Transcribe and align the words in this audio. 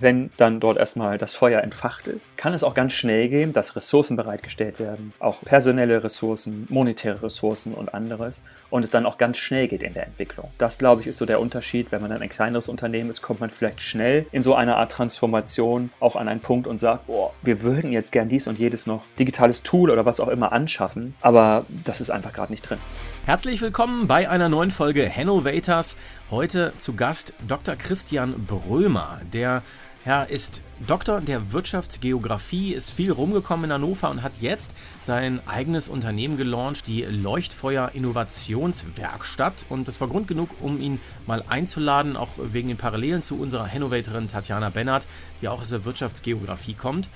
Wenn 0.00 0.32
dann 0.38 0.58
dort 0.58 0.76
erstmal 0.76 1.18
das 1.18 1.36
Feuer 1.36 1.62
entfacht 1.62 2.08
ist, 2.08 2.36
kann 2.36 2.52
es 2.52 2.64
auch 2.64 2.74
ganz 2.74 2.94
schnell 2.94 3.28
gehen, 3.28 3.52
dass 3.52 3.76
Ressourcen 3.76 4.16
bereitgestellt 4.16 4.80
werden, 4.80 5.12
auch 5.20 5.42
personelle 5.42 6.02
Ressourcen, 6.02 6.66
monetäre 6.68 7.22
Ressourcen 7.22 7.74
und 7.74 7.94
anderes, 7.94 8.42
und 8.70 8.82
es 8.82 8.90
dann 8.90 9.06
auch 9.06 9.18
ganz 9.18 9.36
schnell 9.36 9.68
geht 9.68 9.84
in 9.84 9.94
der 9.94 10.06
Entwicklung. 10.06 10.50
Das, 10.58 10.78
glaube 10.78 11.02
ich, 11.02 11.06
ist 11.06 11.18
so 11.18 11.26
der 11.26 11.40
Unterschied. 11.40 11.92
Wenn 11.92 12.00
man 12.00 12.10
dann 12.10 12.22
ein 12.22 12.28
kleineres 12.28 12.68
Unternehmen 12.68 13.08
ist, 13.08 13.22
kommt 13.22 13.38
man 13.38 13.50
vielleicht 13.50 13.80
schnell 13.80 14.26
in 14.32 14.42
so 14.42 14.56
eine 14.56 14.78
Art 14.78 14.90
Transformation 14.90 15.90
auch 16.00 16.16
an 16.16 16.26
einen 16.26 16.40
Punkt 16.40 16.66
und 16.66 16.80
sagt, 16.80 17.06
boah, 17.06 17.32
wir 17.42 17.62
würden 17.62 17.92
jetzt 17.92 18.10
gern 18.10 18.28
dies 18.28 18.48
und 18.48 18.58
jedes 18.58 18.88
noch 18.88 19.04
digitales 19.16 19.62
Tool 19.62 19.92
oder 19.92 20.04
was 20.04 20.18
auch 20.18 20.26
immer 20.26 20.50
anschaffen, 20.50 21.14
aber 21.20 21.66
das 21.84 22.00
ist 22.00 22.10
einfach 22.10 22.32
gerade 22.32 22.50
nicht 22.50 22.68
drin. 22.68 22.78
Herzlich 23.26 23.60
willkommen 23.60 24.08
bei 24.08 24.28
einer 24.28 24.48
neuen 24.48 24.72
Folge 24.72 25.08
Hannovators. 25.08 25.96
Heute 26.32 26.72
zu 26.78 26.94
Gast 26.94 27.32
Dr. 27.46 27.76
Christian 27.76 28.44
Brömer, 28.44 29.20
der 29.32 29.62
Herr 30.04 30.28
ist 30.28 30.60
Doktor 30.86 31.22
der 31.22 31.52
Wirtschaftsgeografie, 31.52 32.74
ist 32.74 32.90
viel 32.90 33.10
rumgekommen 33.10 33.64
in 33.64 33.72
Hannover 33.72 34.10
und 34.10 34.22
hat 34.22 34.32
jetzt 34.38 34.70
sein 35.00 35.40
eigenes 35.46 35.88
Unternehmen 35.88 36.36
gelauncht, 36.36 36.86
die 36.86 37.04
Leuchtfeuer 37.04 37.90
Innovationswerkstatt. 37.94 39.54
Und 39.70 39.88
das 39.88 40.02
war 40.02 40.08
Grund 40.08 40.28
genug, 40.28 40.50
um 40.60 40.78
ihn 40.78 41.00
mal 41.26 41.42
einzuladen, 41.48 42.18
auch 42.18 42.28
wegen 42.36 42.68
den 42.68 42.76
Parallelen 42.76 43.22
zu 43.22 43.40
unserer 43.40 43.66
Hannovatorin 43.66 44.30
Tatjana 44.30 44.68
Bennert, 44.68 45.06
die 45.40 45.48
auch 45.48 45.62
aus 45.62 45.70
der 45.70 45.86
Wirtschaftsgeografie 45.86 46.74
kommt. 46.74 47.08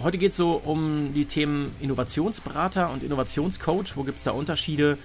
Heute 0.00 0.16
geht 0.16 0.30
es 0.30 0.36
so 0.36 0.62
um 0.64 1.12
die 1.14 1.24
Themen 1.24 1.74
Innovationsberater 1.80 2.90
und 2.90 3.02
Innovationscoach. 3.02 3.96
Wo 3.96 4.04
gibt 4.04 4.18
es 4.18 4.22
da 4.22 4.30
Unterschiede? 4.30 4.96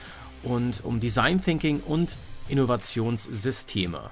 Und 0.43 0.85
um 0.85 0.99
Design 0.99 1.41
Thinking 1.41 1.79
und 1.79 2.15
Innovationssysteme. 2.47 4.11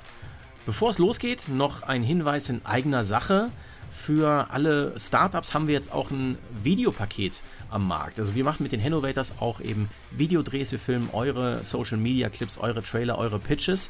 Bevor 0.65 0.91
es 0.91 0.99
losgeht, 0.99 1.47
noch 1.47 1.81
ein 1.81 2.03
Hinweis 2.03 2.49
in 2.49 2.63
eigener 2.65 3.03
Sache. 3.03 3.49
Für 3.89 4.51
alle 4.51 4.93
Startups 4.99 5.55
haben 5.55 5.67
wir 5.67 5.73
jetzt 5.73 5.91
auch 5.91 6.12
ein 6.12 6.37
Videopaket 6.62 7.41
am 7.71 7.87
Markt. 7.87 8.20
Also 8.20 8.35
wir 8.35 8.43
machen 8.43 8.62
mit 8.62 8.71
den 8.71 8.79
Innovators 8.79 9.34
auch 9.39 9.59
eben 9.59 9.89
Videodrehs. 10.12 10.71
Wir 10.71 10.77
filmen 10.77 11.09
eure 11.13 11.65
Social 11.65 11.98
Media 11.98 12.29
Clips, 12.29 12.59
eure 12.59 12.84
Trailer, 12.84 13.17
eure 13.17 13.39
Pitches 13.39 13.89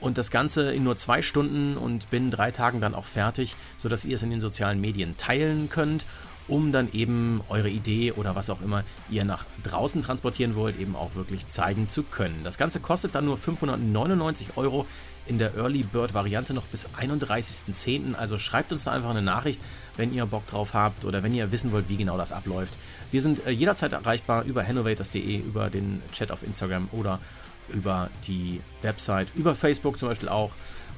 und 0.00 0.16
das 0.16 0.30
Ganze 0.30 0.72
in 0.72 0.84
nur 0.84 0.94
zwei 0.94 1.22
Stunden 1.22 1.76
und 1.76 2.08
binnen 2.10 2.30
drei 2.30 2.52
Tagen 2.52 2.80
dann 2.80 2.94
auch 2.94 3.04
fertig, 3.04 3.56
sodass 3.76 4.04
ihr 4.04 4.14
es 4.14 4.22
in 4.22 4.30
den 4.30 4.40
sozialen 4.40 4.80
Medien 4.80 5.16
teilen 5.16 5.70
könnt, 5.70 6.06
um 6.46 6.70
dann 6.70 6.92
eben 6.92 7.40
eure 7.48 7.68
Idee 7.68 8.12
oder 8.12 8.36
was 8.36 8.48
auch 8.48 8.60
immer 8.60 8.84
ihr 9.10 9.24
nach 9.24 9.44
draußen 9.64 10.02
transportieren 10.02 10.54
wollt, 10.54 10.78
eben 10.78 10.94
auch 10.94 11.14
wirklich 11.16 11.48
zeigen 11.48 11.88
zu 11.88 12.04
können. 12.04 12.42
Das 12.44 12.58
Ganze 12.58 12.78
kostet 12.78 13.14
dann 13.14 13.24
nur 13.24 13.36
599 13.36 14.56
Euro 14.56 14.86
in 15.26 15.38
der 15.38 15.54
Early 15.56 15.82
Bird 15.82 16.14
Variante 16.14 16.54
noch 16.54 16.64
bis 16.64 16.88
31.10. 16.88 18.14
Also 18.14 18.38
schreibt 18.38 18.72
uns 18.72 18.84
da 18.84 18.92
einfach 18.92 19.10
eine 19.10 19.22
Nachricht, 19.22 19.60
wenn 19.96 20.12
ihr 20.12 20.26
Bock 20.26 20.46
drauf 20.46 20.74
habt 20.74 21.04
oder 21.04 21.22
wenn 21.22 21.34
ihr 21.34 21.52
wissen 21.52 21.72
wollt, 21.72 21.88
wie 21.88 21.96
genau 21.96 22.16
das 22.16 22.32
abläuft. 22.32 22.74
Wir 23.10 23.22
sind 23.22 23.46
äh, 23.46 23.50
jederzeit 23.50 23.92
erreichbar 23.92 24.44
über 24.44 24.66
hannovators.de, 24.66 25.38
über 25.38 25.70
den 25.70 26.02
Chat 26.12 26.30
auf 26.30 26.42
Instagram 26.42 26.88
oder 26.92 27.20
über 27.68 28.10
die 28.26 28.60
Website, 28.82 29.28
über 29.34 29.54
Facebook 29.54 29.98
zum 29.98 30.08
Beispiel 30.08 30.28
auch. 30.28 30.52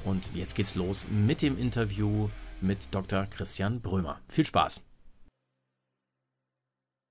Und 0.05 0.31
jetzt 0.35 0.55
geht's 0.55 0.75
los 0.75 1.07
mit 1.11 1.43
dem 1.43 1.59
Interview 1.59 2.29
mit 2.61 2.89
Dr. 2.95 3.27
Christian 3.27 3.81
Brömer. 3.81 4.21
Viel 4.29 4.47
Spaß! 4.47 4.94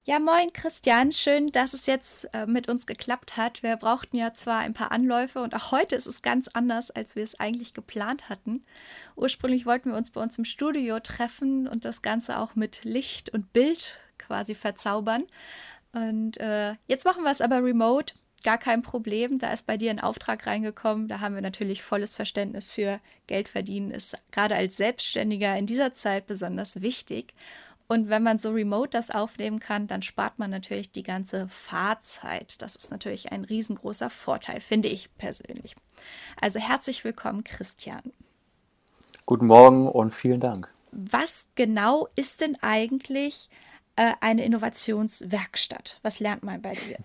Ja, 0.05 0.19
moin 0.19 0.51
Christian, 0.51 1.13
schön, 1.13 1.47
dass 1.47 1.71
es 1.71 1.85
jetzt 1.85 2.25
äh, 2.33 2.45
mit 2.45 2.67
uns 2.67 2.85
geklappt 2.85 3.37
hat. 3.37 3.63
Wir 3.63 3.77
brauchten 3.77 4.17
ja 4.17 4.33
zwar 4.33 4.59
ein 4.59 4.73
paar 4.73 4.91
Anläufe 4.91 5.41
und 5.41 5.55
auch 5.55 5.71
heute 5.71 5.95
ist 5.95 6.07
es 6.07 6.21
ganz 6.21 6.49
anders, 6.49 6.91
als 6.91 7.15
wir 7.15 7.23
es 7.23 7.39
eigentlich 7.39 7.73
geplant 7.73 8.27
hatten. 8.27 8.65
Ursprünglich 9.15 9.65
wollten 9.65 9.91
wir 9.91 9.97
uns 9.97 10.11
bei 10.11 10.21
uns 10.21 10.37
im 10.37 10.43
Studio 10.43 10.99
treffen 10.99 11.69
und 11.69 11.85
das 11.85 12.01
Ganze 12.01 12.37
auch 12.39 12.55
mit 12.55 12.83
Licht 12.83 13.29
und 13.29 13.53
Bild 13.53 13.97
quasi 14.17 14.55
verzaubern. 14.55 15.23
Und 15.93 16.35
äh, 16.35 16.75
jetzt 16.87 17.05
machen 17.05 17.23
wir 17.23 17.31
es 17.31 17.39
aber 17.39 17.63
remote. 17.63 18.13
Gar 18.43 18.57
kein 18.57 18.81
Problem. 18.81 19.39
Da 19.39 19.53
ist 19.53 19.65
bei 19.65 19.77
dir 19.77 19.89
ein 19.89 20.01
Auftrag 20.01 20.45
reingekommen. 20.45 21.07
Da 21.07 21.21
haben 21.21 21.35
wir 21.35 21.41
natürlich 21.41 21.81
volles 21.81 22.13
Verständnis 22.13 22.69
für 22.69 22.99
Geld 23.27 23.47
verdienen. 23.47 23.89
Ist 23.89 24.17
gerade 24.31 24.55
als 24.55 24.75
Selbstständiger 24.75 25.55
in 25.55 25.65
dieser 25.65 25.93
Zeit 25.93 26.27
besonders 26.27 26.81
wichtig. 26.81 27.33
Und 27.93 28.09
wenn 28.09 28.23
man 28.23 28.39
so 28.39 28.49
remote 28.49 28.89
das 28.89 29.11
aufnehmen 29.11 29.59
kann, 29.59 29.85
dann 29.85 30.01
spart 30.01 30.39
man 30.39 30.49
natürlich 30.49 30.91
die 30.91 31.03
ganze 31.03 31.47
Fahrzeit. 31.47 32.59
Das 32.63 32.75
ist 32.75 32.89
natürlich 32.89 33.31
ein 33.31 33.43
riesengroßer 33.45 34.09
Vorteil, 34.09 34.61
finde 34.61 34.87
ich 34.87 35.15
persönlich. 35.19 35.75
Also 36.41 36.57
herzlich 36.57 37.03
willkommen, 37.03 37.43
Christian. 37.43 38.01
Guten 39.27 39.45
Morgen 39.45 39.87
und 39.87 40.11
vielen 40.11 40.39
Dank. 40.39 40.69
Was 40.91 41.45
genau 41.53 42.07
ist 42.15 42.41
denn 42.41 42.57
eigentlich 42.63 43.51
äh, 43.95 44.13
eine 44.21 44.43
Innovationswerkstatt? 44.43 45.99
Was 46.01 46.19
lernt 46.19 46.41
man 46.41 46.63
bei 46.63 46.73
dir? 46.73 46.97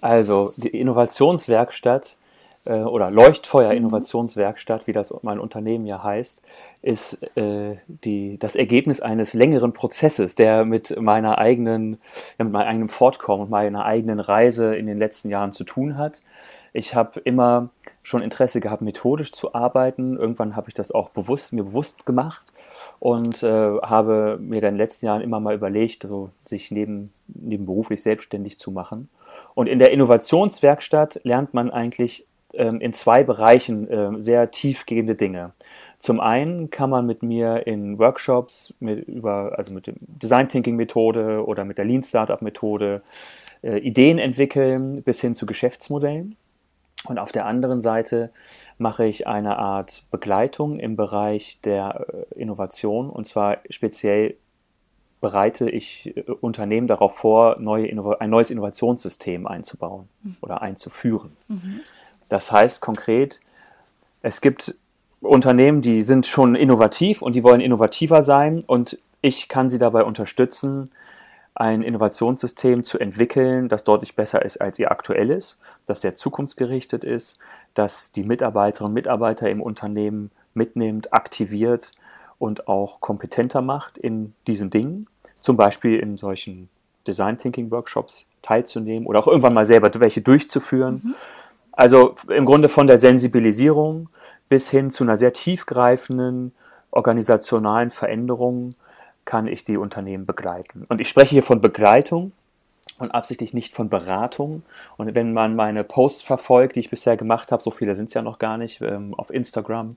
Also 0.00 0.52
die 0.56 0.70
Innovationswerkstatt 0.70 2.16
äh, 2.64 2.74
oder 2.74 3.10
Leuchtfeuer 3.10 3.70
mhm. 3.70 3.78
Innovationswerkstatt, 3.78 4.86
wie 4.86 4.92
das 4.92 5.14
mein 5.22 5.38
Unternehmen 5.38 5.86
ja 5.86 6.02
heißt, 6.02 6.42
ist 6.82 7.22
äh, 7.36 7.76
die, 7.86 8.38
das 8.38 8.56
Ergebnis 8.56 9.00
eines 9.00 9.34
längeren 9.34 9.72
Prozesses, 9.72 10.34
der 10.34 10.64
mit 10.64 11.00
meiner 11.00 11.38
eigenen, 11.38 11.98
ja, 12.38 12.44
mit 12.44 12.52
meinem 12.52 12.68
eigenen 12.68 12.88
Fortkommen 12.88 13.44
und 13.44 13.50
meiner 13.50 13.84
eigenen 13.84 14.20
Reise 14.20 14.76
in 14.76 14.86
den 14.86 14.98
letzten 14.98 15.30
Jahren 15.30 15.52
zu 15.52 15.64
tun 15.64 15.96
hat. 15.96 16.22
Ich 16.76 16.94
habe 16.94 17.20
immer 17.20 17.70
schon 18.02 18.20
Interesse 18.20 18.60
gehabt, 18.60 18.82
methodisch 18.82 19.32
zu 19.32 19.54
arbeiten. 19.54 20.16
Irgendwann 20.16 20.56
habe 20.56 20.68
ich 20.68 20.74
das 20.74 20.90
auch 20.90 21.10
bewusst, 21.10 21.52
mir 21.52 21.62
bewusst 21.62 22.04
gemacht 22.04 22.46
und 22.98 23.44
äh, 23.44 23.76
habe 23.82 24.38
mir 24.40 24.60
dann 24.60 24.70
in 24.70 24.74
den 24.74 24.78
letzten 24.78 25.06
Jahren 25.06 25.22
immer 25.22 25.38
mal 25.38 25.54
überlegt, 25.54 26.02
so, 26.02 26.30
sich 26.44 26.72
neben, 26.72 27.12
nebenberuflich 27.28 28.02
selbstständig 28.02 28.58
zu 28.58 28.72
machen. 28.72 29.08
Und 29.54 29.68
in 29.68 29.78
der 29.78 29.92
Innovationswerkstatt 29.92 31.20
lernt 31.22 31.54
man 31.54 31.70
eigentlich 31.70 32.26
in 32.54 32.92
zwei 32.92 33.24
Bereichen 33.24 33.88
äh, 33.88 34.22
sehr 34.22 34.50
tiefgehende 34.50 35.14
Dinge. 35.14 35.52
Zum 35.98 36.20
einen 36.20 36.70
kann 36.70 36.90
man 36.90 37.06
mit 37.06 37.22
mir 37.22 37.66
in 37.66 37.98
Workshops 37.98 38.74
mit, 38.78 39.08
über, 39.08 39.54
also 39.56 39.72
mit 39.72 39.86
der 39.86 39.94
Design 39.98 40.48
Thinking 40.48 40.76
Methode 40.76 41.46
oder 41.46 41.64
mit 41.64 41.78
der 41.78 41.84
Lean 41.84 42.02
Startup 42.02 42.42
Methode 42.42 43.02
äh, 43.62 43.78
Ideen 43.78 44.18
entwickeln 44.18 45.02
bis 45.02 45.20
hin 45.20 45.34
zu 45.34 45.46
Geschäftsmodellen. 45.46 46.36
Und 47.06 47.18
auf 47.18 47.32
der 47.32 47.46
anderen 47.46 47.80
Seite 47.80 48.30
mache 48.78 49.06
ich 49.06 49.26
eine 49.26 49.58
Art 49.58 50.04
Begleitung 50.10 50.78
im 50.78 50.96
Bereich 50.96 51.60
der 51.64 52.06
äh, 52.34 52.40
Innovation 52.40 53.10
und 53.10 53.26
zwar 53.26 53.58
speziell 53.70 54.36
bereite 55.24 55.70
ich 55.70 56.14
äh, 56.16 56.20
Unternehmen 56.42 56.86
darauf 56.86 57.16
vor, 57.16 57.56
neue 57.58 57.88
ein 58.20 58.28
neues 58.28 58.50
Innovationssystem 58.50 59.46
einzubauen 59.46 60.08
mhm. 60.22 60.36
oder 60.42 60.60
einzuführen. 60.60 61.34
Mhm. 61.48 61.80
Das 62.28 62.50
heißt 62.52 62.80
konkret, 62.80 63.40
es 64.22 64.40
gibt 64.40 64.74
Unternehmen, 65.20 65.80
die 65.80 66.02
sind 66.02 66.26
schon 66.26 66.54
innovativ 66.54 67.22
und 67.22 67.34
die 67.34 67.44
wollen 67.44 67.60
innovativer 67.60 68.22
sein 68.22 68.62
und 68.66 68.98
ich 69.20 69.48
kann 69.48 69.68
sie 69.68 69.78
dabei 69.78 70.04
unterstützen, 70.04 70.90
ein 71.54 71.82
Innovationssystem 71.82 72.82
zu 72.82 72.98
entwickeln, 72.98 73.68
das 73.68 73.84
deutlich 73.84 74.16
besser 74.16 74.44
ist 74.44 74.60
als 74.60 74.78
ihr 74.78 74.90
aktuelles, 74.90 75.60
das 75.86 76.00
sehr 76.00 76.16
zukunftsgerichtet 76.16 77.04
ist, 77.04 77.38
das 77.74 78.12
die 78.12 78.24
Mitarbeiterinnen 78.24 78.90
und 78.90 78.94
Mitarbeiter 78.94 79.48
im 79.48 79.62
Unternehmen 79.62 80.30
mitnimmt, 80.52 81.12
aktiviert 81.12 81.92
und 82.38 82.66
auch 82.66 83.00
kompetenter 83.00 83.62
macht 83.62 83.98
in 83.98 84.34
diesen 84.46 84.70
Dingen, 84.70 85.06
zum 85.40 85.56
Beispiel 85.56 85.98
in 85.98 86.18
solchen 86.18 86.68
Design 87.06 87.38
Thinking 87.38 87.70
Workshops 87.70 88.26
teilzunehmen 88.42 89.06
oder 89.06 89.20
auch 89.20 89.28
irgendwann 89.28 89.54
mal 89.54 89.66
selber 89.66 89.90
welche 90.00 90.22
durchzuführen. 90.22 91.00
Mhm 91.04 91.14
also 91.76 92.14
im 92.28 92.44
Grunde 92.44 92.68
von 92.68 92.86
der 92.86 92.98
Sensibilisierung 92.98 94.08
bis 94.48 94.70
hin 94.70 94.90
zu 94.90 95.04
einer 95.04 95.16
sehr 95.16 95.32
tiefgreifenden 95.32 96.52
organisationalen 96.90 97.90
Veränderung 97.90 98.74
kann 99.24 99.46
ich 99.46 99.64
die 99.64 99.76
Unternehmen 99.76 100.26
begleiten. 100.26 100.84
Und 100.88 101.00
ich 101.00 101.08
spreche 101.08 101.30
hier 101.30 101.42
von 101.42 101.60
Begleitung 101.60 102.32
und 102.98 103.10
absichtlich 103.10 103.54
nicht 103.54 103.74
von 103.74 103.88
Beratung. 103.88 104.62
Und 104.96 105.14
wenn 105.14 105.32
man 105.32 105.56
meine 105.56 105.82
Posts 105.82 106.22
verfolgt, 106.22 106.76
die 106.76 106.80
ich 106.80 106.90
bisher 106.90 107.16
gemacht 107.16 107.50
habe, 107.50 107.62
so 107.62 107.70
viele 107.70 107.96
sind 107.96 108.06
es 108.06 108.14
ja 108.14 108.22
noch 108.22 108.38
gar 108.38 108.58
nicht, 108.58 108.80
ähm, 108.80 109.14
auf 109.14 109.30
Instagram, 109.30 109.96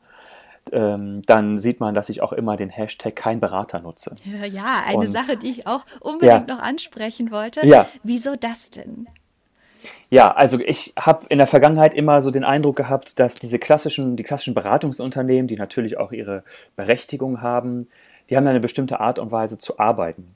ähm, 0.71 1.21
dann 1.25 1.57
sieht 1.57 1.79
man, 1.79 1.94
dass 1.94 2.09
ich 2.09 2.21
auch 2.21 2.33
immer 2.33 2.57
den 2.57 2.69
Hashtag 2.69 3.15
kein 3.15 3.39
Berater 3.39 3.81
nutze. 3.81 4.15
Ja, 4.24 4.45
ja 4.45 4.83
eine 4.85 5.00
und, 5.00 5.07
Sache, 5.07 5.38
die 5.38 5.50
ich 5.50 5.68
auch 5.68 5.85
unbedingt 6.00 6.50
ja. 6.50 6.56
noch 6.56 6.62
ansprechen 6.62 7.31
wollte. 7.31 7.65
Ja. 7.65 7.88
Wieso 8.03 8.35
das 8.35 8.71
denn? 8.71 9.07
Ja, 10.09 10.31
also 10.31 10.59
ich 10.59 10.94
habe 10.97 11.25
in 11.29 11.38
der 11.38 11.47
Vergangenheit 11.47 11.94
immer 11.94 12.21
so 12.21 12.31
den 12.31 12.44
Eindruck 12.44 12.77
gehabt, 12.77 13.19
dass 13.19 13.35
diese 13.35 13.59
klassischen, 13.59 14.15
die 14.15 14.24
klassischen 14.24 14.53
Beratungsunternehmen, 14.53 15.47
die 15.47 15.56
natürlich 15.56 15.97
auch 15.97 16.12
ihre 16.12 16.44
Berechtigung 16.75 17.41
haben, 17.41 17.88
die 18.29 18.38
haben 18.38 18.47
eine 18.47 18.59
bestimmte 18.59 19.00
Art 19.00 19.19
und 19.19 19.31
Weise 19.31 19.57
zu 19.57 19.79
arbeiten. 19.79 20.35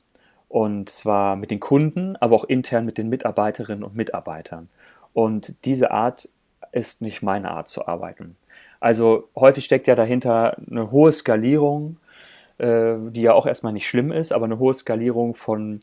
Und 0.49 0.89
zwar 0.89 1.37
mit 1.37 1.51
den 1.51 1.61
Kunden, 1.61 2.17
aber 2.17 2.35
auch 2.35 2.43
intern 2.43 2.85
mit 2.85 2.97
den 2.97 3.07
Mitarbeiterinnen 3.07 3.83
und 3.83 3.95
Mitarbeitern. 3.95 4.67
Und 5.13 5.55
diese 5.65 5.91
Art 5.91 6.27
ist 6.71 7.01
nicht 7.01 7.21
meine 7.21 7.51
Art 7.51 7.69
zu 7.69 7.87
arbeiten. 7.87 8.35
Also 8.81 9.29
häufig 9.35 9.63
steckt 9.63 9.87
ja 9.87 9.95
dahinter 9.95 10.57
eine 10.69 10.91
hohe 10.91 11.11
Skalierung, 11.11 11.97
äh, 12.57 12.95
die 13.09 13.21
ja 13.21 13.33
auch 13.33 13.45
erstmal 13.45 13.73
nicht 13.73 13.87
schlimm 13.87 14.11
ist, 14.11 14.33
aber 14.33 14.45
eine 14.45 14.59
hohe 14.59 14.73
Skalierung 14.73 15.35
von 15.35 15.79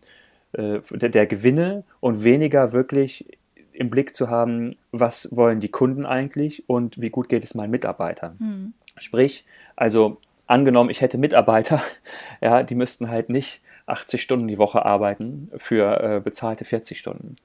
äh, 0.52 0.80
der, 0.90 1.08
der 1.08 1.26
Gewinne 1.26 1.84
und 2.00 2.24
weniger 2.24 2.72
wirklich 2.72 3.37
im 3.78 3.90
Blick 3.90 4.14
zu 4.14 4.28
haben, 4.28 4.76
was 4.90 5.34
wollen 5.34 5.60
die 5.60 5.70
Kunden 5.70 6.04
eigentlich 6.04 6.68
und 6.68 7.00
wie 7.00 7.10
gut 7.10 7.28
geht 7.28 7.44
es 7.44 7.54
meinen 7.54 7.70
Mitarbeitern. 7.70 8.36
Mhm. 8.38 8.72
Sprich, 8.96 9.44
also 9.76 10.20
angenommen, 10.48 10.90
ich 10.90 11.00
hätte 11.00 11.18
Mitarbeiter, 11.18 11.80
ja, 12.40 12.62
die 12.62 12.74
müssten 12.74 13.08
halt 13.08 13.28
nicht 13.28 13.60
80 13.86 14.20
Stunden 14.20 14.48
die 14.48 14.58
Woche 14.58 14.84
arbeiten 14.84 15.50
für 15.56 16.00
äh, 16.00 16.20
bezahlte 16.20 16.64
40 16.64 16.98
Stunden 16.98 17.36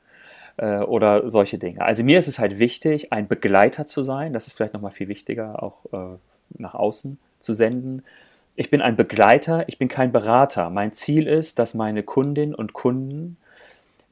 äh, 0.57 0.79
oder 0.79 1.29
solche 1.29 1.59
Dinge. 1.59 1.83
Also 1.83 2.03
mir 2.03 2.17
ist 2.17 2.27
es 2.27 2.39
halt 2.39 2.57
wichtig, 2.57 3.13
ein 3.13 3.27
Begleiter 3.27 3.85
zu 3.85 4.01
sein. 4.01 4.33
Das 4.33 4.47
ist 4.47 4.53
vielleicht 4.53 4.73
nochmal 4.73 4.91
viel 4.91 5.07
wichtiger, 5.07 5.61
auch 5.61 5.85
äh, 5.93 6.17
nach 6.57 6.73
außen 6.73 7.19
zu 7.39 7.53
senden. 7.53 8.03
Ich 8.55 8.69
bin 8.69 8.81
ein 8.81 8.95
Begleiter, 8.95 9.67
ich 9.67 9.77
bin 9.77 9.87
kein 9.87 10.11
Berater. 10.11 10.69
Mein 10.69 10.93
Ziel 10.93 11.27
ist, 11.27 11.59
dass 11.59 11.73
meine 11.73 12.03
Kundinnen 12.03 12.55
und 12.55 12.73
Kunden 12.73 13.37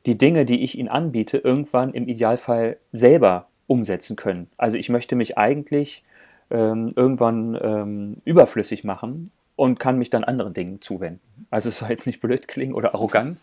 die 0.05 0.17
Dinge, 0.17 0.45
die 0.45 0.63
ich 0.63 0.77
ihnen 0.77 0.89
anbiete, 0.89 1.37
irgendwann 1.37 1.93
im 1.93 2.07
Idealfall 2.07 2.77
selber 2.91 3.47
umsetzen 3.67 4.15
können. 4.15 4.49
Also 4.57 4.77
ich 4.77 4.89
möchte 4.89 5.15
mich 5.15 5.37
eigentlich 5.37 6.03
ähm, 6.49 6.93
irgendwann 6.95 7.57
ähm, 7.61 8.17
überflüssig 8.25 8.83
machen 8.83 9.29
und 9.55 9.79
kann 9.79 9.97
mich 9.97 10.09
dann 10.09 10.23
anderen 10.23 10.53
Dingen 10.53 10.81
zuwenden. 10.81 11.45
Also 11.49 11.69
es 11.69 11.77
soll 11.77 11.89
jetzt 11.89 12.07
nicht 12.07 12.21
blöd 12.21 12.47
klingen 12.47 12.73
oder 12.73 12.93
arrogant, 12.93 13.39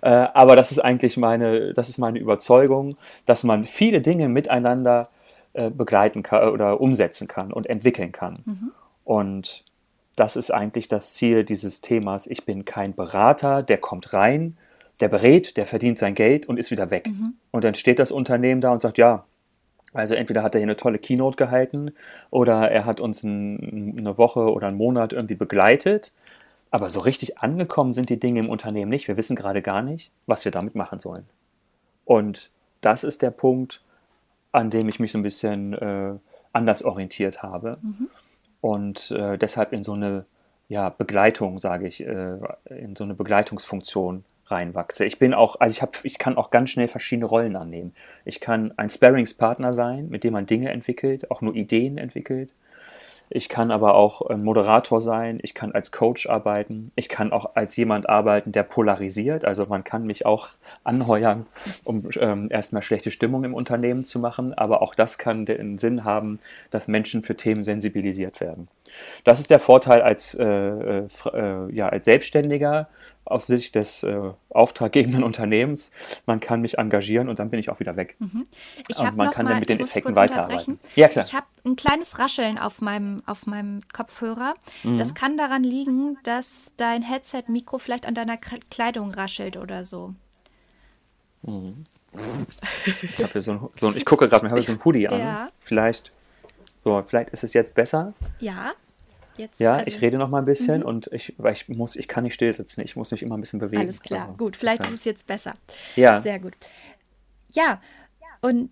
äh, 0.00 0.08
aber 0.08 0.56
das 0.56 0.72
ist 0.72 0.78
eigentlich 0.78 1.16
meine, 1.16 1.74
das 1.74 1.88
ist 1.88 1.98
meine 1.98 2.18
Überzeugung, 2.18 2.96
dass 3.26 3.44
man 3.44 3.66
viele 3.66 4.00
Dinge 4.00 4.28
miteinander 4.28 5.08
äh, 5.52 5.70
begleiten 5.70 6.22
kann 6.22 6.48
oder 6.48 6.80
umsetzen 6.80 7.28
kann 7.28 7.52
und 7.52 7.68
entwickeln 7.68 8.12
kann. 8.12 8.42
Mhm. 8.44 8.70
Und 9.04 9.64
das 10.16 10.36
ist 10.36 10.52
eigentlich 10.52 10.88
das 10.88 11.14
Ziel 11.14 11.44
dieses 11.44 11.80
Themas. 11.80 12.26
Ich 12.26 12.44
bin 12.44 12.64
kein 12.64 12.94
Berater, 12.94 13.62
der 13.62 13.78
kommt 13.78 14.12
rein, 14.12 14.56
der 15.00 15.08
berät, 15.08 15.56
der 15.56 15.66
verdient 15.66 15.98
sein 15.98 16.14
Geld 16.14 16.46
und 16.46 16.58
ist 16.58 16.70
wieder 16.70 16.90
weg. 16.90 17.08
Mhm. 17.08 17.34
Und 17.50 17.64
dann 17.64 17.74
steht 17.74 17.98
das 17.98 18.10
Unternehmen 18.10 18.60
da 18.60 18.72
und 18.72 18.80
sagt, 18.80 18.98
ja, 18.98 19.24
also 19.92 20.14
entweder 20.14 20.42
hat 20.42 20.54
er 20.54 20.60
hier 20.60 20.66
eine 20.66 20.76
tolle 20.76 20.98
Keynote 20.98 21.36
gehalten 21.36 21.92
oder 22.30 22.70
er 22.70 22.84
hat 22.84 23.00
uns 23.00 23.22
ein, 23.22 23.96
eine 23.98 24.18
Woche 24.18 24.52
oder 24.52 24.68
einen 24.68 24.76
Monat 24.76 25.12
irgendwie 25.12 25.34
begleitet. 25.34 26.12
Aber 26.70 26.90
so 26.90 27.00
richtig 27.00 27.38
angekommen 27.38 27.92
sind 27.92 28.10
die 28.10 28.20
Dinge 28.20 28.40
im 28.40 28.50
Unternehmen 28.50 28.90
nicht. 28.90 29.08
Wir 29.08 29.16
wissen 29.16 29.36
gerade 29.36 29.62
gar 29.62 29.82
nicht, 29.82 30.10
was 30.26 30.44
wir 30.44 30.52
damit 30.52 30.74
machen 30.74 30.98
sollen. 30.98 31.24
Und 32.04 32.50
das 32.82 33.04
ist 33.04 33.22
der 33.22 33.30
Punkt, 33.30 33.80
an 34.52 34.70
dem 34.70 34.88
ich 34.88 35.00
mich 35.00 35.12
so 35.12 35.18
ein 35.18 35.22
bisschen 35.22 35.72
äh, 35.72 36.14
anders 36.52 36.82
orientiert 36.82 37.42
habe. 37.42 37.78
Mhm. 37.80 38.08
Und 38.60 39.10
äh, 39.12 39.38
deshalb 39.38 39.72
in 39.72 39.82
so 39.82 39.92
eine 39.92 40.26
ja, 40.68 40.90
Begleitung, 40.90 41.58
sage 41.58 41.86
ich, 41.86 42.00
äh, 42.00 42.38
in 42.68 42.94
so 42.96 43.04
eine 43.04 43.14
Begleitungsfunktion 43.14 44.24
reinwachse. 44.50 45.04
Ich 45.04 45.18
bin 45.18 45.34
auch, 45.34 45.60
also 45.60 45.72
ich 45.72 45.82
habe, 45.82 45.92
ich 46.02 46.18
kann 46.18 46.36
auch 46.36 46.50
ganz 46.50 46.70
schnell 46.70 46.88
verschiedene 46.88 47.26
Rollen 47.26 47.56
annehmen. 47.56 47.94
Ich 48.24 48.40
kann 48.40 48.72
ein 48.76 48.90
Sparringspartner 48.90 49.72
sein, 49.72 50.08
mit 50.08 50.24
dem 50.24 50.32
man 50.32 50.46
Dinge 50.46 50.70
entwickelt, 50.70 51.30
auch 51.30 51.40
nur 51.40 51.54
Ideen 51.54 51.98
entwickelt. 51.98 52.50
Ich 53.30 53.50
kann 53.50 53.70
aber 53.70 53.94
auch 53.94 54.22
ein 54.22 54.42
Moderator 54.42 55.02
sein, 55.02 55.38
ich 55.42 55.52
kann 55.52 55.72
als 55.72 55.92
Coach 55.92 56.26
arbeiten, 56.28 56.92
ich 56.96 57.10
kann 57.10 57.30
auch 57.30 57.56
als 57.56 57.76
jemand 57.76 58.08
arbeiten, 58.08 58.52
der 58.52 58.62
polarisiert. 58.62 59.44
Also 59.44 59.64
man 59.68 59.84
kann 59.84 60.06
mich 60.06 60.24
auch 60.24 60.48
anheuern, 60.82 61.44
um 61.84 62.08
ähm, 62.18 62.48
erstmal 62.50 62.82
schlechte 62.82 63.10
Stimmung 63.10 63.44
im 63.44 63.52
Unternehmen 63.52 64.06
zu 64.06 64.18
machen, 64.18 64.54
aber 64.54 64.80
auch 64.80 64.94
das 64.94 65.18
kann 65.18 65.44
den 65.44 65.76
Sinn 65.76 66.04
haben, 66.04 66.38
dass 66.70 66.88
Menschen 66.88 67.22
für 67.22 67.36
Themen 67.36 67.62
sensibilisiert 67.62 68.40
werden. 68.40 68.68
Das 69.24 69.40
ist 69.40 69.50
der 69.50 69.60
Vorteil 69.60 70.00
als, 70.00 70.34
äh, 70.34 70.44
äh, 70.46 71.06
äh 71.34 71.74
ja, 71.74 71.90
als 71.90 72.06
Selbstständiger 72.06 72.88
aus 73.30 73.46
Sicht 73.46 73.74
des 73.74 74.02
äh, 74.02 74.18
auftraggebenden 74.50 75.22
Unternehmens. 75.24 75.90
Man 76.26 76.40
kann 76.40 76.60
mich 76.60 76.78
engagieren 76.78 77.28
und 77.28 77.38
dann 77.38 77.50
bin 77.50 77.60
ich 77.60 77.70
auch 77.70 77.80
wieder 77.80 77.96
weg. 77.96 78.16
Mhm. 78.18 78.44
Ich 78.88 78.98
und 78.98 79.16
man 79.16 79.30
kann 79.30 79.44
mal, 79.44 79.52
dann 79.52 79.60
mit 79.60 79.68
den 79.68 79.80
Effekten 79.80 80.16
weiterarbeiten. 80.16 80.78
Ja, 80.96 81.08
klar. 81.08 81.24
Ich 81.24 81.34
habe 81.34 81.46
ein 81.64 81.76
kleines 81.76 82.18
Rascheln 82.18 82.58
auf 82.58 82.80
meinem, 82.80 83.18
auf 83.26 83.46
meinem 83.46 83.80
Kopfhörer. 83.92 84.54
Mhm. 84.82 84.96
Das 84.96 85.14
kann 85.14 85.36
daran 85.36 85.62
liegen, 85.62 86.18
dass 86.22 86.72
dein 86.76 87.02
Headset-Mikro 87.02 87.78
vielleicht 87.78 88.06
an 88.06 88.14
deiner 88.14 88.36
Kleidung 88.36 89.10
raschelt 89.12 89.56
oder 89.56 89.84
so. 89.84 90.14
Mhm. 91.42 91.84
Ich, 92.86 93.44
so 93.44 93.52
ein, 93.52 93.68
so 93.74 93.88
ein, 93.88 93.96
ich 93.96 94.04
gucke 94.04 94.28
gerade, 94.28 94.46
ich 94.46 94.50
habe 94.50 94.62
so 94.62 94.72
ein 94.72 94.84
Hoodie 94.84 95.08
an. 95.08 95.18
Ja. 95.18 95.46
Vielleicht, 95.60 96.12
so, 96.78 97.02
vielleicht 97.06 97.30
ist 97.30 97.44
es 97.44 97.52
jetzt 97.52 97.74
besser. 97.74 98.14
Ja. 98.40 98.72
Jetzt, 99.38 99.60
ja, 99.60 99.74
also, 99.74 99.86
ich 99.86 100.00
rede 100.00 100.18
noch 100.18 100.28
mal 100.28 100.40
ein 100.40 100.44
bisschen 100.44 100.80
mhm. 100.80 100.86
und 100.86 101.10
ich, 101.12 101.34
weil 101.38 101.52
ich 101.52 101.68
muss, 101.68 101.96
ich 101.96 102.08
kann 102.08 102.24
nicht 102.24 102.34
still 102.34 102.52
sitzen, 102.52 102.80
ich 102.82 102.96
muss 102.96 103.10
mich 103.10 103.22
immer 103.22 103.36
ein 103.36 103.40
bisschen 103.40 103.60
bewegen. 103.60 103.82
Alles 103.82 104.00
klar, 104.00 104.22
also, 104.22 104.34
gut, 104.34 104.56
vielleicht 104.56 104.84
ist 104.84 104.92
es 104.92 105.04
jetzt 105.04 105.26
besser. 105.26 105.54
Ja. 105.96 106.20
Sehr 106.20 106.38
gut. 106.40 106.54
Ja, 107.50 107.80
und 108.40 108.70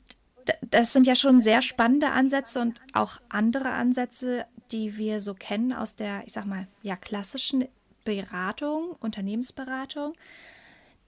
das 0.71 0.93
sind 0.93 1.07
ja 1.07 1.17
schon 1.17 1.41
sehr 1.41 1.63
spannende 1.63 2.11
Ansätze 2.11 2.61
und 2.61 2.81
auch 2.93 3.21
andere 3.29 3.71
Ansätze, 3.71 4.45
die 4.71 4.97
wir 4.97 5.21
so 5.21 5.35
kennen 5.35 5.73
aus 5.73 5.97
der, 5.97 6.23
ich 6.27 6.33
sag 6.33 6.47
mal, 6.47 6.67
ja, 6.83 6.97
klassischen 6.97 7.67
Beratung, 8.05 8.93
Unternehmensberatung. 9.01 10.15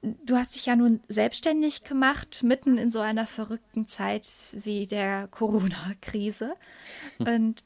Du 0.00 0.36
hast 0.36 0.54
dich 0.54 0.66
ja 0.66 0.76
nun 0.76 1.00
selbstständig 1.08 1.82
gemacht, 1.82 2.42
mitten 2.44 2.78
in 2.78 2.90
so 2.90 3.00
einer 3.00 3.26
verrückten 3.26 3.86
Zeit 3.86 4.28
wie 4.52 4.86
der 4.86 5.26
Corona-Krise. 5.28 6.54
Und 7.18 7.64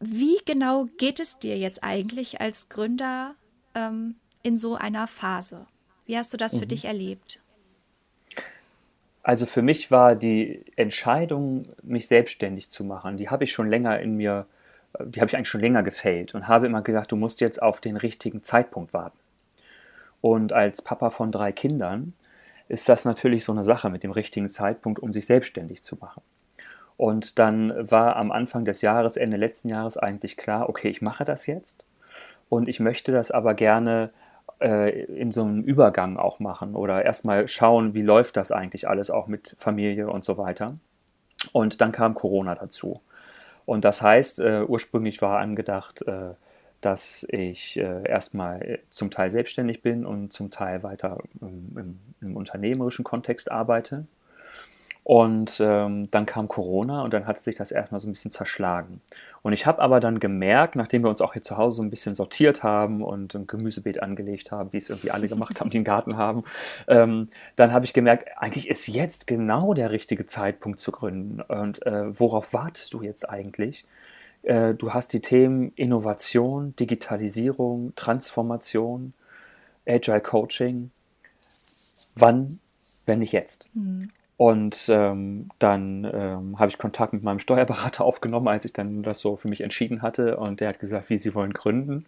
wie 0.00 0.38
genau 0.44 0.86
geht 0.98 1.20
es 1.20 1.38
dir 1.38 1.56
jetzt 1.58 1.82
eigentlich 1.82 2.40
als 2.40 2.68
Gründer 2.68 3.34
ähm, 3.74 4.16
in 4.42 4.58
so 4.58 4.74
einer 4.74 5.06
Phase? 5.06 5.66
Wie 6.06 6.16
hast 6.16 6.32
du 6.32 6.36
das 6.36 6.54
mhm. 6.54 6.58
für 6.60 6.66
dich 6.66 6.84
erlebt? 6.84 7.40
Also 9.22 9.44
für 9.44 9.62
mich 9.62 9.90
war 9.90 10.14
die 10.14 10.64
Entscheidung, 10.76 11.68
mich 11.82 12.06
selbstständig 12.06 12.70
zu 12.70 12.84
machen, 12.84 13.16
die 13.16 13.28
habe 13.28 13.42
ich 13.42 13.52
schon 13.52 13.68
länger 13.68 13.98
in 13.98 14.16
mir, 14.16 14.46
die 15.04 15.20
habe 15.20 15.28
ich 15.28 15.36
eigentlich 15.36 15.48
schon 15.48 15.60
länger 15.60 15.82
gefällt 15.82 16.34
und 16.36 16.46
habe 16.46 16.66
immer 16.66 16.82
gedacht, 16.82 17.10
du 17.10 17.16
musst 17.16 17.40
jetzt 17.40 17.60
auf 17.60 17.80
den 17.80 17.96
richtigen 17.96 18.44
Zeitpunkt 18.44 18.92
warten. 18.92 19.18
Und 20.20 20.52
als 20.52 20.80
Papa 20.80 21.10
von 21.10 21.32
drei 21.32 21.50
Kindern 21.50 22.12
ist 22.68 22.88
das 22.88 23.04
natürlich 23.04 23.44
so 23.44 23.50
eine 23.50 23.64
Sache 23.64 23.90
mit 23.90 24.04
dem 24.04 24.12
richtigen 24.12 24.48
Zeitpunkt, 24.48 25.00
um 25.00 25.10
sich 25.10 25.26
selbstständig 25.26 25.82
zu 25.82 25.96
machen. 25.96 26.22
Und 26.96 27.38
dann 27.38 27.90
war 27.90 28.16
am 28.16 28.32
Anfang 28.32 28.64
des 28.64 28.80
Jahres, 28.80 29.16
Ende 29.16 29.36
letzten 29.36 29.68
Jahres 29.68 29.96
eigentlich 29.98 30.36
klar, 30.36 30.68
okay, 30.68 30.88
ich 30.88 31.02
mache 31.02 31.24
das 31.24 31.46
jetzt. 31.46 31.84
Und 32.48 32.68
ich 32.68 32.80
möchte 32.80 33.12
das 33.12 33.30
aber 33.30 33.54
gerne 33.54 34.10
äh, 34.60 35.04
in 35.04 35.32
so 35.32 35.42
einem 35.42 35.62
Übergang 35.62 36.16
auch 36.16 36.38
machen 36.38 36.74
oder 36.74 37.04
erstmal 37.04 37.48
schauen, 37.48 37.94
wie 37.94 38.02
läuft 38.02 38.36
das 38.36 38.52
eigentlich 38.52 38.88
alles 38.88 39.10
auch 39.10 39.26
mit 39.26 39.56
Familie 39.58 40.08
und 40.08 40.24
so 40.24 40.38
weiter. 40.38 40.70
Und 41.52 41.80
dann 41.80 41.92
kam 41.92 42.14
Corona 42.14 42.54
dazu. 42.54 43.00
Und 43.66 43.84
das 43.84 44.00
heißt, 44.00 44.38
äh, 44.38 44.62
ursprünglich 44.66 45.20
war 45.20 45.38
angedacht, 45.40 46.02
äh, 46.02 46.34
dass 46.80 47.26
ich 47.30 47.76
äh, 47.78 48.08
erstmal 48.08 48.78
zum 48.90 49.10
Teil 49.10 49.28
selbstständig 49.28 49.82
bin 49.82 50.06
und 50.06 50.32
zum 50.32 50.50
Teil 50.50 50.82
weiter 50.82 51.18
im, 51.40 51.98
im 52.20 52.36
unternehmerischen 52.36 53.04
Kontext 53.04 53.50
arbeite. 53.50 54.06
Und 55.06 55.60
ähm, 55.60 56.10
dann 56.10 56.26
kam 56.26 56.48
Corona 56.48 57.02
und 57.04 57.14
dann 57.14 57.28
hat 57.28 57.38
sich 57.38 57.54
das 57.54 57.70
erstmal 57.70 58.00
so 58.00 58.08
ein 58.08 58.12
bisschen 58.12 58.32
zerschlagen. 58.32 59.00
Und 59.42 59.52
ich 59.52 59.64
habe 59.64 59.80
aber 59.80 60.00
dann 60.00 60.18
gemerkt, 60.18 60.74
nachdem 60.74 61.04
wir 61.04 61.10
uns 61.10 61.20
auch 61.20 61.32
hier 61.34 61.44
zu 61.44 61.56
Hause 61.56 61.76
so 61.76 61.82
ein 61.84 61.90
bisschen 61.90 62.16
sortiert 62.16 62.64
haben 62.64 63.04
und 63.04 63.32
ein 63.36 63.46
Gemüsebeet 63.46 64.02
angelegt 64.02 64.50
haben, 64.50 64.72
wie 64.72 64.78
es 64.78 64.88
irgendwie 64.88 65.12
alle 65.12 65.28
gemacht 65.28 65.60
haben, 65.60 65.70
die 65.70 65.76
einen 65.76 65.84
Garten 65.84 66.16
haben, 66.16 66.42
ähm, 66.88 67.28
dann 67.54 67.72
habe 67.72 67.84
ich 67.84 67.92
gemerkt, 67.92 68.30
eigentlich 68.36 68.68
ist 68.68 68.88
jetzt 68.88 69.28
genau 69.28 69.74
der 69.74 69.92
richtige 69.92 70.26
Zeitpunkt 70.26 70.80
zu 70.80 70.90
gründen. 70.90 71.40
Und 71.40 71.86
äh, 71.86 72.18
worauf 72.18 72.52
wartest 72.52 72.92
du 72.92 73.02
jetzt 73.02 73.30
eigentlich? 73.30 73.84
Äh, 74.42 74.74
du 74.74 74.92
hast 74.92 75.12
die 75.12 75.20
Themen 75.20 75.70
Innovation, 75.76 76.74
Digitalisierung, 76.74 77.92
Transformation, 77.94 79.12
Agile 79.86 80.20
Coaching. 80.20 80.90
Wann, 82.16 82.58
wenn 83.06 83.20
nicht 83.20 83.30
jetzt? 83.30 83.68
Mhm. 83.72 84.10
Und 84.38 84.90
ähm, 84.90 85.48
dann 85.58 86.04
ähm, 86.12 86.58
habe 86.58 86.68
ich 86.70 86.76
Kontakt 86.76 87.14
mit 87.14 87.22
meinem 87.22 87.38
Steuerberater 87.38 88.04
aufgenommen, 88.04 88.48
als 88.48 88.66
ich 88.66 88.72
dann 88.74 89.02
das 89.02 89.20
so 89.20 89.36
für 89.36 89.48
mich 89.48 89.62
entschieden 89.62 90.02
hatte. 90.02 90.36
Und 90.36 90.60
der 90.60 90.68
hat 90.68 90.78
gesagt, 90.78 91.08
wie 91.08 91.16
Sie 91.16 91.34
wollen 91.34 91.54
gründen. 91.54 92.04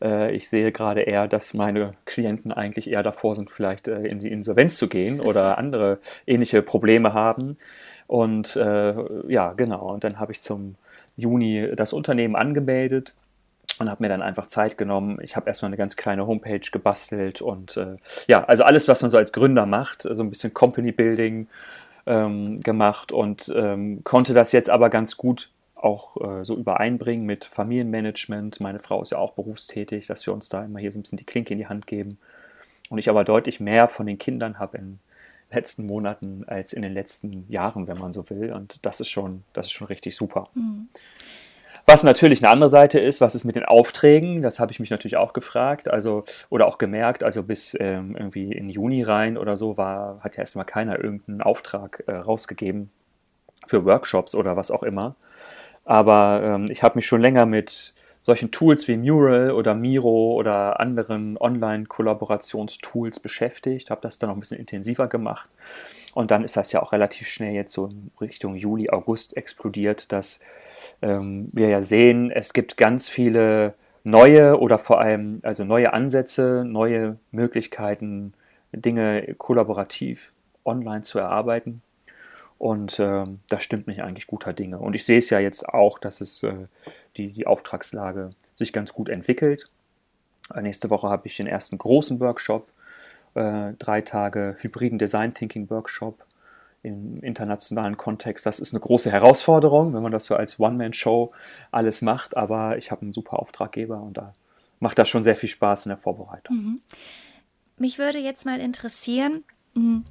Äh, 0.00 0.32
ich 0.34 0.48
sehe 0.48 0.70
gerade 0.70 1.02
eher, 1.02 1.26
dass 1.26 1.54
meine 1.54 1.94
Klienten 2.04 2.52
eigentlich 2.52 2.88
eher 2.88 3.02
davor 3.02 3.34
sind, 3.34 3.50
vielleicht 3.50 3.88
äh, 3.88 4.02
in 4.02 4.20
die 4.20 4.30
Insolvenz 4.30 4.76
zu 4.76 4.88
gehen 4.88 5.20
oder 5.20 5.58
andere 5.58 5.98
ähnliche 6.26 6.62
Probleme 6.62 7.14
haben. 7.14 7.56
Und 8.06 8.54
äh, 8.56 8.94
ja, 9.28 9.52
genau. 9.52 9.92
Und 9.92 10.04
dann 10.04 10.20
habe 10.20 10.32
ich 10.32 10.40
zum 10.42 10.76
Juni 11.16 11.68
das 11.74 11.92
Unternehmen 11.92 12.36
angemeldet 12.36 13.14
und 13.82 13.90
habe 13.90 14.02
mir 14.02 14.08
dann 14.08 14.22
einfach 14.22 14.46
Zeit 14.46 14.78
genommen. 14.78 15.18
Ich 15.22 15.36
habe 15.36 15.48
erstmal 15.48 15.68
eine 15.68 15.76
ganz 15.76 15.96
kleine 15.96 16.26
Homepage 16.26 16.60
gebastelt 16.70 17.42
und 17.42 17.76
äh, 17.76 17.96
ja, 18.28 18.44
also 18.44 18.64
alles, 18.64 18.88
was 18.88 19.02
man 19.02 19.10
so 19.10 19.18
als 19.18 19.32
Gründer 19.32 19.66
macht, 19.66 20.02
so 20.02 20.22
ein 20.22 20.30
bisschen 20.30 20.54
Company 20.54 20.92
Building 20.92 21.48
ähm, 22.06 22.60
gemacht 22.60 23.12
und 23.12 23.52
ähm, 23.54 24.02
konnte 24.04 24.34
das 24.34 24.52
jetzt 24.52 24.70
aber 24.70 24.90
ganz 24.90 25.16
gut 25.16 25.50
auch 25.76 26.16
äh, 26.20 26.44
so 26.44 26.56
übereinbringen 26.56 27.26
mit 27.26 27.44
Familienmanagement. 27.44 28.60
Meine 28.60 28.78
Frau 28.78 29.02
ist 29.02 29.10
ja 29.10 29.18
auch 29.18 29.32
berufstätig, 29.32 30.06
dass 30.06 30.24
wir 30.26 30.32
uns 30.32 30.48
da 30.48 30.64
immer 30.64 30.78
hier 30.78 30.92
so 30.92 30.98
ein 30.98 31.02
bisschen 31.02 31.18
die 31.18 31.24
Klinke 31.24 31.52
in 31.52 31.58
die 31.58 31.66
Hand 31.66 31.86
geben. 31.86 32.18
Und 32.88 32.98
ich 32.98 33.08
aber 33.08 33.24
deutlich 33.24 33.58
mehr 33.58 33.88
von 33.88 34.06
den 34.06 34.18
Kindern 34.18 34.58
habe 34.58 34.78
in 34.78 34.84
den 34.84 35.00
letzten 35.50 35.86
Monaten 35.86 36.44
als 36.46 36.72
in 36.72 36.82
den 36.82 36.92
letzten 36.92 37.50
Jahren, 37.50 37.86
wenn 37.88 37.98
man 37.98 38.12
so 38.12 38.28
will. 38.30 38.52
Und 38.52 38.84
das 38.84 39.00
ist 39.00 39.08
schon, 39.08 39.42
das 39.52 39.66
ist 39.66 39.72
schon 39.72 39.88
richtig 39.88 40.14
super. 40.14 40.48
Mhm. 40.54 40.88
Was 41.86 42.04
natürlich 42.04 42.42
eine 42.42 42.52
andere 42.52 42.68
Seite 42.68 43.00
ist, 43.00 43.20
was 43.20 43.34
ist 43.34 43.44
mit 43.44 43.56
den 43.56 43.64
Aufträgen? 43.64 44.42
Das 44.42 44.60
habe 44.60 44.70
ich 44.72 44.80
mich 44.80 44.90
natürlich 44.90 45.16
auch 45.16 45.32
gefragt, 45.32 45.90
also 45.90 46.24
oder 46.48 46.66
auch 46.66 46.78
gemerkt. 46.78 47.24
Also 47.24 47.42
bis 47.42 47.76
ähm, 47.78 48.14
irgendwie 48.16 48.52
in 48.52 48.68
Juni 48.68 49.02
rein 49.02 49.36
oder 49.36 49.56
so 49.56 49.76
war, 49.76 50.20
hat 50.20 50.36
ja 50.36 50.40
erstmal 50.40 50.64
keiner 50.64 51.02
irgendeinen 51.02 51.42
Auftrag 51.42 52.04
äh, 52.06 52.12
rausgegeben 52.12 52.90
für 53.66 53.84
Workshops 53.84 54.34
oder 54.34 54.56
was 54.56 54.70
auch 54.70 54.82
immer. 54.82 55.16
Aber 55.84 56.40
ähm, 56.44 56.66
ich 56.70 56.82
habe 56.82 56.96
mich 56.96 57.06
schon 57.06 57.20
länger 57.20 57.46
mit 57.46 57.94
solchen 58.20 58.52
Tools 58.52 58.86
wie 58.86 58.96
Mural 58.96 59.50
oder 59.50 59.74
Miro 59.74 60.34
oder 60.34 60.78
anderen 60.78 61.36
Online-Kollaborationstools 61.36 63.18
beschäftigt, 63.18 63.90
habe 63.90 64.00
das 64.00 64.18
dann 64.18 64.30
noch 64.30 64.36
ein 64.36 64.40
bisschen 64.40 64.60
intensiver 64.60 65.08
gemacht. 65.08 65.50
Und 66.14 66.30
dann 66.30 66.44
ist 66.44 66.56
das 66.56 66.72
ja 66.72 66.82
auch 66.82 66.92
relativ 66.92 67.28
schnell 67.28 67.54
jetzt 67.54 67.72
so 67.72 67.86
in 67.86 68.10
Richtung 68.20 68.54
Juli, 68.54 68.90
August 68.90 69.36
explodiert, 69.36 70.12
dass 70.12 70.40
ähm, 71.00 71.48
wir 71.52 71.68
ja 71.68 71.82
sehen, 71.82 72.30
es 72.30 72.52
gibt 72.52 72.76
ganz 72.76 73.08
viele 73.08 73.74
neue 74.04 74.58
oder 74.58 74.78
vor 74.78 75.00
allem 75.00 75.40
also 75.42 75.64
neue 75.64 75.92
Ansätze, 75.92 76.64
neue 76.66 77.18
Möglichkeiten, 77.30 78.34
Dinge 78.72 79.34
kollaborativ 79.38 80.32
online 80.64 81.02
zu 81.02 81.18
erarbeiten. 81.18 81.82
Und 82.58 82.98
äh, 82.98 83.24
das 83.48 83.62
stimmt 83.62 83.86
mich 83.86 84.02
eigentlich 84.02 84.26
guter 84.26 84.52
Dinge. 84.52 84.78
Und 84.78 84.94
ich 84.94 85.04
sehe 85.04 85.18
es 85.18 85.30
ja 85.30 85.40
jetzt 85.40 85.68
auch, 85.68 85.98
dass 85.98 86.20
es 86.20 86.42
äh, 86.42 86.66
die, 87.16 87.32
die 87.32 87.46
Auftragslage 87.46 88.30
sich 88.54 88.72
ganz 88.72 88.92
gut 88.92 89.08
entwickelt. 89.08 89.68
Nächste 90.60 90.90
Woche 90.90 91.08
habe 91.08 91.26
ich 91.26 91.36
den 91.36 91.46
ersten 91.46 91.78
großen 91.78 92.20
Workshop, 92.20 92.68
äh, 93.34 93.72
drei 93.78 94.00
Tage 94.00 94.56
hybriden 94.58 94.98
Design 94.98 95.34
Thinking 95.34 95.70
Workshop 95.70 96.24
im 96.82 97.22
internationalen 97.22 97.96
Kontext. 97.96 98.44
Das 98.44 98.58
ist 98.58 98.72
eine 98.72 98.80
große 98.80 99.10
Herausforderung, 99.10 99.94
wenn 99.94 100.02
man 100.02 100.12
das 100.12 100.26
so 100.26 100.34
als 100.34 100.58
One-Man-Show 100.58 101.32
alles 101.70 102.02
macht. 102.02 102.36
Aber 102.36 102.76
ich 102.76 102.90
habe 102.90 103.02
einen 103.02 103.12
super 103.12 103.38
Auftraggeber 103.38 104.02
und 104.02 104.16
da 104.16 104.32
macht 104.80 104.98
das 104.98 105.08
schon 105.08 105.22
sehr 105.22 105.36
viel 105.36 105.48
Spaß 105.48 105.86
in 105.86 105.90
der 105.90 105.98
Vorbereitung. 105.98 106.56
Mhm. 106.56 106.80
Mich 107.78 107.98
würde 107.98 108.18
jetzt 108.18 108.44
mal 108.44 108.60
interessieren, 108.60 109.44
hm, 109.74 110.04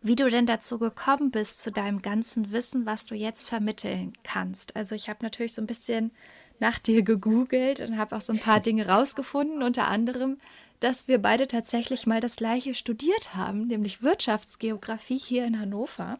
wie 0.00 0.16
du 0.16 0.28
denn 0.30 0.46
dazu 0.46 0.78
gekommen 0.78 1.32
bist, 1.32 1.62
zu 1.62 1.72
deinem 1.72 2.00
ganzen 2.00 2.52
Wissen, 2.52 2.86
was 2.86 3.04
du 3.04 3.16
jetzt 3.16 3.48
vermitteln 3.48 4.12
kannst. 4.22 4.76
Also 4.76 4.94
ich 4.94 5.08
habe 5.08 5.18
natürlich 5.22 5.54
so 5.54 5.60
ein 5.60 5.66
bisschen 5.66 6.12
nach 6.60 6.78
dir 6.78 7.02
gegoogelt 7.02 7.80
und 7.80 7.98
habe 7.98 8.16
auch 8.16 8.20
so 8.20 8.32
ein 8.32 8.38
paar 8.38 8.60
Dinge 8.60 8.86
rausgefunden, 8.88 9.62
unter 9.62 9.88
anderem, 9.88 10.38
dass 10.80 11.08
wir 11.08 11.20
beide 11.20 11.48
tatsächlich 11.48 12.06
mal 12.06 12.20
das 12.20 12.36
gleiche 12.36 12.74
studiert 12.74 13.34
haben, 13.34 13.66
nämlich 13.66 14.02
Wirtschaftsgeografie 14.02 15.18
hier 15.18 15.44
in 15.44 15.60
Hannover. 15.60 16.18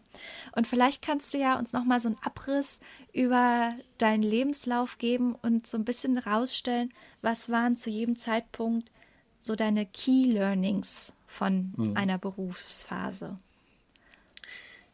Und 0.54 0.66
vielleicht 0.66 1.02
kannst 1.02 1.32
du 1.32 1.38
ja 1.38 1.58
uns 1.58 1.72
noch 1.72 1.84
mal 1.84 2.00
so 2.00 2.08
einen 2.08 2.18
Abriss 2.22 2.80
über 3.12 3.72
deinen 3.98 4.22
Lebenslauf 4.22 4.98
geben 4.98 5.34
und 5.42 5.66
so 5.66 5.76
ein 5.76 5.84
bisschen 5.84 6.18
rausstellen, 6.18 6.92
was 7.22 7.48
waren 7.48 7.76
zu 7.76 7.90
jedem 7.90 8.16
Zeitpunkt 8.16 8.90
so 9.38 9.54
deine 9.54 9.86
Key 9.86 10.32
Learnings 10.32 11.14
von 11.26 11.72
hm. 11.76 11.96
einer 11.96 12.18
Berufsphase. 12.18 13.38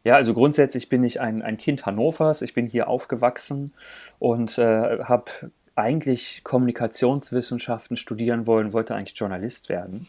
Ja, 0.03 0.15
also 0.15 0.35
grundsätzlich 0.35 0.87
bin 0.87 1.03
ich 1.03 1.19
ein, 1.19 1.41
ein 1.41 1.57
Kind 1.57 1.87
Hannovers. 1.87 2.43
Ich 2.43 2.53
bin 2.53 2.67
hier 2.67 2.87
aufgewachsen 2.87 3.73
und 4.19 4.59
äh, 4.59 4.99
habe 5.03 5.31
eigentlich 5.75 6.41
Kommunikationswissenschaften 6.43 7.97
studieren 7.97 8.47
wollen, 8.47 8.73
wollte 8.73 8.95
eigentlich 8.95 9.17
Journalist 9.17 9.69
werden. 9.69 10.07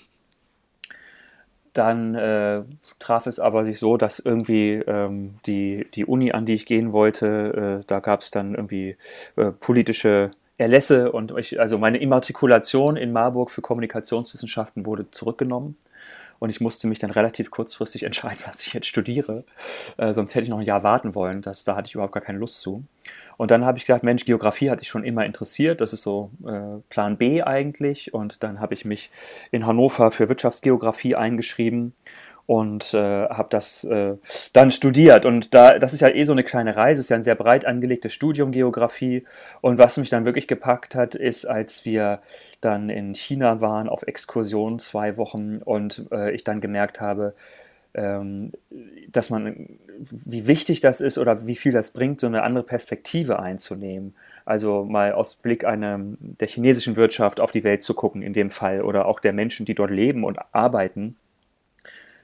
Dann 1.73 2.15
äh, 2.15 2.63
traf 2.99 3.27
es 3.27 3.39
aber 3.39 3.65
sich 3.65 3.79
so, 3.79 3.97
dass 3.97 4.19
irgendwie 4.19 4.75
ähm, 4.87 5.35
die, 5.45 5.87
die 5.95 6.07
Uni, 6.07 6.33
an 6.33 6.47
die 6.47 6.55
ich 6.55 6.65
gehen 6.65 6.93
wollte, 6.93 7.81
äh, 7.83 7.85
da 7.87 8.01
gab 8.01 8.23
es 8.23 8.31
dann 8.31 8.55
irgendwie 8.55 8.97
äh, 9.37 9.53
politische 9.53 10.31
Erlässe 10.57 11.13
und 11.13 11.37
ich, 11.37 11.61
also 11.61 11.77
meine 11.77 11.99
Immatrikulation 11.99 12.97
in 12.97 13.13
Marburg 13.13 13.51
für 13.51 13.61
Kommunikationswissenschaften 13.61 14.87
wurde 14.87 15.11
zurückgenommen 15.11 15.77
und 16.39 16.51
ich 16.51 16.61
musste 16.61 16.87
mich 16.87 16.99
dann 16.99 17.11
relativ 17.11 17.51
kurzfristig 17.51 18.03
entscheiden, 18.05 18.41
was 18.47 18.67
ich 18.67 18.73
jetzt 18.73 18.87
studiere. 18.87 19.45
Äh, 19.97 20.15
sonst 20.15 20.35
hätte 20.35 20.45
ich 20.45 20.51
noch 20.51 20.59
ein 20.59 20.67
Jahr 20.67 20.83
warten 20.83 21.15
wollen. 21.15 21.43
Das, 21.43 21.65
da 21.65 21.77
hatte 21.77 21.89
ich 21.89 21.95
überhaupt 21.95 22.15
gar 22.15 22.23
keine 22.23 22.39
Lust 22.39 22.61
zu. 22.61 22.85
Und 23.37 23.51
dann 23.51 23.65
habe 23.65 23.79
ich 23.79 23.87
gedacht, 23.87 24.03
Mensch, 24.03 24.25
Geografie 24.25 24.71
hatte 24.71 24.83
ich 24.83 24.89
schon 24.89 25.05
immer 25.05 25.25
interessiert. 25.25 25.81
Das 25.81 25.93
ist 25.93 26.03
so 26.03 26.31
äh, 26.47 26.81
Plan 26.89 27.17
B 27.17 27.43
eigentlich. 27.43 28.15
Und 28.15 28.43
dann 28.43 28.61
habe 28.61 28.75
ich 28.75 28.85
mich 28.85 29.11
in 29.51 29.67
Hannover 29.67 30.11
für 30.11 30.29
Wirtschaftsgeografie 30.29 31.15
eingeschrieben 31.15 31.93
und 32.47 32.95
äh, 32.95 33.29
habe 33.29 33.49
das 33.51 33.85
äh, 33.85 34.15
dann 34.53 34.71
studiert. 34.71 35.27
Und 35.27 35.53
da, 35.53 35.79
das 35.79 35.93
ist 35.93 36.01
ja 36.01 36.09
eh 36.09 36.23
so 36.23 36.33
eine 36.33 36.45
kleine 36.45 36.77
Reise, 36.77 37.01
ist 37.01 37.11
ja 37.11 37.17
ein 37.17 37.23
sehr 37.23 37.35
breit 37.35 37.67
angelegtes 37.67 38.13
Studium 38.13 38.53
Geografie. 38.53 39.25
Und 39.61 39.79
was 39.79 39.97
mich 39.97 40.11
dann 40.11 40.25
wirklich 40.25 40.47
gepackt 40.47 40.95
hat, 40.95 41.15
ist, 41.15 41.45
als 41.45 41.85
wir 41.85 42.21
dann 42.61 42.89
in 42.89 43.15
China 43.15 43.61
waren 43.61 43.89
auf 43.89 44.03
Exkursion 44.03 44.79
zwei 44.79 45.17
Wochen 45.17 45.59
und 45.65 46.07
äh, 46.13 46.33
ich 46.33 46.45
dann 46.45 46.61
gemerkt 46.61 47.01
habe, 47.01 47.35
ähm, 47.95 48.53
dass 49.09 49.31
man, 49.31 49.79
wie 49.99 50.47
wichtig 50.47 50.81
das 50.81 51.01
ist 51.01 51.19
oder 51.19 51.47
wie 51.47 51.57
viel 51.57 51.73
das 51.73 51.93
bringt, 51.93 52.21
so 52.21 52.27
eine 52.29 52.43
andere 52.43 52.65
Perspektive 52.65 53.41
einzunehmen. 53.41 54.15
Also 54.45 54.85
mal 54.85 55.13
aus 55.13 55.35
Blick 55.35 55.65
einer, 55.65 55.99
der 56.21 56.47
chinesischen 56.47 56.95
Wirtschaft 56.95 57.41
auf 57.41 57.51
die 57.51 57.65
Welt 57.65 57.83
zu 57.83 57.95
gucken 57.95 58.23
in 58.23 58.35
dem 58.35 58.51
Fall 58.51 58.83
oder 58.83 59.07
auch 59.07 59.19
der 59.19 59.33
Menschen, 59.33 59.67
die 59.67 59.75
dort 59.75 59.91
leben 59.91 60.23
und 60.23 60.39
arbeiten 60.53 61.17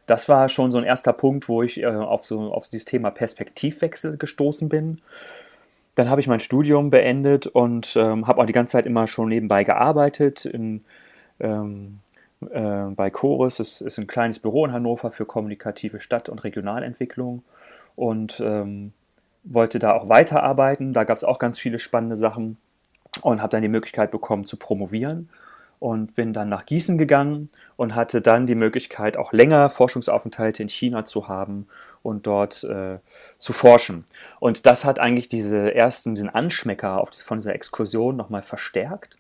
das 0.07 0.29
war 0.29 0.49
schon 0.49 0.71
so 0.71 0.79
ein 0.79 0.85
erster 0.85 1.13
Punkt, 1.13 1.49
wo 1.49 1.63
ich 1.63 1.81
äh, 1.81 1.87
auf, 1.87 2.25
so, 2.25 2.53
auf 2.53 2.69
dieses 2.69 2.85
Thema 2.85 3.11
Perspektivwechsel 3.11 4.17
gestoßen 4.17 4.69
bin. 4.69 5.01
Dann 5.95 6.09
habe 6.09 6.21
ich 6.21 6.27
mein 6.27 6.41
Studium 6.41 6.91
beendet 6.91 7.47
und 7.47 7.97
ähm, 7.97 8.27
habe 8.27 8.41
auch 8.41 8.47
die 8.47 8.53
ganze 8.53 8.73
Zeit 8.73 8.87
immer 8.87 9.07
schon 9.07 9.29
nebenbei 9.29 9.65
gearbeitet. 9.65 10.45
In, 10.47 10.85
ähm, 11.39 12.01
äh, 12.51 12.85
bei 12.97 13.11
Chorus, 13.11 13.59
das 13.59 13.81
ist 13.81 13.99
ein 13.99 14.07
kleines 14.07 14.39
Büro 14.39 14.65
in 14.65 14.73
Hannover 14.73 15.13
für 15.13 15.27
kommunikative 15.27 16.01
Stadt- 16.01 16.29
und 16.29 16.45
Regionalentwicklung 16.45 17.43
und 17.95 18.41
ähm, 18.41 18.93
wollte 19.45 19.79
da 19.79 19.93
auch 19.93 20.09
weiterarbeiten. 20.09 20.93
Da 20.93 21.05
gab 21.05 21.17
es 21.17 21.25
auch 21.25 21.39
ganz 21.39 21.59
viele 21.59 21.79
spannende 21.79 22.17
Sachen 22.17 22.57
und 23.21 23.43
habe 23.43 23.51
dann 23.51 23.63
die 23.63 23.69
Möglichkeit 23.69 24.11
bekommen 24.11 24.47
zu 24.47 24.57
promovieren 24.57 25.29
und 25.83 26.15
bin 26.15 26.33
dann 26.33 26.49
nach 26.49 26.65
Gießen 26.65 26.97
gegangen 26.97 27.49
und 27.75 27.97
hatte 27.97 28.21
dann 28.21 28.47
die 28.47 28.55
Möglichkeit, 28.55 29.17
auch 29.17 29.33
länger 29.33 29.69
Forschungsaufenthalte 29.69 30.63
in 30.63 30.69
China 30.69 31.05
zu 31.05 31.27
haben 31.27 31.67
und 32.05 32.29
dort 32.29 32.63
äh, 32.63 32.99
zu 33.39 33.53
forschen. 33.53 34.05
Und 34.39 34.65
das 34.65 34.85
hat 34.85 35.01
eigentlich 35.01 35.29
diese 35.29 35.75
ersten, 35.75 36.15
diesen 36.15 36.29
Anschmecker 36.29 37.01
auf, 37.01 37.11
von 37.13 37.39
dieser 37.39 37.57
Exkursion 37.57 38.15
nochmal 38.15 38.43
verstärkt. 38.43 39.17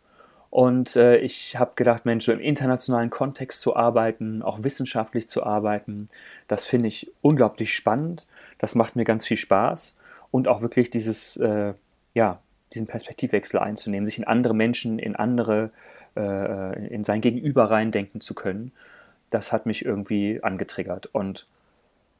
Und 0.51 0.95
äh, 0.95 1.17
ich 1.17 1.57
habe 1.57 1.73
gedacht, 1.75 2.07
Mensch, 2.07 2.27
so 2.27 2.33
im 2.33 2.39
internationalen 2.39 3.11
Kontext 3.11 3.61
zu 3.61 3.75
arbeiten, 3.75 4.41
auch 4.43 4.63
wissenschaftlich 4.63 5.29
zu 5.29 5.43
arbeiten, 5.43 6.11
das 6.47 6.65
finde 6.65 6.87
ich 6.87 7.11
unglaublich 7.23 7.75
spannend. 7.75 8.25
Das 8.61 8.77
macht 8.77 8.95
mir 8.95 9.05
ganz 9.05 9.27
viel 9.27 9.37
Spaß. 9.37 9.99
Und 10.31 10.47
auch 10.47 10.63
wirklich 10.63 10.91
dieses, 10.91 11.37
äh, 11.39 11.75
ja, 12.15 12.39
diesen 12.73 12.87
Perspektivwechsel 12.87 13.59
einzunehmen, 13.59 14.07
sich 14.07 14.19
in 14.19 14.25
andere 14.25 14.55
Menschen, 14.55 15.01
in 15.01 15.17
andere 15.17 15.65
äh, 15.65 15.71
in 16.15 17.05
sein 17.05 17.21
Gegenüber 17.21 17.71
reindenken 17.71 18.21
zu 18.21 18.35
können, 18.35 18.73
das 19.31 19.53
hat 19.53 19.67
mich 19.67 19.85
irgendwie 19.85 20.43
angetriggert. 20.43 21.07
Und 21.07 21.47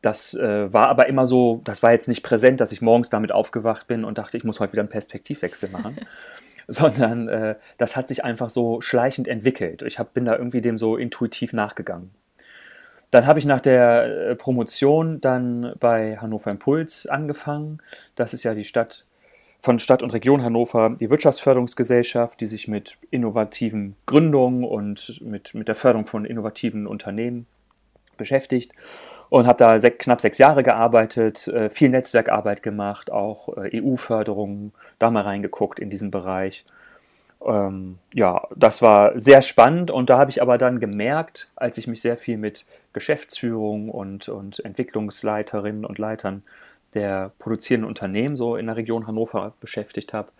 das 0.01 0.35
äh, 0.35 0.73
war 0.73 0.89
aber 0.89 1.07
immer 1.09 1.27
so, 1.27 1.61
das 1.65 1.83
war 1.83 1.93
jetzt 1.93 2.09
nicht 2.09 2.23
präsent, 2.23 2.61
dass 2.61 2.73
ich 2.73 2.83
morgens 2.83 3.11
damit 3.11 3.33
aufgewacht 3.33 3.87
bin 3.87 4.05
und 4.05 4.19
dachte, 4.19 4.37
ich 4.37 4.45
muss 4.45 4.61
heute 4.61 4.73
wieder 4.73 4.83
einen 4.83 4.89
Perspektivwechsel 4.89 5.71
machen. 5.71 5.97
sondern 6.69 7.29
äh, 7.29 7.57
das 7.77 7.97
hat 7.97 8.09
sich 8.09 8.25
einfach 8.25 8.51
so 8.51 8.81
schleichend 8.81 9.29
entwickelt. 9.29 9.83
Ich 9.83 9.99
hab, 9.99 10.15
bin 10.15 10.25
da 10.25 10.37
irgendwie 10.37 10.61
dem 10.61 10.79
so 10.79 10.97
intuitiv 10.97 11.53
nachgegangen. 11.53 12.11
Dann 13.11 13.27
habe 13.27 13.39
ich 13.39 13.45
nach 13.45 13.61
der 13.61 14.31
äh, 14.31 14.35
Promotion 14.37 15.21
dann 15.21 15.75
bei 15.79 16.17
Hannover 16.19 16.51
Impuls 16.51 17.07
angefangen. 17.07 17.79
Das 18.15 18.33
ist 18.33 18.43
ja 18.43 18.55
die 18.55 18.65
Stadt 18.65 19.05
von 19.63 19.79
Stadt 19.79 20.03
und 20.03 20.13
Region 20.13 20.43
Hannover 20.43 20.91
die 20.99 21.09
Wirtschaftsförderungsgesellschaft, 21.09 22.41
die 22.41 22.47
sich 22.47 22.67
mit 22.67 22.99
innovativen 23.11 23.95
Gründungen 24.07 24.65
und 24.65 25.21
mit, 25.23 25.55
mit 25.55 25.69
der 25.69 25.77
Förderung 25.77 26.07
von 26.07 26.25
innovativen 26.25 26.89
Unternehmen 26.89 27.47
beschäftigt 28.17 28.73
und 29.29 29.47
habe 29.47 29.59
da 29.59 29.79
sech, 29.79 29.99
knapp 29.99 30.21
sechs 30.21 30.39
Jahre 30.39 30.65
gearbeitet, 30.65 31.47
äh, 31.47 31.71
viel 31.71 31.91
Netzwerkarbeit 31.91 32.65
gemacht, 32.65 33.13
auch 33.13 33.57
äh, 33.57 33.81
EU-Förderungen, 33.81 34.73
da 34.99 35.13
mal 35.13 35.23
reingeguckt 35.23 35.79
in 35.79 35.91
diesen 35.91 36.11
Bereich. 36.11 36.67
Ähm, 37.47 37.99
ja, 38.13 38.43
das 38.57 38.83
war 38.83 39.17
sehr 39.19 39.43
spannend 39.43 39.93
und 39.93 40.11
da 40.11 40.19
habe 40.19 40.31
ich 40.31 40.43
aber 40.43 40.59
dann 40.59 40.81
gemerkt, 40.81 41.51
als 41.55 41.79
ich 41.79 41.87
mich 41.87 42.03
sehr 42.03 42.19
viel 42.19 42.37
mit 42.37 42.67
Geschäftsführung 42.93 43.91
und, 43.91 44.29
und 44.29 44.65
Entwicklungsleiterinnen 44.65 45.85
und 45.85 45.99
Leitern 45.99 46.43
der 46.95 47.33
produzierenden 47.39 47.89
Unternehmen 47.89 48.37
so 48.37 48.57
in 48.57 48.67
der 48.67 48.77
Region 48.77 49.07
Hannover 49.07 49.55
beschäftigt 49.61 50.13
habe. 50.13 50.31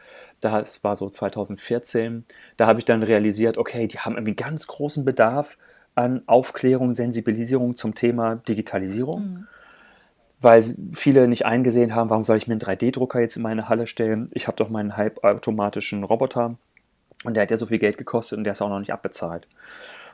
Das 0.41 0.85
war 0.85 0.97
so 0.97 1.09
2014. 1.09 2.25
Da 2.57 2.67
habe 2.67 2.79
ich 2.79 2.85
dann 2.85 3.03
realisiert, 3.03 3.59
okay, 3.59 3.87
die 3.87 3.99
haben 3.99 4.15
irgendwie 4.15 4.35
ganz 4.35 4.67
großen 4.67 5.05
Bedarf 5.05 5.57
an 5.95 6.23
Aufklärung, 6.27 6.95
Sensibilisierung 6.95 7.77
zum 7.77 7.95
Thema 7.95 8.37
Digitalisierung. 8.37 9.21
Mhm. 9.23 9.47
Weil 10.41 10.63
viele 10.93 11.29
nicht 11.29 11.47
eingesehen 11.47 11.95
haben, 11.95 12.11
warum 12.11 12.25
soll 12.25 12.37
ich 12.37 12.49
mir 12.49 12.55
einen 12.55 12.61
3D-Drucker 12.61 13.21
jetzt 13.21 13.37
in 13.37 13.43
meine 13.43 13.69
Halle 13.69 13.87
stellen? 13.87 14.29
Ich 14.33 14.49
habe 14.49 14.57
doch 14.57 14.71
meinen 14.71 14.97
halbautomatischen 14.97 16.03
Roboter 16.03 16.57
und 17.23 17.35
der 17.35 17.45
hat 17.45 17.53
ja 17.53 17.57
so 17.57 17.67
viel 17.67 17.79
Geld 17.79 17.97
gekostet 17.97 18.39
und 18.39 18.45
der 18.45 18.53
ist 18.53 18.63
auch 18.63 18.69
noch 18.69 18.81
nicht 18.81 18.93
abbezahlt. 18.93 19.47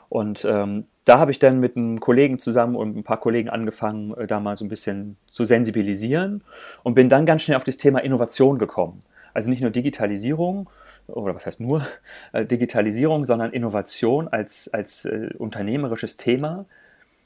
Und 0.08 0.44
ähm, 0.48 0.86
da 1.04 1.18
habe 1.18 1.30
ich 1.30 1.38
dann 1.38 1.60
mit 1.60 1.76
einem 1.76 2.00
Kollegen 2.00 2.38
zusammen 2.38 2.76
und 2.76 2.96
ein 2.96 3.04
paar 3.04 3.20
Kollegen 3.20 3.48
angefangen, 3.48 4.14
äh, 4.14 4.26
da 4.26 4.40
mal 4.40 4.56
so 4.56 4.64
ein 4.64 4.68
bisschen 4.68 5.16
zu 5.30 5.44
sensibilisieren 5.44 6.42
und 6.82 6.94
bin 6.94 7.08
dann 7.08 7.26
ganz 7.26 7.42
schnell 7.42 7.56
auf 7.56 7.64
das 7.64 7.78
Thema 7.78 8.00
Innovation 8.00 8.58
gekommen. 8.58 9.02
Also 9.34 9.50
nicht 9.50 9.60
nur 9.60 9.70
Digitalisierung, 9.70 10.68
oder 11.06 11.34
was 11.34 11.46
heißt 11.46 11.60
nur 11.60 11.86
äh, 12.32 12.44
Digitalisierung, 12.44 13.24
sondern 13.24 13.52
Innovation 13.52 14.28
als, 14.28 14.68
als 14.72 15.04
äh, 15.04 15.30
unternehmerisches 15.38 16.16
Thema 16.16 16.66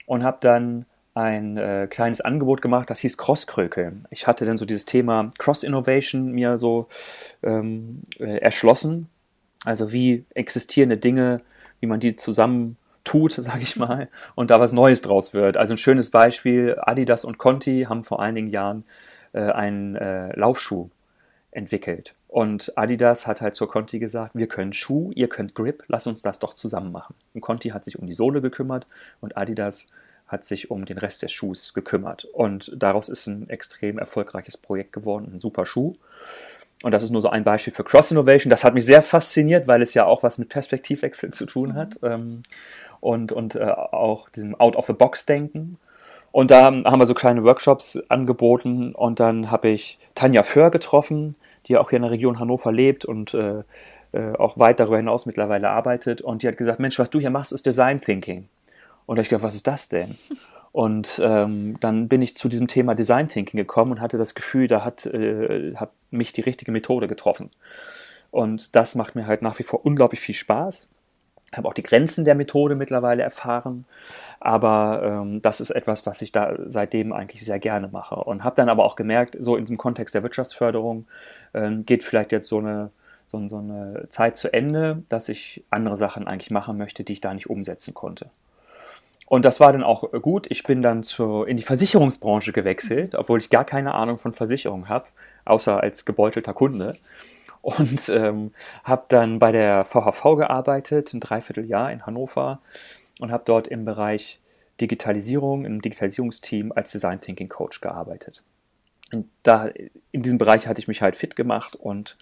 und 0.07 0.23
habe 0.25 0.39
dann 0.41 0.87
ein 1.15 1.59
äh, 1.59 1.89
kleines 1.91 2.23
Angebot 2.23 2.63
gemacht, 2.63 2.89
das 2.89 3.01
hieß 3.01 3.19
Crosskrökel. 3.19 3.93
Ich 4.11 4.27
hatte 4.27 4.47
dann 4.47 4.57
so 4.57 4.65
dieses 4.65 4.87
Thema 4.87 5.31
Cross-Innovation 5.39 6.33
mir 6.33 6.57
so 6.57 6.89
ähm, 7.43 8.03
äh, 8.19 8.39
erschlossen. 8.39 9.09
Also 9.65 9.93
wie 9.93 10.25
existierende 10.35 10.97
Dinge 10.97 11.43
wie 11.83 11.87
man 11.87 12.01
die 12.01 12.17
zusammen 12.17 12.79
tut, 13.05 13.33
sage 13.39 13.63
ich 13.63 13.77
mal, 13.77 14.09
und 14.35 14.51
da 14.51 14.61
was 14.61 14.73
Neues 14.73 15.03
draus 15.03 15.35
wird. 15.35 15.59
Also 15.59 15.75
ein 15.75 15.79
schönes 15.79 16.11
Beispiel, 16.11 16.79
Adidas 16.81 17.27
und 17.27 17.37
Conti 17.37 17.87
haben 17.89 18.05
vor 18.05 18.23
einigen 18.23 18.49
Jahren 18.49 18.85
äh, 19.33 19.51
einen 19.51 19.97
äh, 19.97 20.35
Laufschuh 20.39 20.89
entwickelt. 21.51 22.15
Und 22.29 22.73
Adidas 22.79 23.27
hat 23.27 23.43
halt 23.43 23.57
zur 23.57 23.69
Conti 23.69 23.99
gesagt, 23.99 24.31
wir 24.35 24.47
können 24.47 24.73
Schuh, 24.73 25.11
ihr 25.15 25.29
könnt 25.29 25.55
Grip, 25.55 25.85
lass 25.89 26.07
uns 26.07 26.23
das 26.23 26.39
doch 26.39 26.55
zusammen 26.55 26.91
machen. 26.91 27.15
Und 27.35 27.43
Conti 27.43 27.71
hat 27.71 27.85
sich 27.85 27.99
um 27.99 28.07
die 28.07 28.15
Sohle 28.15 28.41
gekümmert 28.41 28.87
und 29.21 29.37
Adidas 29.37 29.89
hat 30.29 30.45
sich 30.45 30.71
um 30.71 30.87
den 30.87 30.97
Rest 30.97 31.23
des 31.23 31.31
Schuhs 31.31 31.75
gekümmert. 31.75 32.25
Und 32.25 32.73
daraus 32.75 33.11
ist 33.11 33.27
ein 33.27 33.51
extrem 33.51 33.99
erfolgreiches 33.99 34.57
Projekt 34.57 34.93
geworden, 34.93 35.31
ein 35.35 35.41
super 35.41 35.67
Schuh. 35.67 35.95
Und 36.83 36.93
das 36.93 37.03
ist 37.03 37.11
nur 37.11 37.23
so 37.23 37.31
ein 37.31 37.45
Beispiel 37.45 37.73
für 37.73 37.85
Cross-Innovation. 37.85 38.51
Das 38.51 38.65
hat 38.65 38.75
mich 38.75 38.85
sehr 38.85 39.03
fasziniert, 39.03 39.69
weil 39.69 39.83
es 39.83 39.95
ja 39.95 40.05
auch 40.05 40.23
was 40.23 40.39
mit 40.39 40.49
Perspektivwechsel 40.49 41.33
zu 41.33 41.47
tun 41.47 41.75
hat 41.75 41.99
ähm, 42.03 42.43
und, 43.01 43.33
und 43.33 43.55
äh, 43.55 43.65
auch 43.65 44.29
diesem 44.31 44.55
Out-of-the-Box-Denken. 44.59 45.79
Und 46.33 46.51
da 46.51 46.65
haben 46.65 46.99
wir 46.99 47.07
so 47.07 47.15
kleine 47.15 47.45
Workshops 47.45 47.99
angeboten 48.09 48.95
und 48.95 49.21
dann 49.21 49.51
habe 49.51 49.69
ich 49.69 49.99
Tanja 50.15 50.43
Föhr 50.43 50.71
getroffen, 50.71 51.37
die 51.67 51.77
auch 51.77 51.91
hier 51.91 51.99
in 51.99 52.03
der 52.03 52.11
Region 52.11 52.41
Hannover 52.41 52.73
lebt 52.73 53.05
und 53.05 53.35
äh, 53.35 53.63
äh, 54.13 54.33
auch 54.39 54.59
weit 54.59 54.81
darüber 54.81 54.97
hinaus 54.97 55.27
mittlerweile 55.27 55.69
arbeitet. 55.69 56.23
Und 56.23 56.43
die 56.43 56.49
hat 56.49 56.57
gesagt, 56.57 56.81
Mensch, 56.81 56.99
was 56.99 57.11
du 57.11 57.21
hier 57.21 57.31
machst, 57.31 57.53
ist 57.53 57.67
Design 57.67 58.01
Thinking. 58.01 58.49
Und 59.07 59.17
da 59.17 59.21
habe 59.21 59.23
ich 59.23 59.29
gedacht, 59.29 59.45
was 59.45 59.55
ist 59.55 59.67
das 59.67 59.89
denn? 59.89 60.17
Und 60.73 61.21
ähm, 61.23 61.79
dann 61.81 62.09
bin 62.09 62.23
ich 62.23 62.35
zu 62.35 62.49
diesem 62.49 62.67
Thema 62.67 62.95
Design 62.95 63.29
Thinking 63.29 63.59
gekommen 63.59 63.93
und 63.93 64.01
hatte 64.01 64.17
das 64.17 64.35
Gefühl, 64.35 64.69
da 64.69 64.85
hat, 64.85 65.05
äh, 65.05 65.75
hat 65.77 65.91
mich 66.11 66.33
die 66.33 66.41
richtige 66.41 66.73
Methode 66.73 67.09
getroffen. 67.09 67.51
Und 68.31 68.75
das 68.75 68.95
macht 68.95 69.15
mir 69.15 69.27
halt 69.27 69.43
nach 69.43 69.59
wie 69.59 69.63
vor 69.63 69.85
unglaublich 69.85 70.21
viel 70.21 70.35
Spaß. 70.35 70.89
Ich 71.53 71.59
habe 71.59 71.69
auch 71.69 71.75
die 71.75 71.83
Grenzen 71.83 72.25
der 72.25 72.35
Methode 72.35 72.75
mittlerweile 72.75 73.23
erfahren, 73.23 73.85
aber 74.41 75.03
ähm, 75.05 75.43
das 75.43 75.61
ist 75.61 75.69
etwas, 75.69 76.07
was 76.07 76.23
ich 76.23 76.33
da 76.33 76.57
seitdem 76.65 77.13
eigentlich 77.13 77.45
sehr 77.45 77.59
gerne 77.59 77.89
mache. 77.89 78.15
Und 78.15 78.43
habe 78.43 78.57
dann 78.57 78.71
aber 78.71 78.87
auch 78.87 78.97
gemerkt, 78.97 79.37
so 79.39 79.57
in 79.57 79.67
diesem 79.67 79.77
Kontext 79.77 80.15
der 80.15 80.23
Wirtschaftsförderung 80.23 81.05
ähm, 81.53 81.85
geht 81.85 82.05
vielleicht 82.05 82.33
jetzt 82.33 82.49
so 82.49 82.59
eine, 82.59 82.91
so, 83.27 83.47
so 83.49 83.59
eine 83.59 84.07
Zeit 84.09 84.39
zu 84.39 84.51
Ende, 84.51 85.03
dass 85.11 85.29
ich 85.29 85.63
andere 85.69 85.97
Sachen 85.97 86.27
eigentlich 86.27 86.51
machen 86.51 86.79
möchte, 86.79 87.05
die 87.05 87.13
ich 87.13 87.21
da 87.21 87.35
nicht 87.35 87.51
umsetzen 87.51 87.93
konnte. 87.93 88.31
Und 89.33 89.47
das 89.47 89.61
war 89.61 89.73
dann 89.73 89.83
auch 89.83 90.13
gut. 90.21 90.47
Ich 90.51 90.63
bin 90.63 90.83
dann 90.83 91.03
zu, 91.03 91.45
in 91.45 91.57
die 91.57 91.63
Versicherungsbranche 91.63 92.53
gewechselt, 92.53 93.15
obwohl 93.15 93.39
ich 93.39 93.49
gar 93.49 93.65
keine 93.65 93.95
Ahnung 93.95 94.19
von 94.19 94.35
Versicherung 94.35 94.91
habe, 94.91 95.07
außer 95.47 95.83
als 95.83 96.05
gebeutelter 96.05 96.53
Kunde. 96.53 96.99
Und 97.63 98.11
ähm, 98.11 98.53
habe 98.85 99.05
dann 99.09 99.39
bei 99.39 99.51
der 99.51 99.87
VHV 99.87 100.37
gearbeitet, 100.37 101.15
ein 101.15 101.21
Dreivierteljahr 101.21 101.91
in 101.91 102.05
Hannover 102.05 102.61
und 103.21 103.33
habe 103.33 103.43
dort 103.47 103.69
im 103.69 103.87
Bereich 103.87 104.39
Digitalisierung, 104.83 105.65
im 105.65 105.81
Digitalisierungsteam 105.81 106.71
als 106.71 106.93
Design 106.93 107.19
Thinking 107.19 107.49
Coach 107.49 107.81
gearbeitet. 107.81 108.43
Da, 109.43 109.69
in 110.11 110.23
diesem 110.23 110.39
Bereich 110.39 110.67
hatte 110.67 110.81
ich 110.81 110.89
mich 110.89 111.03
halt 111.03 111.17
fit 111.17 111.37
gemacht 111.37 111.77
und 111.77 112.17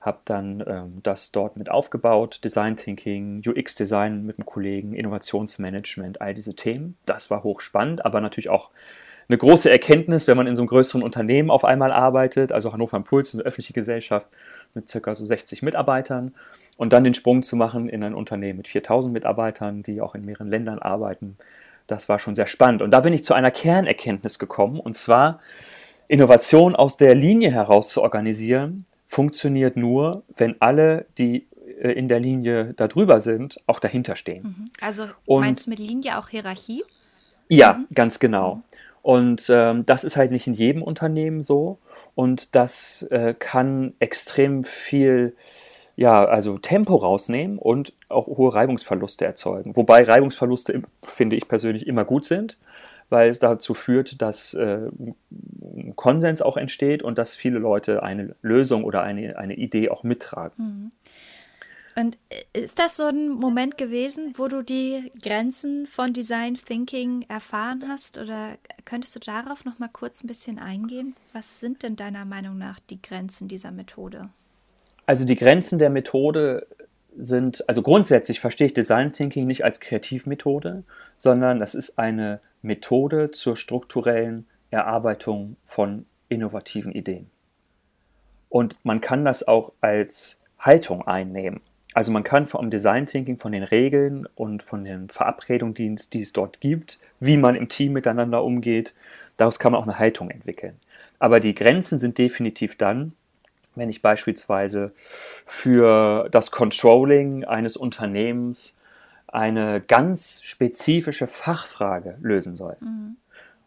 habe 0.00 0.18
dann 0.26 0.62
ähm, 0.66 1.00
das 1.02 1.32
dort 1.32 1.56
mit 1.56 1.70
aufgebaut, 1.70 2.40
Design 2.44 2.76
Thinking, 2.76 3.42
UX 3.46 3.74
Design 3.74 4.26
mit 4.26 4.38
einem 4.38 4.44
Kollegen, 4.44 4.94
Innovationsmanagement, 4.94 6.20
all 6.20 6.34
diese 6.34 6.54
Themen. 6.54 6.96
Das 7.06 7.30
war 7.30 7.42
hochspannend, 7.42 8.04
aber 8.04 8.20
natürlich 8.20 8.50
auch 8.50 8.70
eine 9.28 9.38
große 9.38 9.70
Erkenntnis, 9.70 10.28
wenn 10.28 10.36
man 10.36 10.46
in 10.46 10.54
so 10.54 10.62
einem 10.62 10.68
größeren 10.68 11.02
Unternehmen 11.02 11.50
auf 11.50 11.64
einmal 11.64 11.92
arbeitet, 11.92 12.52
also 12.52 12.72
Hannover 12.72 12.98
Impuls, 12.98 13.34
eine 13.34 13.44
öffentliche 13.44 13.72
Gesellschaft 13.72 14.28
mit 14.74 14.90
ca. 14.90 15.14
so 15.14 15.24
60 15.24 15.62
Mitarbeitern 15.62 16.34
und 16.76 16.92
dann 16.92 17.04
den 17.04 17.14
Sprung 17.14 17.42
zu 17.42 17.56
machen 17.56 17.88
in 17.88 18.02
ein 18.04 18.14
Unternehmen 18.14 18.58
mit 18.58 18.68
4000 18.68 19.14
Mitarbeitern, 19.14 19.82
die 19.82 20.02
auch 20.02 20.14
in 20.14 20.26
mehreren 20.26 20.48
Ländern 20.48 20.78
arbeiten. 20.78 21.38
Das 21.86 22.08
war 22.08 22.18
schon 22.18 22.34
sehr 22.34 22.46
spannend. 22.46 22.82
Und 22.82 22.90
da 22.90 23.00
bin 23.00 23.12
ich 23.12 23.24
zu 23.24 23.34
einer 23.34 23.50
Kernerkenntnis 23.50 24.38
gekommen, 24.38 24.80
und 24.80 24.94
zwar 24.94 25.40
Innovation 26.08 26.76
aus 26.76 26.96
der 26.96 27.14
Linie 27.14 27.50
heraus 27.50 27.90
zu 27.90 28.02
organisieren, 28.02 28.86
funktioniert 29.06 29.76
nur, 29.76 30.22
wenn 30.36 30.56
alle, 30.60 31.06
die 31.18 31.46
äh, 31.80 31.92
in 31.92 32.08
der 32.08 32.20
Linie 32.20 32.74
darüber 32.74 33.20
sind, 33.20 33.60
auch 33.66 33.78
dahinter 33.78 34.16
stehen. 34.16 34.42
Mhm. 34.42 34.70
Also 34.80 35.04
und, 35.26 35.40
meinst 35.40 35.66
du 35.66 35.70
mit 35.70 35.78
Linie 35.78 36.18
auch 36.18 36.28
Hierarchie? 36.28 36.84
Ja, 37.48 37.74
mhm. 37.74 37.86
ganz 37.94 38.18
genau. 38.18 38.62
Und 39.02 39.50
ähm, 39.50 39.84
das 39.84 40.02
ist 40.02 40.16
halt 40.16 40.30
nicht 40.30 40.46
in 40.46 40.54
jedem 40.54 40.82
Unternehmen 40.82 41.42
so. 41.42 41.78
Und 42.14 42.54
das 42.54 43.02
äh, 43.10 43.34
kann 43.38 43.92
extrem 43.98 44.64
viel, 44.64 45.36
ja, 45.94 46.24
also 46.24 46.56
Tempo 46.56 46.96
rausnehmen 46.96 47.58
und 47.58 47.92
auch 48.08 48.26
hohe 48.26 48.54
Reibungsverluste 48.54 49.26
erzeugen. 49.26 49.76
Wobei 49.76 50.04
Reibungsverluste, 50.04 50.82
finde 51.06 51.36
ich 51.36 51.48
persönlich, 51.48 51.86
immer 51.86 52.04
gut 52.04 52.24
sind 52.24 52.56
weil 53.10 53.28
es 53.28 53.38
dazu 53.38 53.74
führt, 53.74 54.20
dass 54.22 54.54
äh, 54.54 54.90
Konsens 55.96 56.42
auch 56.42 56.56
entsteht 56.56 57.02
und 57.02 57.18
dass 57.18 57.34
viele 57.34 57.58
Leute 57.58 58.02
eine 58.02 58.34
Lösung 58.42 58.84
oder 58.84 59.02
eine, 59.02 59.38
eine 59.38 59.54
Idee 59.54 59.90
auch 59.90 60.02
mittragen. 60.02 60.54
Mhm. 60.56 60.92
Und 61.96 62.18
äh, 62.28 62.60
ist 62.62 62.78
das 62.78 62.96
so 62.96 63.04
ein 63.04 63.28
Moment 63.28 63.78
gewesen, 63.78 64.32
wo 64.36 64.48
du 64.48 64.62
die 64.62 65.12
Grenzen 65.22 65.86
von 65.86 66.12
Design 66.12 66.54
Thinking 66.54 67.24
erfahren 67.28 67.84
hast? 67.88 68.18
Oder 68.18 68.56
könntest 68.84 69.14
du 69.14 69.20
darauf 69.20 69.64
noch 69.64 69.78
mal 69.78 69.90
kurz 69.92 70.24
ein 70.24 70.26
bisschen 70.26 70.58
eingehen? 70.58 71.14
Was 71.32 71.60
sind 71.60 71.82
denn 71.82 71.96
deiner 71.96 72.24
Meinung 72.24 72.58
nach 72.58 72.80
die 72.80 73.00
Grenzen 73.00 73.48
dieser 73.48 73.70
Methode? 73.70 74.28
Also 75.06 75.24
die 75.24 75.36
Grenzen 75.36 75.78
der 75.78 75.90
Methode 75.90 76.66
sind, 77.16 77.68
also 77.68 77.82
grundsätzlich 77.82 78.40
verstehe 78.40 78.68
ich 78.68 78.74
Design 78.74 79.12
Thinking 79.12 79.46
nicht 79.46 79.64
als 79.64 79.78
Kreativmethode, 79.78 80.82
sondern 81.16 81.60
das 81.60 81.74
ist 81.74 81.98
eine 81.98 82.40
Methode 82.64 83.30
zur 83.30 83.56
strukturellen 83.56 84.46
Erarbeitung 84.70 85.56
von 85.64 86.06
innovativen 86.28 86.92
Ideen. 86.92 87.30
Und 88.48 88.76
man 88.84 89.00
kann 89.00 89.24
das 89.24 89.46
auch 89.46 89.72
als 89.80 90.40
Haltung 90.58 91.06
einnehmen. 91.06 91.60
Also 91.92 92.10
man 92.10 92.24
kann 92.24 92.46
vom 92.46 92.70
Design 92.70 93.06
Thinking, 93.06 93.38
von 93.38 93.52
den 93.52 93.62
Regeln 93.62 94.26
und 94.34 94.62
von 94.62 94.82
den 94.82 95.08
Verabredungen, 95.08 95.74
die, 95.74 95.94
die 95.94 96.22
es 96.22 96.32
dort 96.32 96.60
gibt, 96.60 96.98
wie 97.20 97.36
man 97.36 97.54
im 97.54 97.68
Team 97.68 97.92
miteinander 97.92 98.42
umgeht, 98.42 98.94
daraus 99.36 99.58
kann 99.58 99.72
man 99.72 99.80
auch 99.80 99.86
eine 99.86 99.98
Haltung 99.98 100.30
entwickeln. 100.30 100.80
Aber 101.18 101.38
die 101.38 101.54
Grenzen 101.54 101.98
sind 101.98 102.18
definitiv 102.18 102.76
dann, 102.76 103.12
wenn 103.76 103.90
ich 103.90 104.02
beispielsweise 104.02 104.92
für 105.46 106.28
das 106.30 106.50
Controlling 106.50 107.44
eines 107.44 107.76
Unternehmens 107.76 108.76
eine 109.34 109.80
ganz 109.80 110.40
spezifische 110.42 111.26
Fachfrage 111.26 112.16
lösen 112.20 112.54
soll. 112.54 112.76
Mhm. 112.80 113.16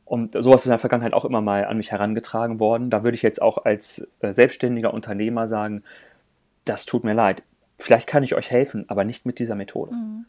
Und 0.05 0.41
sowas 0.41 0.61
ist 0.61 0.67
in 0.67 0.71
der 0.71 0.79
Vergangenheit 0.79 1.13
auch 1.13 1.25
immer 1.25 1.41
mal 1.41 1.65
an 1.65 1.75
mich 1.75 1.91
herangetragen 1.91 2.61
worden. 2.61 2.89
Da 2.89 3.03
würde 3.03 3.15
ich 3.15 3.21
jetzt 3.21 3.41
auch 3.41 3.65
als 3.65 4.07
äh, 4.21 4.31
selbstständiger 4.31 4.93
Unternehmer 4.93 5.47
sagen, 5.47 5.83
das 6.63 6.85
tut 6.85 7.03
mir 7.03 7.13
leid. 7.13 7.43
Vielleicht 7.77 8.07
kann 8.07 8.23
ich 8.23 8.33
euch 8.33 8.49
helfen, 8.49 8.85
aber 8.87 9.03
nicht 9.03 9.25
mit 9.25 9.39
dieser 9.39 9.55
Methode. 9.55 9.93
Mhm. 9.93 10.25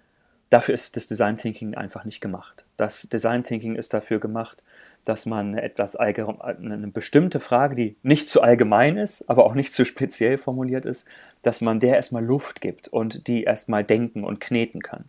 Dafür 0.50 0.74
ist 0.74 0.96
das 0.96 1.06
Design 1.06 1.36
Thinking 1.36 1.76
einfach 1.76 2.04
nicht 2.04 2.20
gemacht. 2.20 2.64
Das 2.76 3.02
Design 3.02 3.44
Thinking 3.44 3.76
ist 3.76 3.94
dafür 3.94 4.18
gemacht, 4.18 4.62
dass 5.04 5.24
man 5.24 5.56
etwas 5.56 5.94
eine 5.94 6.88
bestimmte 6.88 7.38
Frage, 7.38 7.76
die 7.76 7.96
nicht 8.02 8.28
zu 8.28 8.42
allgemein 8.42 8.96
ist, 8.96 9.30
aber 9.30 9.44
auch 9.46 9.54
nicht 9.54 9.72
zu 9.72 9.84
speziell 9.84 10.36
formuliert 10.36 10.84
ist, 10.84 11.06
dass 11.42 11.60
man 11.60 11.78
der 11.78 11.94
erstmal 11.96 12.24
Luft 12.24 12.60
gibt 12.60 12.88
und 12.88 13.28
die 13.28 13.44
erstmal 13.44 13.84
denken 13.84 14.24
und 14.24 14.40
kneten 14.40 14.80
kann. 14.80 15.04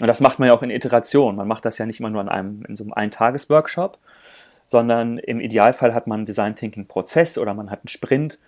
Und 0.00 0.06
das 0.06 0.20
macht 0.20 0.38
man 0.38 0.48
ja 0.48 0.54
auch 0.54 0.62
in 0.62 0.70
Iterationen. 0.70 1.36
Man 1.36 1.48
macht 1.48 1.64
das 1.64 1.78
ja 1.78 1.86
nicht 1.86 2.00
immer 2.00 2.10
nur 2.10 2.20
an 2.20 2.28
einem, 2.28 2.64
in 2.68 2.76
so 2.76 2.84
einem 2.84 2.92
Eintages-Workshop, 2.92 3.98
sondern 4.66 5.18
im 5.18 5.40
Idealfall 5.40 5.94
hat 5.94 6.06
man 6.06 6.20
einen 6.20 6.26
Design 6.26 6.54
Thinking 6.54 6.86
Prozess 6.86 7.38
oder 7.38 7.54
man 7.54 7.70
hat 7.70 7.80
einen 7.80 7.88
Sprint, 7.88 8.38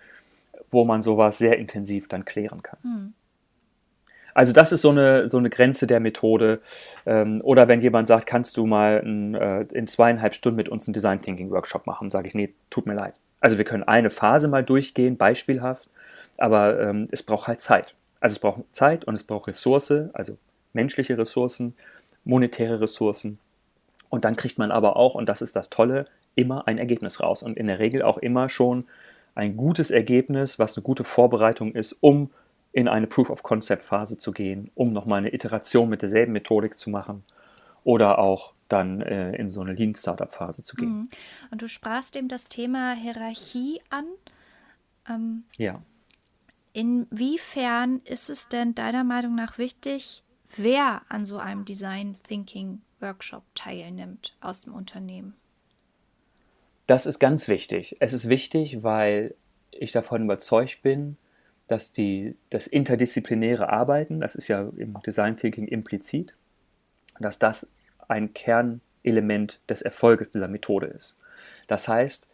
wo 0.69 0.85
man 0.85 1.01
sowas 1.01 1.37
sehr 1.37 1.57
intensiv 1.57 2.07
dann 2.07 2.25
klären 2.25 2.61
kann. 2.61 2.79
Mhm. 2.83 3.13
Also 4.35 4.53
das 4.53 4.71
ist 4.71 4.81
so 4.81 4.91
eine, 4.91 5.27
so 5.27 5.37
eine 5.37 5.49
Grenze 5.49 5.87
der 5.87 5.99
Methode. 5.99 6.61
Ähm, 7.05 7.41
oder 7.43 7.67
wenn 7.67 7.81
jemand 7.81 8.07
sagt, 8.07 8.25
kannst 8.25 8.57
du 8.57 8.65
mal 8.67 9.01
ein, 9.03 9.33
äh, 9.35 9.61
in 9.73 9.87
zweieinhalb 9.87 10.35
Stunden 10.35 10.55
mit 10.55 10.69
uns 10.69 10.87
einen 10.87 10.93
Design 10.93 11.21
Thinking 11.21 11.49
Workshop 11.49 11.87
machen, 11.87 12.09
sage 12.09 12.27
ich, 12.27 12.35
nee, 12.35 12.53
tut 12.69 12.85
mir 12.85 12.93
leid. 12.93 13.15
Also 13.41 13.57
wir 13.57 13.65
können 13.65 13.83
eine 13.83 14.09
Phase 14.09 14.47
mal 14.47 14.63
durchgehen, 14.63 15.17
beispielhaft, 15.17 15.89
aber 16.37 16.79
ähm, 16.79 17.07
es 17.11 17.23
braucht 17.23 17.47
halt 17.47 17.59
Zeit. 17.59 17.95
Also 18.19 18.33
es 18.33 18.39
braucht 18.39 18.63
Zeit 18.71 19.05
und 19.05 19.15
es 19.15 19.23
braucht 19.23 19.47
Ressource, 19.47 19.91
also 20.13 20.37
menschliche 20.73 21.17
Ressourcen, 21.17 21.75
monetäre 22.23 22.81
Ressourcen. 22.81 23.39
Und 24.09 24.25
dann 24.25 24.35
kriegt 24.35 24.57
man 24.57 24.71
aber 24.71 24.95
auch, 24.95 25.15
und 25.15 25.29
das 25.29 25.41
ist 25.41 25.55
das 25.55 25.69
Tolle, 25.69 26.05
immer 26.35 26.67
ein 26.67 26.77
Ergebnis 26.77 27.21
raus. 27.21 27.43
Und 27.43 27.57
in 27.57 27.67
der 27.67 27.79
Regel 27.79 28.01
auch 28.01 28.17
immer 28.17 28.49
schon 28.49 28.85
ein 29.35 29.57
gutes 29.57 29.91
Ergebnis, 29.91 30.59
was 30.59 30.75
eine 30.75 30.83
gute 30.83 31.03
Vorbereitung 31.03 31.73
ist, 31.73 31.95
um 32.01 32.29
in 32.71 32.87
eine 32.87 33.07
Proof-of-Concept-Phase 33.07 34.17
zu 34.17 34.31
gehen, 34.31 34.71
um 34.75 34.93
nochmal 34.93 35.19
eine 35.19 35.33
Iteration 35.33 35.89
mit 35.89 36.01
derselben 36.01 36.33
Methodik 36.33 36.77
zu 36.77 36.89
machen 36.89 37.23
oder 37.83 38.19
auch 38.19 38.53
dann 38.67 39.01
äh, 39.01 39.35
in 39.35 39.49
so 39.49 39.61
eine 39.61 39.73
Lean-Startup-Phase 39.73 40.61
zu 40.63 40.75
gehen. 40.75 40.89
Mhm. 40.89 41.09
Und 41.51 41.61
du 41.61 41.67
sprachst 41.67 42.15
eben 42.15 42.27
das 42.27 42.47
Thema 42.47 42.93
Hierarchie 42.93 43.81
an. 43.89 44.05
Ähm, 45.09 45.43
ja. 45.57 45.81
Inwiefern 46.73 48.01
ist 48.05 48.29
es 48.29 48.47
denn 48.47 48.75
deiner 48.75 49.03
Meinung 49.03 49.33
nach 49.33 49.57
wichtig, 49.57 50.23
wer 50.55 51.01
an 51.09 51.25
so 51.25 51.37
einem 51.37 51.65
Design 51.65 52.15
Thinking 52.23 52.81
Workshop 52.99 53.43
teilnimmt 53.55 54.35
aus 54.41 54.61
dem 54.61 54.73
Unternehmen? 54.73 55.35
Das 56.87 57.05
ist 57.05 57.19
ganz 57.19 57.47
wichtig. 57.47 57.95
Es 57.99 58.13
ist 58.13 58.29
wichtig, 58.29 58.83
weil 58.83 59.35
ich 59.71 59.91
davon 59.91 60.23
überzeugt 60.23 60.81
bin, 60.81 61.17
dass 61.67 61.91
die, 61.91 62.35
das 62.49 62.67
interdisziplinäre 62.67 63.69
Arbeiten, 63.69 64.19
das 64.19 64.35
ist 64.35 64.47
ja 64.47 64.67
im 64.75 64.99
Design 65.05 65.37
Thinking 65.37 65.67
implizit, 65.67 66.33
dass 67.19 67.37
das 67.37 67.71
ein 68.07 68.33
Kernelement 68.33 69.59
des 69.69 69.83
Erfolges 69.83 70.31
dieser 70.31 70.47
Methode 70.47 70.87
ist. 70.87 71.15
Das 71.67 71.87
heißt, 71.87 72.27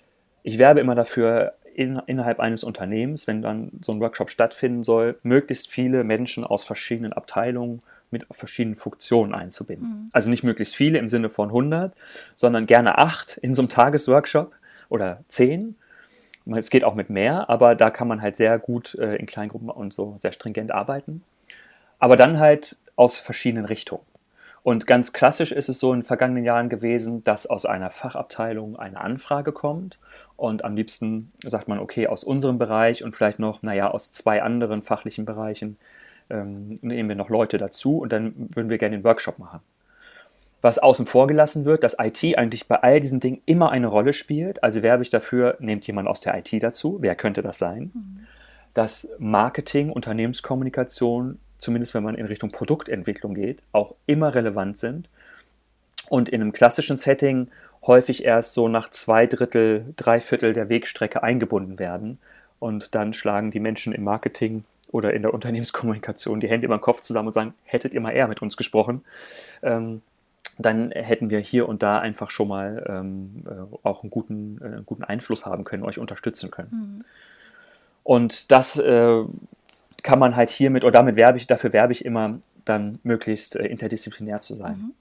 ich 0.43 0.57
werbe 0.57 0.79
immer 0.79 0.95
dafür, 0.95 1.55
in, 1.73 2.01
innerhalb 2.05 2.39
eines 2.39 2.63
Unternehmens, 2.63 3.27
wenn 3.27 3.41
dann 3.41 3.71
so 3.81 3.91
ein 3.91 3.99
Workshop 3.99 4.31
stattfinden 4.31 4.83
soll, 4.83 5.19
möglichst 5.23 5.69
viele 5.69 6.05
Menschen 6.05 6.45
aus 6.45 6.63
verschiedenen 6.63 7.11
Abteilungen 7.11 7.81
mit 8.11 8.25
verschiedenen 8.31 8.75
Funktionen 8.75 9.33
einzubinden. 9.33 9.89
Mhm. 9.89 10.09
Also 10.13 10.29
nicht 10.29 10.43
möglichst 10.43 10.75
viele 10.75 10.97
im 10.99 11.07
Sinne 11.07 11.29
von 11.29 11.49
100, 11.49 11.93
sondern 12.35 12.65
gerne 12.65 12.97
acht 12.97 13.37
in 13.37 13.53
so 13.53 13.61
einem 13.61 13.69
Tagesworkshop 13.69 14.53
oder 14.89 15.23
zehn 15.27 15.75
es 16.53 16.69
geht 16.69 16.83
auch 16.83 16.95
mit 16.95 17.09
mehr, 17.09 17.49
aber 17.49 17.75
da 17.75 17.89
kann 17.89 18.07
man 18.07 18.21
halt 18.21 18.37
sehr 18.37 18.59
gut 18.59 18.95
äh, 18.95 19.15
in 19.15 19.25
Kleingruppen 19.25 19.69
und 19.69 19.93
so 19.93 20.17
sehr 20.19 20.31
stringent 20.31 20.71
arbeiten. 20.71 21.23
Aber 21.97 22.17
dann 22.17 22.39
halt 22.39 22.77
aus 22.95 23.17
verschiedenen 23.17 23.65
Richtungen. 23.65 24.03
Und 24.61 24.87
ganz 24.87 25.13
klassisch 25.13 25.51
ist 25.51 25.69
es 25.69 25.79
so 25.79 25.93
in 25.93 25.99
den 25.99 26.05
vergangenen 26.05 26.43
Jahren 26.43 26.69
gewesen, 26.69 27.23
dass 27.23 27.45
aus 27.45 27.65
einer 27.65 27.91
Fachabteilung 27.91 28.77
eine 28.77 28.99
Anfrage 28.99 29.51
kommt 29.51 29.99
und 30.37 30.65
am 30.65 30.75
liebsten 30.75 31.31
sagt 31.43 31.67
man, 31.67 31.77
okay, 31.77 32.07
aus 32.07 32.23
unserem 32.23 32.57
Bereich 32.57 33.03
und 33.03 33.15
vielleicht 33.15 33.37
noch, 33.37 33.61
naja, 33.61 33.91
aus 33.91 34.11
zwei 34.11 34.41
anderen 34.41 34.81
fachlichen 34.81 35.25
Bereichen 35.25 35.77
ähm, 36.29 36.79
nehmen 36.81 37.09
wir 37.09 37.15
noch 37.15 37.29
Leute 37.29 37.57
dazu 37.57 37.99
und 37.99 38.11
dann 38.11 38.33
würden 38.53 38.69
wir 38.69 38.77
gerne 38.77 38.97
den 38.97 39.03
Workshop 39.03 39.39
machen 39.39 39.61
was 40.65 40.79
außen 40.79 41.05
vor 41.05 41.27
gelassen 41.27 41.63
wird, 41.63 41.83
dass 41.83 41.95
IT 41.99 42.37
eigentlich 42.37 42.67
bei 42.67 42.81
all 42.81 42.99
diesen 42.99 43.19
Dingen 43.19 43.39
immer 43.45 43.71
eine 43.71 43.85
Rolle 43.85 44.13
spielt. 44.13 44.63
Also 44.63 44.81
werbe 44.81 45.03
ich 45.03 45.11
dafür, 45.11 45.55
nehmt 45.59 45.85
jemand 45.85 46.07
aus 46.07 46.21
der 46.21 46.35
IT 46.37 46.51
dazu. 46.61 46.97
Wer 47.01 47.15
könnte 47.15 47.43
das 47.43 47.59
sein? 47.59 47.91
Mhm. 47.93 48.27
Dass 48.73 49.07
Marketing, 49.19 49.91
Unternehmenskommunikation, 49.91 51.37
zumindest 51.59 51.93
wenn 51.93 52.03
man 52.03 52.15
in 52.15 52.25
Richtung 52.25 52.51
Produktentwicklung 52.51 53.35
geht, 53.35 53.59
auch 53.73 53.93
immer 54.07 54.33
relevant 54.33 54.79
sind. 54.79 55.07
Und 56.09 56.29
in 56.29 56.41
einem 56.41 56.51
klassischen 56.51 56.97
Setting 56.97 57.49
häufig 57.85 58.25
erst 58.25 58.53
so 58.53 58.67
nach 58.67 58.89
zwei 58.89 59.27
Drittel, 59.27 59.93
drei 59.97 60.19
Viertel 60.19 60.53
der 60.53 60.67
Wegstrecke 60.67 61.21
eingebunden 61.21 61.77
werden. 61.77 62.17
Und 62.57 62.95
dann 62.95 63.13
schlagen 63.13 63.51
die 63.51 63.59
Menschen 63.59 63.93
im 63.93 64.03
Marketing 64.03 64.63
oder 64.95 65.13
in 65.13 65.23
der 65.23 65.33
Unternehmenskommunikation 65.33 66.39
die 66.39 66.47
Hände 66.47 66.65
über 66.65 66.77
den 66.77 66.81
Kopf 66.81 67.01
zusammen 67.01 67.27
und 67.27 67.33
sagen, 67.33 67.53
hättet 67.65 67.93
ihr 67.93 67.99
mal 67.99 68.11
eher 68.11 68.29
mit 68.29 68.41
uns 68.41 68.55
gesprochen. 68.55 69.03
Ähm, 69.61 70.01
dann 70.57 70.91
hätten 70.91 71.29
wir 71.29 71.39
hier 71.39 71.67
und 71.67 71.83
da 71.83 71.99
einfach 71.99 72.29
schon 72.29 72.47
mal 72.47 72.85
ähm, 72.87 73.41
äh, 73.45 73.77
auch 73.85 74.03
einen 74.03 74.09
guten, 74.09 74.61
äh, 74.61 74.81
guten 74.85 75.03
Einfluss 75.03 75.45
haben 75.45 75.65
können, 75.65 75.83
euch 75.83 75.99
unterstützen 75.99 76.49
können. 76.49 76.69
Mhm. 76.97 77.05
Und 78.03 78.51
das 78.51 78.77
äh, 78.77 79.23
kann 80.01 80.19
man 80.19 80.37
halt 80.37 80.49
hiermit, 80.49 80.85
oder 80.85 80.93
damit 80.93 81.17
werbe 81.17 81.37
ich, 81.37 81.45
dafür 81.45 81.73
werbe 81.73 81.91
ich 81.91 82.05
immer, 82.05 82.39
dann 82.63 82.99
möglichst 83.03 83.57
äh, 83.57 83.65
interdisziplinär 83.65 84.39
zu 84.39 84.55
sein. 84.55 84.77
Mhm. 84.77 84.91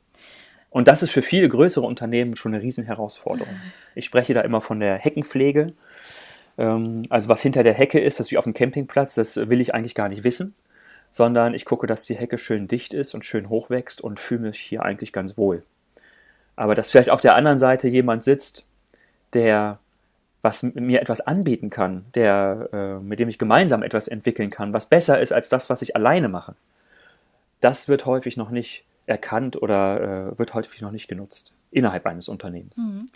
Und 0.70 0.88
das 0.88 1.04
ist 1.04 1.10
für 1.10 1.22
viele 1.22 1.48
größere 1.48 1.86
Unternehmen 1.86 2.34
schon 2.34 2.52
eine 2.52 2.62
Riesenherausforderung. 2.62 3.54
Ich 3.96 4.06
spreche 4.06 4.34
da 4.34 4.40
immer 4.40 4.60
von 4.60 4.80
der 4.80 4.96
Heckenpflege. 4.96 5.72
Ähm, 6.58 7.06
also 7.10 7.28
was 7.28 7.40
hinter 7.40 7.62
der 7.62 7.74
Hecke 7.74 8.00
ist, 8.00 8.18
das 8.18 8.28
ist 8.28 8.30
wie 8.32 8.38
auf 8.38 8.44
dem 8.44 8.54
Campingplatz, 8.54 9.14
das 9.14 9.36
will 9.36 9.60
ich 9.60 9.74
eigentlich 9.74 9.94
gar 9.94 10.08
nicht 10.08 10.24
wissen 10.24 10.54
sondern 11.14 11.54
ich 11.54 11.64
gucke, 11.64 11.86
dass 11.86 12.06
die 12.06 12.16
Hecke 12.16 12.38
schön 12.38 12.66
dicht 12.66 12.92
ist 12.92 13.14
und 13.14 13.24
schön 13.24 13.48
hoch 13.48 13.70
wächst 13.70 14.00
und 14.00 14.18
fühle 14.18 14.40
mich 14.40 14.58
hier 14.58 14.82
eigentlich 14.82 15.12
ganz 15.12 15.38
wohl. 15.38 15.62
Aber 16.56 16.74
dass 16.74 16.90
vielleicht 16.90 17.10
auf 17.10 17.20
der 17.20 17.36
anderen 17.36 17.60
Seite 17.60 17.86
jemand 17.86 18.24
sitzt, 18.24 18.66
der 19.32 19.78
was 20.42 20.64
mir 20.64 21.00
etwas 21.00 21.20
anbieten 21.20 21.70
kann, 21.70 22.04
der, 22.16 22.68
äh, 22.72 22.94
mit 22.98 23.20
dem 23.20 23.28
ich 23.28 23.38
gemeinsam 23.38 23.84
etwas 23.84 24.08
entwickeln 24.08 24.50
kann, 24.50 24.72
was 24.72 24.86
besser 24.86 25.20
ist 25.20 25.32
als 25.32 25.48
das, 25.48 25.70
was 25.70 25.82
ich 25.82 25.94
alleine 25.94 26.28
mache, 26.28 26.56
das 27.60 27.86
wird 27.86 28.06
häufig 28.06 28.36
noch 28.36 28.50
nicht 28.50 28.84
erkannt 29.06 29.62
oder 29.62 30.32
äh, 30.32 30.38
wird 30.38 30.52
häufig 30.52 30.80
noch 30.80 30.90
nicht 30.90 31.06
genutzt 31.06 31.52
innerhalb 31.70 32.06
eines 32.06 32.28
Unternehmens. 32.28 32.78
Mhm. 32.78 33.06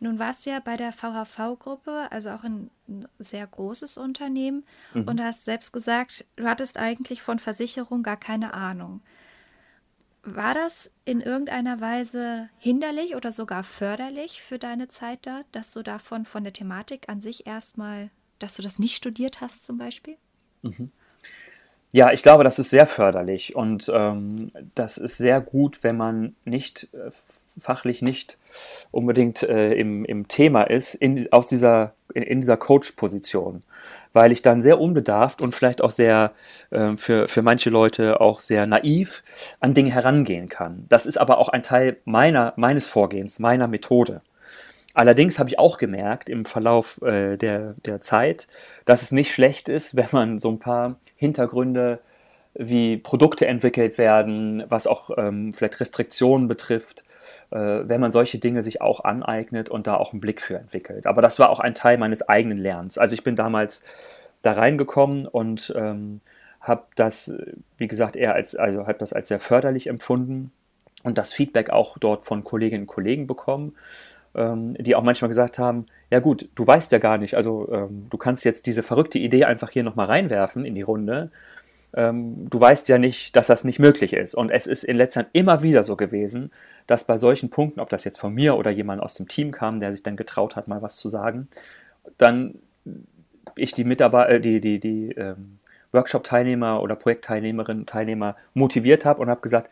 Nun 0.00 0.18
warst 0.18 0.46
du 0.46 0.50
ja 0.50 0.60
bei 0.60 0.76
der 0.76 0.92
VHV-Gruppe, 0.92 2.08
also 2.10 2.30
auch 2.30 2.44
ein 2.44 2.70
sehr 3.18 3.46
großes 3.46 3.96
Unternehmen, 3.96 4.64
mhm. 4.94 5.04
und 5.04 5.22
hast 5.22 5.44
selbst 5.44 5.72
gesagt, 5.72 6.24
du 6.36 6.46
hattest 6.46 6.78
eigentlich 6.78 7.20
von 7.20 7.38
Versicherung 7.38 8.02
gar 8.02 8.16
keine 8.16 8.54
Ahnung. 8.54 9.00
War 10.22 10.54
das 10.54 10.90
in 11.04 11.20
irgendeiner 11.20 11.80
Weise 11.80 12.48
hinderlich 12.58 13.16
oder 13.16 13.32
sogar 13.32 13.64
förderlich 13.64 14.42
für 14.42 14.58
deine 14.58 14.88
Zeit 14.88 15.20
da, 15.22 15.42
dass 15.52 15.72
du 15.72 15.82
davon 15.82 16.24
von 16.24 16.44
der 16.44 16.52
Thematik 16.52 17.08
an 17.08 17.20
sich 17.20 17.46
erstmal, 17.46 18.10
dass 18.38 18.54
du 18.54 18.62
das 18.62 18.78
nicht 18.78 18.94
studiert 18.94 19.40
hast 19.40 19.64
zum 19.64 19.78
Beispiel? 19.78 20.16
Mhm. 20.62 20.92
Ja, 21.90 22.12
ich 22.12 22.22
glaube, 22.22 22.44
das 22.44 22.58
ist 22.58 22.68
sehr 22.68 22.86
förderlich 22.86 23.56
und 23.56 23.90
ähm, 23.92 24.52
das 24.74 24.98
ist 24.98 25.16
sehr 25.16 25.40
gut, 25.40 25.82
wenn 25.82 25.96
man 25.96 26.36
nicht 26.44 26.88
äh, 26.92 27.10
fachlich 27.58 28.02
nicht 28.02 28.36
unbedingt 28.90 29.42
äh, 29.42 29.72
im, 29.74 30.04
im 30.04 30.28
Thema 30.28 30.62
ist, 30.62 30.94
in, 30.94 31.30
aus 31.32 31.46
dieser, 31.46 31.94
in, 32.14 32.22
in 32.22 32.40
dieser 32.40 32.56
Coach-Position. 32.56 33.62
Weil 34.12 34.32
ich 34.32 34.42
dann 34.42 34.62
sehr 34.62 34.80
unbedarft 34.80 35.42
und 35.42 35.54
vielleicht 35.54 35.82
auch 35.82 35.90
sehr 35.90 36.32
äh, 36.70 36.96
für, 36.96 37.28
für 37.28 37.42
manche 37.42 37.70
Leute 37.70 38.20
auch 38.20 38.40
sehr 38.40 38.66
naiv 38.66 39.22
an 39.60 39.74
Dinge 39.74 39.92
herangehen 39.92 40.48
kann. 40.48 40.86
Das 40.88 41.06
ist 41.06 41.18
aber 41.18 41.38
auch 41.38 41.48
ein 41.48 41.62
Teil 41.62 41.98
meiner, 42.04 42.54
meines 42.56 42.88
Vorgehens, 42.88 43.38
meiner 43.38 43.68
Methode. 43.68 44.22
Allerdings 44.94 45.38
habe 45.38 45.50
ich 45.50 45.58
auch 45.58 45.78
gemerkt 45.78 46.28
im 46.28 46.44
Verlauf 46.44 47.00
äh, 47.02 47.36
der, 47.36 47.74
der 47.84 48.00
Zeit, 48.00 48.48
dass 48.84 49.02
es 49.02 49.12
nicht 49.12 49.32
schlecht 49.32 49.68
ist, 49.68 49.94
wenn 49.94 50.08
man 50.10 50.38
so 50.38 50.50
ein 50.50 50.58
paar 50.58 50.96
Hintergründe 51.14 52.00
wie 52.54 52.96
Produkte 52.96 53.46
entwickelt 53.46 53.96
werden, 53.98 54.64
was 54.68 54.86
auch 54.86 55.10
ähm, 55.16 55.52
vielleicht 55.52 55.80
Restriktionen 55.80 56.48
betrifft, 56.48 57.04
wenn 57.50 58.00
man 58.00 58.12
solche 58.12 58.38
Dinge 58.38 58.62
sich 58.62 58.82
auch 58.82 59.04
aneignet 59.04 59.70
und 59.70 59.86
da 59.86 59.96
auch 59.96 60.12
einen 60.12 60.20
Blick 60.20 60.40
für 60.40 60.56
entwickelt. 60.58 61.06
Aber 61.06 61.22
das 61.22 61.38
war 61.38 61.48
auch 61.50 61.60
ein 61.60 61.74
Teil 61.74 61.96
meines 61.96 62.28
eigenen 62.28 62.58
Lernens. 62.58 62.98
Also 62.98 63.14
ich 63.14 63.24
bin 63.24 63.36
damals 63.36 63.82
da 64.42 64.52
reingekommen 64.52 65.26
und 65.26 65.72
ähm, 65.76 66.20
habe 66.60 66.84
das, 66.96 67.32
wie 67.76 67.88
gesagt, 67.88 68.16
eher 68.16 68.34
als, 68.34 68.54
also 68.54 68.86
habe 68.86 68.98
das 68.98 69.12
als 69.12 69.28
sehr 69.28 69.40
förderlich 69.40 69.86
empfunden 69.86 70.52
und 71.02 71.18
das 71.18 71.32
Feedback 71.32 71.70
auch 71.70 71.98
dort 71.98 72.24
von 72.24 72.44
Kolleginnen 72.44 72.82
und 72.82 72.88
Kollegen 72.88 73.26
bekommen, 73.26 73.72
ähm, 74.34 74.74
die 74.74 74.94
auch 74.94 75.02
manchmal 75.02 75.28
gesagt 75.28 75.58
haben, 75.58 75.86
ja 76.10 76.20
gut, 76.20 76.48
du 76.54 76.66
weißt 76.66 76.92
ja 76.92 76.98
gar 76.98 77.18
nicht, 77.18 77.34
also 77.34 77.68
ähm, 77.72 78.06
du 78.10 78.18
kannst 78.18 78.44
jetzt 78.44 78.66
diese 78.66 78.82
verrückte 78.82 79.18
Idee 79.18 79.44
einfach 79.44 79.70
hier 79.70 79.82
nochmal 79.82 80.06
reinwerfen 80.06 80.64
in 80.64 80.74
die 80.74 80.82
Runde. 80.82 81.30
Ähm, 81.94 82.48
du 82.50 82.60
weißt 82.60 82.88
ja 82.88 82.98
nicht, 82.98 83.34
dass 83.34 83.46
das 83.46 83.64
nicht 83.64 83.78
möglich 83.78 84.12
ist. 84.12 84.34
Und 84.34 84.50
es 84.50 84.66
ist 84.66 84.84
in 84.84 84.96
letzter 84.96 85.22
Zeit 85.22 85.30
immer 85.32 85.62
wieder 85.62 85.82
so 85.82 85.96
gewesen, 85.96 86.50
dass 86.86 87.04
bei 87.04 87.16
solchen 87.16 87.50
Punkten, 87.50 87.80
ob 87.80 87.88
das 87.88 88.04
jetzt 88.04 88.20
von 88.20 88.34
mir 88.34 88.56
oder 88.56 88.70
jemand 88.70 89.02
aus 89.02 89.14
dem 89.14 89.28
Team 89.28 89.52
kam, 89.52 89.80
der 89.80 89.92
sich 89.92 90.02
dann 90.02 90.16
getraut 90.16 90.56
hat, 90.56 90.68
mal 90.68 90.82
was 90.82 90.96
zu 90.96 91.08
sagen, 91.08 91.48
dann 92.18 92.54
ich 93.56 93.72
die 93.72 93.84
Mitarbeiter, 93.84 94.30
äh, 94.30 94.40
die, 94.40 94.60
die, 94.60 94.80
die 94.80 95.12
ähm, 95.12 95.58
Workshop-Teilnehmer 95.92 96.82
oder 96.82 96.96
Projektteilnehmerinnen, 96.96 97.86
Teilnehmer 97.86 98.36
motiviert 98.54 99.04
habe 99.04 99.20
und 99.20 99.30
habe 99.30 99.40
gesagt, 99.40 99.70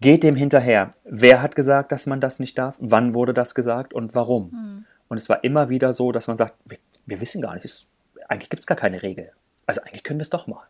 geht 0.00 0.22
dem 0.22 0.36
hinterher. 0.36 0.90
Wer 1.04 1.42
hat 1.42 1.54
gesagt, 1.54 1.92
dass 1.92 2.06
man 2.06 2.20
das 2.20 2.40
nicht 2.40 2.56
darf? 2.56 2.76
Wann 2.80 3.14
wurde 3.14 3.34
das 3.34 3.54
gesagt 3.54 3.92
und 3.92 4.14
warum? 4.14 4.50
Mhm. 4.50 4.84
Und 5.08 5.16
es 5.16 5.28
war 5.28 5.44
immer 5.44 5.68
wieder 5.68 5.92
so, 5.92 6.12
dass 6.12 6.28
man 6.28 6.36
sagt, 6.36 6.54
wir, 6.64 6.78
wir 7.06 7.20
wissen 7.20 7.42
gar 7.42 7.54
nicht, 7.54 7.64
es, 7.64 7.88
eigentlich 8.28 8.50
gibt 8.50 8.60
es 8.60 8.66
gar 8.66 8.76
keine 8.76 9.02
Regel. 9.02 9.32
Also 9.66 9.82
eigentlich 9.82 10.04
können 10.04 10.20
wir 10.20 10.24
es 10.24 10.30
doch 10.30 10.46
mal. 10.46 10.62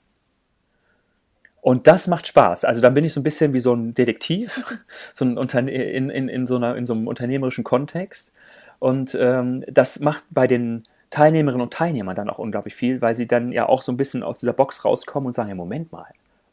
Und 1.62 1.86
das 1.86 2.08
macht 2.08 2.26
Spaß. 2.26 2.64
Also 2.64 2.80
dann 2.80 2.94
bin 2.94 3.04
ich 3.04 3.12
so 3.12 3.20
ein 3.20 3.24
bisschen 3.24 3.52
wie 3.52 3.60
so 3.60 3.74
ein 3.74 3.94
Detektiv, 3.94 4.64
so 5.14 5.24
ein 5.24 5.36
Unterne 5.36 5.70
in, 5.70 6.10
in, 6.10 6.28
in, 6.28 6.46
so 6.46 6.56
einer, 6.56 6.76
in 6.76 6.86
so 6.86 6.94
einem 6.94 7.06
unternehmerischen 7.06 7.64
Kontext. 7.64 8.32
Und 8.78 9.16
ähm, 9.20 9.64
das 9.68 10.00
macht 10.00 10.24
bei 10.30 10.46
den 10.46 10.84
Teilnehmerinnen 11.10 11.62
und 11.62 11.72
Teilnehmern 11.72 12.14
dann 12.14 12.30
auch 12.30 12.38
unglaublich 12.38 12.74
viel, 12.74 13.02
weil 13.02 13.14
sie 13.14 13.26
dann 13.26 13.52
ja 13.52 13.68
auch 13.68 13.82
so 13.82 13.92
ein 13.92 13.96
bisschen 13.96 14.22
aus 14.22 14.38
dieser 14.38 14.52
Box 14.52 14.84
rauskommen 14.84 15.26
und 15.26 15.32
sagen, 15.32 15.48
ja, 15.48 15.54
Moment 15.54 15.92
mal, 15.92 16.06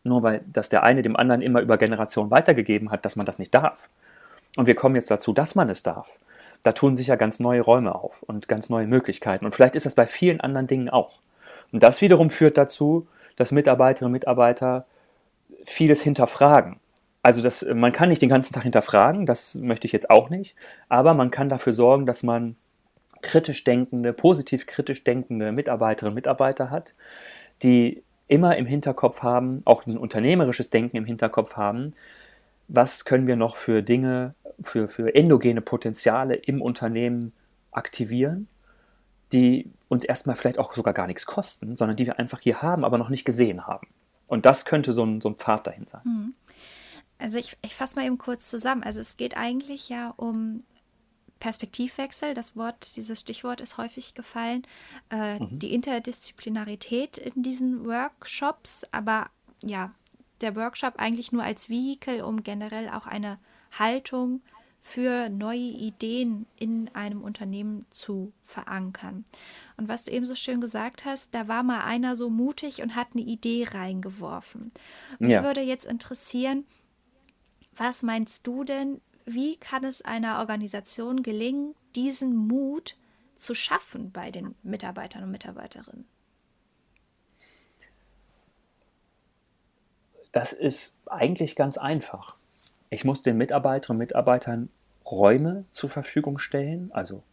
nur 0.03 0.23
weil 0.23 0.41
das 0.51 0.69
der 0.69 0.83
eine 0.83 1.03
dem 1.03 1.15
anderen 1.15 1.41
immer 1.41 1.61
über 1.61 1.77
Generationen 1.77 2.31
weitergegeben 2.31 2.91
hat, 2.91 3.05
dass 3.05 3.15
man 3.15 3.25
das 3.25 3.39
nicht 3.39 3.53
darf. 3.53 3.89
Und 4.57 4.65
wir 4.65 4.75
kommen 4.75 4.95
jetzt 4.95 5.11
dazu, 5.11 5.31
dass 5.31 5.55
man 5.55 5.69
es 5.69 5.83
darf. 5.83 6.17
Da 6.63 6.71
tun 6.71 6.95
sich 6.95 7.07
ja 7.07 7.15
ganz 7.15 7.39
neue 7.39 7.61
Räume 7.61 7.93
auf 7.93 8.23
und 8.23 8.47
ganz 8.47 8.69
neue 8.69 8.87
Möglichkeiten. 8.87 9.45
Und 9.45 9.53
vielleicht 9.53 9.75
ist 9.75 9.85
das 9.85 9.95
bei 9.95 10.07
vielen 10.07 10.41
anderen 10.41 10.67
Dingen 10.67 10.89
auch. 10.89 11.19
Und 11.71 11.83
das 11.83 12.01
wiederum 12.01 12.31
führt 12.31 12.57
dazu, 12.57 13.07
dass 13.35 13.51
Mitarbeiterinnen 13.51 14.07
und 14.07 14.13
Mitarbeiter 14.13 14.85
vieles 15.67 16.01
hinterfragen. 16.01 16.79
Also 17.21 17.41
das, 17.41 17.65
man 17.73 17.91
kann 17.91 18.07
nicht 18.07 18.21
den 18.21 18.29
ganzen 18.29 18.53
Tag 18.53 18.63
hinterfragen, 18.63 19.25
das 19.25 19.55
möchte 19.55 19.85
ich 19.85 19.91
jetzt 19.91 20.09
auch 20.09 20.29
nicht, 20.29 20.55
aber 20.87 21.13
man 21.13 21.29
kann 21.29 21.49
dafür 21.49 21.73
sorgen, 21.73 22.05
dass 22.05 22.23
man 22.23 22.55
kritisch 23.21 23.65
denkende, 23.65 24.13
positiv 24.13 24.65
kritisch 24.65 25.03
denkende 25.03 25.51
Mitarbeiterinnen 25.51 26.13
und 26.13 26.15
Mitarbeiter 26.15 26.69
hat, 26.69 26.95
die 27.63 28.01
immer 28.29 28.55
im 28.55 28.65
Hinterkopf 28.65 29.23
haben, 29.23 29.61
auch 29.65 29.85
ein 29.85 29.97
unternehmerisches 29.97 30.69
Denken 30.69 30.95
im 30.95 31.05
Hinterkopf 31.05 31.57
haben, 31.57 31.93
was 32.69 33.03
können 33.03 33.27
wir 33.27 33.35
noch 33.35 33.57
für 33.57 33.81
Dinge, 33.81 34.35
für, 34.61 34.87
für 34.87 35.13
endogene 35.13 35.61
Potenziale 35.61 36.35
im 36.35 36.61
Unternehmen 36.61 37.33
aktivieren, 37.71 38.47
die 39.33 39.69
uns 39.89 40.05
erstmal 40.05 40.37
vielleicht 40.37 40.59
auch 40.59 40.73
sogar 40.73 40.93
gar 40.93 41.07
nichts 41.07 41.25
kosten, 41.25 41.75
sondern 41.75 41.97
die 41.97 42.05
wir 42.05 42.19
einfach 42.19 42.39
hier 42.39 42.61
haben, 42.61 42.85
aber 42.85 42.97
noch 42.97 43.09
nicht 43.09 43.25
gesehen 43.25 43.67
haben. 43.67 43.87
Und 44.27 44.45
das 44.45 44.65
könnte 44.65 44.93
so 44.93 45.05
ein, 45.05 45.21
so 45.21 45.29
ein 45.29 45.35
Pfad 45.35 45.67
dahin 45.67 45.87
sein. 45.87 46.03
Hm. 46.03 46.33
Also 47.17 47.39
ich, 47.39 47.57
ich 47.63 47.73
fasse 47.73 47.95
mal 47.95 48.05
eben 48.05 48.17
kurz 48.17 48.49
zusammen. 48.49 48.83
Also 48.83 48.99
es 48.99 49.17
geht 49.17 49.35
eigentlich 49.35 49.89
ja 49.89 50.13
um 50.17 50.63
Perspektivwechsel. 51.39 52.33
Das 52.33 52.55
Wort, 52.55 52.95
dieses 52.95 53.19
Stichwort 53.19 53.61
ist 53.61 53.77
häufig 53.77 54.13
gefallen. 54.13 54.63
Äh, 55.09 55.39
mhm. 55.39 55.59
Die 55.59 55.73
Interdisziplinarität 55.73 57.17
in 57.17 57.43
diesen 57.43 57.85
Workshops, 57.85 58.85
aber 58.91 59.29
ja, 59.63 59.91
der 60.41 60.55
Workshop 60.55 60.95
eigentlich 60.97 61.31
nur 61.31 61.43
als 61.43 61.69
Vehikel, 61.69 62.21
um 62.21 62.43
generell 62.43 62.89
auch 62.89 63.07
eine 63.07 63.39
Haltung 63.71 64.41
für 64.87 65.27
neue 65.27 65.57
Ideen 65.57 66.45
in 66.55 66.89
einem 66.95 67.21
Unternehmen 67.21 67.85
zu 67.89 68.31
verankern. 68.41 69.25
Und 69.75 69.89
was 69.89 70.05
du 70.05 70.11
eben 70.11 70.23
so 70.23 70.33
schön 70.33 70.61
gesagt 70.61 71.03
hast, 71.03 71.33
da 71.33 71.49
war 71.49 71.61
mal 71.61 71.81
einer 71.81 72.15
so 72.15 72.29
mutig 72.29 72.81
und 72.81 72.95
hat 72.95 73.07
eine 73.13 73.23
Idee 73.23 73.67
reingeworfen. 73.69 74.71
Mich 75.19 75.31
ja. 75.31 75.43
würde 75.43 75.59
jetzt 75.59 75.85
interessieren, 75.85 76.65
was 77.75 78.01
meinst 78.01 78.47
du 78.47 78.63
denn, 78.63 79.01
wie 79.25 79.57
kann 79.57 79.83
es 79.83 80.03
einer 80.03 80.39
Organisation 80.39 81.21
gelingen, 81.21 81.75
diesen 81.93 82.33
Mut 82.33 82.95
zu 83.35 83.55
schaffen 83.55 84.13
bei 84.13 84.31
den 84.31 84.55
Mitarbeitern 84.63 85.23
und 85.23 85.31
Mitarbeiterinnen? 85.31 86.07
Das 90.31 90.53
ist 90.53 90.95
eigentlich 91.07 91.57
ganz 91.57 91.77
einfach. 91.77 92.37
Ich 92.89 93.03
muss 93.03 93.21
den 93.21 93.35
Mitarbeiterinnen 93.35 93.97
und 93.97 94.07
Mitarbeitern 94.07 94.69
Räume 95.11 95.65
zur 95.69 95.89
Verfügung 95.89 96.37
stellen, 96.37 96.89
also 96.91 97.23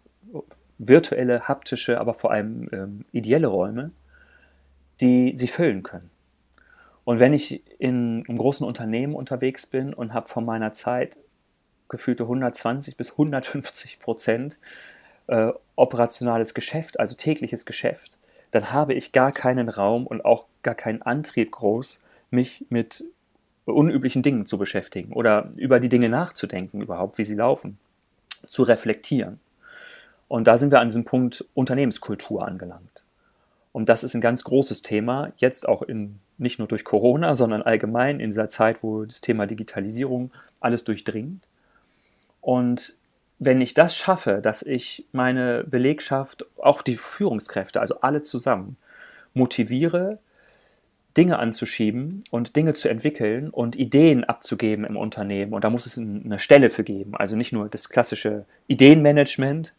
virtuelle, 0.79 1.49
haptische, 1.49 2.01
aber 2.01 2.15
vor 2.15 2.31
allem 2.31 2.69
ähm, 2.73 3.05
ideelle 3.13 3.47
Räume, 3.47 3.91
die 5.01 5.37
sie 5.37 5.49
füllen 5.49 5.83
können. 5.83 6.11
Und 7.05 7.21
wenn 7.21 7.35
ich 7.35 7.63
in 7.79 8.25
einem 8.27 8.39
großen 8.39 8.67
Unternehmen 8.67 9.15
unterwegs 9.15 9.67
bin 9.67 9.93
und 9.93 10.15
habe 10.15 10.29
von 10.29 10.45
meiner 10.45 10.73
Zeit 10.73 11.19
gefühlte 11.89 12.25
120 12.25 12.97
bis 12.97 13.13
150 13.13 14.01
Prozent 14.01 14.59
äh, 15.27 15.53
operationales 15.77 16.55
Geschäft, 16.55 16.99
also 16.99 17.15
tägliches 17.15 17.67
Geschäft, 17.67 18.19
dann 18.53 18.73
habe 18.73 18.95
ich 18.95 19.13
gar 19.13 19.33
keinen 19.33 19.69
Raum 19.69 20.07
und 20.07 20.25
auch 20.25 20.47
gar 20.63 20.75
keinen 20.75 21.03
Antrieb 21.03 21.51
groß, 21.53 22.03
mich 22.31 22.65
mit 22.71 23.05
unüblichen 23.73 24.23
Dingen 24.23 24.47
zu 24.47 24.59
beschäftigen 24.59 25.13
oder 25.13 25.51
über 25.57 25.81
die 25.81 25.89
Dinge 25.89 26.09
nachzudenken 26.09 26.83
überhaupt, 26.83 27.19
wie 27.19 27.25
sie 27.25 27.35
laufen, 27.35 27.79
zu 28.47 28.63
reflektieren. 28.63 29.41
Und 30.29 30.47
da 30.47 30.59
sind 30.59 30.73
wir 30.73 30.81
an 30.81 30.89
diesem 30.89 31.05
Punkt 31.05 31.45
Unternehmenskultur 31.55 32.47
angelangt. 32.47 33.05
Und 33.73 33.89
das 33.89 34.05
ist 34.05 34.15
ein 34.15 34.21
ganz 34.21 34.45
großes 34.45 34.83
Thema, 34.83 35.33
jetzt 35.39 35.69
auch 35.69 35.83
in, 35.83 36.21
nicht 36.39 36.59
nur 36.59 36.69
durch 36.69 36.85
Corona, 36.85 37.35
sondern 37.35 37.63
allgemein 37.63 38.21
in 38.21 38.31
dieser 38.31 38.49
Zeit, 38.49 38.83
wo 38.83 39.05
das 39.05 39.21
Thema 39.21 39.47
Digitalisierung 39.47 40.31
alles 40.61 40.85
durchdringt. 40.85 41.43
Und 42.41 42.97
wenn 43.39 43.61
ich 43.61 43.75
das 43.75 43.97
schaffe, 43.97 44.41
dass 44.43 44.63
ich 44.63 45.07
meine 45.13 45.65
Belegschaft, 45.65 46.47
auch 46.59 46.83
die 46.83 46.97
Führungskräfte, 46.97 47.81
also 47.81 48.01
alle 48.01 48.23
zusammen, 48.23 48.77
motiviere, 49.33 50.19
Dinge 51.17 51.39
anzuschieben 51.39 52.25
und 52.31 52.57
Dinge 52.57 52.73
zu 52.73 52.89
entwickeln 52.89 53.51
und 53.51 53.77
Ideen 53.77 54.25
abzugeben 54.25 54.85
im 54.85 54.97
Unternehmen. 54.97 55.53
Und 55.53 55.65
da 55.65 55.71
muss 55.71 55.87
es 55.87 55.97
eine 55.97 56.39
Stelle 56.39 56.71
für 56.71 56.85
geben. 56.85 57.15
Also 57.17 57.37
nicht 57.37 57.53
nur 57.53 57.69
das 57.69 57.89
klassische 57.89 58.45
Ideenmanagement 58.67 59.75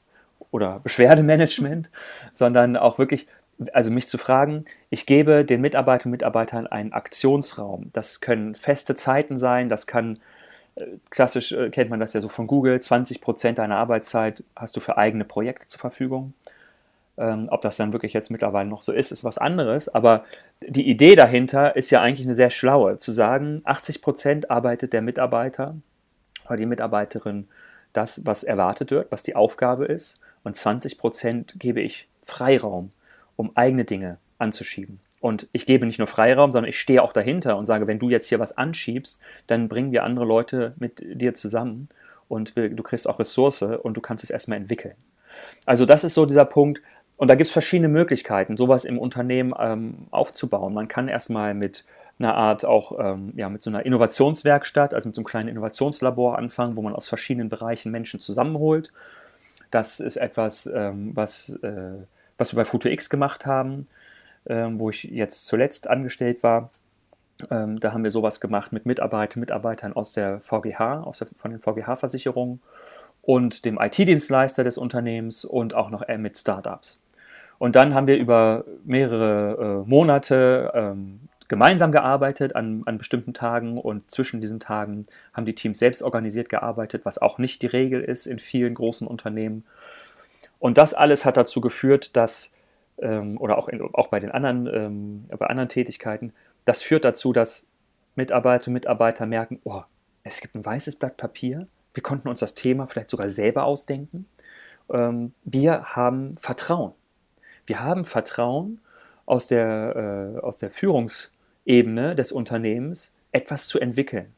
oder 0.52 0.80
Beschwerdemanagement, 0.80 1.89
sondern 2.34 2.78
auch 2.78 2.98
wirklich, 2.98 3.28
also 3.74 3.91
mich 3.91 4.08
zu 4.08 4.17
fragen, 4.17 4.65
ich 4.89 5.06
gebe 5.06 5.43
den 5.43 5.62
Mitarbeiterinnen 5.62 6.13
und 6.13 6.19
Mitarbeitern 6.19 6.67
einen 6.67 6.93
Aktionsraum. 6.93 7.89
Das 7.93 8.21
können 8.21 8.56
feste 8.56 8.95
Zeiten 8.95 9.38
sein, 9.38 9.67
das 9.67 9.88
kann 9.88 10.19
äh, 10.76 10.86
klassisch 11.10 11.52
äh, 11.52 11.69
kennt 11.69 11.89
man 11.89 12.00
das 12.00 12.13
ja 12.13 12.21
so 12.21 12.30
von 12.30 12.48
Google, 12.48 12.80
20 12.80 13.21
Prozent 13.21 13.58
deiner 13.58 13.78
Arbeitszeit 13.78 14.43
hast 14.56 14.76
du 14.76 14.80
für 14.80 14.98
eigene 14.98 15.26
Projekte 15.26 15.67
zur 15.67 15.80
Verfügung. 15.80 16.34
Ähm, 17.17 17.47
ob 17.49 17.62
das 17.62 17.78
dann 17.78 17.93
wirklich 17.93 18.13
jetzt 18.13 18.30
mittlerweile 18.30 18.67
noch 18.67 18.82
so 18.82 18.91
ist, 18.91 19.12
ist 19.12 19.23
was 19.23 19.38
anderes. 19.38 19.93
Aber 19.93 20.25
die 20.67 20.89
Idee 20.89 21.15
dahinter 21.15 21.75
ist 21.75 21.89
ja 21.89 22.01
eigentlich 22.01 22.28
eine 22.28 22.34
sehr 22.34 22.49
schlaue, 22.49 22.97
zu 22.97 23.12
sagen, 23.12 23.62
80 23.63 24.01
Prozent 24.01 24.51
arbeitet 24.51 24.93
der 24.93 25.01
Mitarbeiter 25.01 25.75
oder 26.45 26.58
die 26.58 26.65
Mitarbeiterin 26.65 27.47
das, 27.93 28.25
was 28.25 28.43
erwartet 28.43 28.91
wird, 28.91 29.12
was 29.12 29.23
die 29.23 29.36
Aufgabe 29.36 29.86
ist. 29.86 30.19
Und 30.43 30.56
20 30.56 30.97
Prozent 30.97 31.56
gebe 31.58 31.82
ich 31.82 32.08
Freiraum, 32.21 32.91
um 33.36 33.56
eigene 33.56 33.86
Dinge 33.86 34.17
anzuschieben. 34.38 34.99
Und 35.21 35.47
ich 35.54 35.65
gebe 35.65 35.86
nicht 35.86 35.97
nur 35.97 36.08
Freiraum, 36.08 36.51
sondern 36.51 36.69
ich 36.69 36.80
stehe 36.80 37.01
auch 37.01 37.13
dahinter 37.13 37.58
und 37.58 37.65
sage, 37.65 37.88
wenn 37.88 37.99
du 37.99 38.10
jetzt 38.10 38.28
hier 38.28 38.39
was 38.39 38.58
anschiebst, 38.58 39.21
dann 39.47 39.69
bringen 39.69 39.91
wir 39.91 40.04
andere 40.04 40.25
Leute 40.25 40.73
mit 40.78 41.01
dir 41.04 41.34
zusammen 41.34 41.88
und 42.28 42.56
du 42.56 42.84
kriegst 42.84 43.10
auch 43.10 43.19
Ressource 43.19 43.62
und 43.62 43.95
du 43.95 44.01
kannst 44.01 44.23
es 44.23 44.30
erstmal 44.30 44.58
entwickeln. 44.58 44.95
Also 45.65 45.86
das 45.86 46.04
ist 46.04 46.13
so 46.13 46.25
dieser 46.25 46.45
Punkt, 46.45 46.82
und 47.17 47.30
da 47.30 47.36
gibt 47.36 47.47
es 47.47 47.54
verschiedene 47.54 47.88
Möglichkeiten, 47.88 48.58
sowas 48.58 48.84
im 48.84 48.97
Unternehmen 48.99 49.54
ähm, 49.58 50.08
aufzubauen. 50.12 50.73
Man 50.73 50.88
kann 50.88 51.08
erstmal 51.08 51.54
mit 51.54 51.86
einer 52.19 52.36
Art 52.36 52.65
auch 52.65 52.97
ähm, 52.99 53.34
ja, 53.36 53.49
mit 53.49 53.62
so 53.62 53.69
einer 53.69 53.86
Innovationswerkstatt, 53.86 54.93
also 54.93 55.10
mit 55.10 55.15
so 55.15 55.21
einem 55.21 55.25
kleinen 55.25 55.49
Innovationslabor 55.49 56.38
anfangen, 56.38 56.75
wo 56.75 56.82
man 56.82 56.93
aus 56.93 57.08
verschiedenen 57.08 57.49
Bereichen 57.49 57.91
Menschen 57.91 58.19
zusammenholt. 58.19 58.91
Das 59.71 59.99
ist 59.99 60.17
etwas, 60.17 60.69
ähm, 60.73 61.12
was, 61.13 61.58
äh, 61.62 61.93
was 62.38 62.54
wir 62.54 62.63
bei 62.63 62.65
FutuX 62.65 63.10
gemacht 63.10 63.45
haben, 63.45 63.88
ähm, 64.47 64.80
wo 64.80 64.89
ich 64.89 65.04
jetzt 65.04 65.45
zuletzt 65.47 65.89
angestellt 65.89 66.43
war. 66.43 66.69
Ähm, 67.49 67.80
da 67.80 67.91
haben 67.91 68.04
wir 68.04 68.12
sowas 68.12 68.39
gemacht 68.39 68.71
mit 68.71 68.86
Mitarbeitern, 68.86 69.41
Mitarbeitern 69.41 69.93
aus 69.93 70.13
der 70.13 70.39
VGH, 70.39 71.01
aus 71.04 71.19
der, 71.19 71.28
von 71.36 71.51
den 71.51 71.60
VGH-Versicherungen 71.60 72.62
und 73.21 73.65
dem 73.65 73.78
IT-Dienstleister 73.80 74.63
des 74.63 74.78
Unternehmens 74.78 75.43
und 75.43 75.73
auch 75.73 75.89
noch 75.89 76.08
mit 76.17 76.38
Startups. 76.38 76.99
Und 77.58 77.76
dann 77.76 77.94
haben 77.94 78.08
wir 78.08 78.18
über 78.18 78.65
mehrere 78.84 79.84
äh, 79.86 79.89
Monate 79.89 80.72
ähm, 80.74 81.30
gemeinsam 81.48 81.91
gearbeitet 81.91 82.56
an, 82.56 82.84
an 82.86 82.98
bestimmten 82.98 83.34
Tagen 83.34 83.78
und 83.78 84.10
zwischen 84.12 84.41
diesen 84.41 84.60
Tagen 84.60 85.06
haben 85.34 85.46
die 85.46 85.56
Teams 85.56 85.80
selbst 85.80 86.02
organisiert 86.02 86.50
gearbeitet, 86.50 87.06
was 87.06 87.22
auch 87.22 87.38
nicht 87.38 87.62
die 87.62 87.68
Regel 87.68 88.02
ist 88.02 88.26
in 88.26 88.39
vielen 88.39 88.74
großen 88.74 89.08
Unternehmen. 89.08 89.63
Und 90.60 90.78
das 90.78 90.94
alles 90.94 91.26
hat 91.26 91.38
dazu 91.38 91.62
geführt, 91.62 92.15
dass, 92.15 92.52
ähm, 92.98 93.39
oder 93.39 93.58
auch, 93.58 93.68
in, 93.68 93.82
auch 93.94 94.08
bei 94.08 94.20
den 94.20 94.32
anderen, 94.32 94.68
ähm, 94.68 95.26
bei 95.38 95.46
anderen 95.46 95.70
Tätigkeiten, 95.70 96.34
das 96.65 96.82
führt 96.82 97.06
dazu, 97.06 97.32
dass 97.32 97.68
Mitarbeiter 98.15 98.68
und 98.68 98.74
Mitarbeiter 98.74 99.26
merken, 99.26 99.60
oh, 99.63 99.84
es 100.24 100.41
gibt 100.41 100.56
ein 100.56 100.65
weißes 100.65 100.96
Blatt 100.96 101.18
Papier, 101.18 101.68
wir 101.94 102.02
konnten 102.02 102.28
uns 102.28 102.39
das 102.39 102.56
Thema 102.56 102.88
vielleicht 102.88 103.10
sogar 103.10 103.30
selber 103.30 103.65
ausdenken. 103.65 104.26
Ähm, 104.89 105.34
wir 105.44 105.96
haben 105.96 106.36
Vertrauen 106.38 106.94
wir 107.65 107.84
haben 107.84 108.04
Vertrauen 108.04 108.80
aus 109.25 109.47
der, 109.47 110.36
äh, 110.36 110.39
aus 110.39 110.58
der 110.58 110.71
Führungsebene 110.71 112.15
des 112.15 112.32
Unternehmens, 112.32 113.13
etwas 113.32 113.67
zu 113.67 113.80
entwickeln. 113.80 114.34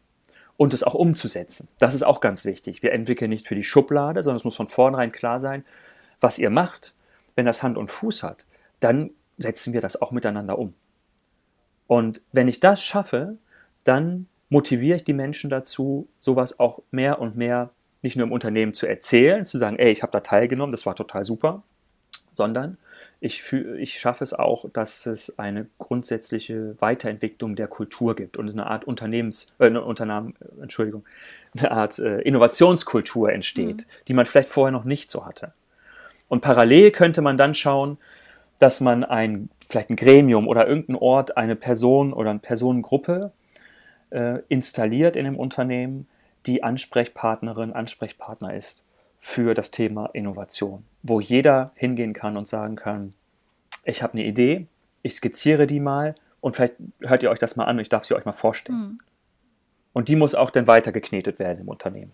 und 0.58 0.74
es 0.74 0.82
auch 0.82 0.96
umzusetzen. 0.96 1.68
Das 1.78 1.94
ist 1.94 2.02
auch 2.02 2.20
ganz 2.20 2.44
wichtig. 2.44 2.82
Wir 2.82 2.92
entwickeln 2.92 3.30
nicht 3.30 3.48
für 3.48 3.54
die 3.54 3.64
Schublade, 3.64 4.24
sondern 4.24 4.38
es 4.38 4.44
muss 4.44 4.56
von 4.56 4.68
vornherein 4.68 5.12
klar 5.12 5.40
sein, 5.40 5.64
was 6.20 6.40
ihr 6.40 6.50
macht, 6.50 6.96
wenn 7.36 7.46
das 7.46 7.62
Hand 7.62 7.78
und 7.78 7.92
Fuß 7.92 8.24
hat, 8.24 8.46
dann 8.80 9.12
setzen 9.38 9.74
wir 9.74 9.82
das 9.82 10.02
auch 10.02 10.12
miteinander 10.12 10.58
um. 10.58 10.74
Und 11.86 12.24
wenn 12.32 12.48
ich 12.48 12.60
das 12.60 12.84
schaffe, 12.84 13.38
dann 13.84 14.28
motiviere 14.50 14.98
ich 14.98 15.04
die 15.04 15.14
Menschen 15.14 15.50
dazu, 15.52 16.08
sowas 16.20 16.60
auch 16.60 16.82
mehr 16.90 17.20
und 17.20 17.38
mehr 17.38 17.70
nicht 18.02 18.16
nur 18.16 18.26
im 18.26 18.32
Unternehmen 18.32 18.74
zu 18.74 18.88
erzählen, 18.88 19.46
zu 19.46 19.58
sagen, 19.58 19.78
ey, 19.78 19.92
ich 19.92 20.02
habe 20.02 20.12
da 20.12 20.22
teilgenommen, 20.22 20.72
das 20.72 20.86
war 20.86 20.96
total 20.96 21.24
super, 21.24 21.64
sondern 22.34 22.78
ich, 23.20 23.52
ich 23.52 24.00
schaffe 24.00 24.24
es 24.24 24.34
auch, 24.34 24.70
dass 24.72 25.06
es 25.06 25.40
eine 25.40 25.68
grundsätzliche 25.80 26.76
Weiterentwicklung 26.80 27.56
der 27.56 27.68
Kultur 27.68 28.16
gibt 28.16 28.38
und 28.38 28.50
eine 28.50 28.68
Art 28.68 28.86
Unternehmens, 28.86 29.54
äh, 29.60 29.66
eine 29.66 29.84
Unternehmen, 29.84 30.36
Entschuldigung, 30.62 31.04
eine 31.58 31.72
Art 31.72 31.98
äh, 32.00 32.22
Innovationskultur 32.22 33.32
entsteht, 33.32 33.78
mhm. 33.88 34.06
die 34.08 34.14
man 34.14 34.26
vielleicht 34.26 34.50
vorher 34.50 34.72
noch 34.72 34.84
nicht 34.84 35.10
so 35.10 35.26
hatte. 35.26 35.54
Und 36.28 36.42
parallel 36.42 36.92
könnte 36.92 37.22
man 37.22 37.38
dann 37.38 37.54
schauen, 37.54 37.98
dass 38.60 38.82
man 38.82 39.04
ein, 39.04 39.50
vielleicht 39.68 39.90
ein 39.90 39.96
Gremium 39.96 40.48
oder 40.48 40.68
irgendein 40.68 40.96
Ort, 40.96 41.38
eine 41.38 41.56
Person 41.56 42.14
oder 42.14 42.32
eine 42.32 42.40
Personengruppe 42.40 43.32
äh, 44.10 44.40
installiert 44.48 45.16
in 45.16 45.26
dem 45.26 45.38
Unternehmen, 45.38 46.08
die 46.46 46.64
Ansprechpartnerin, 46.64 47.74
Ansprechpartner 47.74 48.54
ist 48.54 48.84
für 49.18 49.54
das 49.54 49.72
Thema 49.72 50.10
Innovation, 50.14 50.86
wo 51.04 51.20
jeder 51.20 51.72
hingehen 51.76 52.14
kann 52.14 52.38
und 52.38 52.48
sagen 52.48 52.76
kann, 52.76 53.14
ich 53.84 54.04
habe 54.04 54.14
eine 54.14 54.26
Idee, 54.26 54.68
ich 55.02 55.16
skizziere 55.16 55.68
die 55.68 55.80
mal 55.80 56.16
und 56.42 56.56
vielleicht 56.56 56.76
hört 57.02 57.24
ihr 57.24 57.32
euch 57.32 57.40
das 57.40 57.56
mal 57.56 57.66
an 57.66 57.78
und 57.78 57.82
ich 57.82 57.90
darf 57.90 58.06
sie 58.06 58.16
euch 58.16 58.26
mal 58.26 58.32
vorstellen. 58.32 58.80
Mhm. 58.80 58.98
Und 59.94 60.10
die 60.10 60.16
muss 60.16 60.36
auch 60.36 60.52
dann 60.52 60.68
weitergeknetet 60.68 61.40
werden 61.40 61.62
im 61.62 61.70
Unternehmen. 61.70 62.12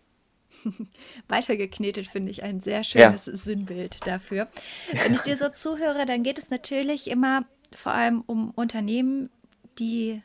Weitergeknetet 1.27 2.07
finde 2.07 2.31
ich 2.31 2.43
ein 2.43 2.61
sehr 2.61 2.83
schönes 2.83 3.25
ja. 3.25 3.35
Sinnbild 3.35 4.07
dafür. 4.07 4.47
Wenn 4.91 5.13
ich 5.13 5.21
dir 5.21 5.35
so 5.35 5.49
zuhöre, 5.49 6.05
dann 6.05 6.23
geht 6.23 6.37
es 6.37 6.49
natürlich 6.49 7.09
immer 7.09 7.45
vor 7.75 7.91
allem 7.91 8.23
um 8.25 8.51
Unternehmen, 8.51 9.29
die 9.79 10.21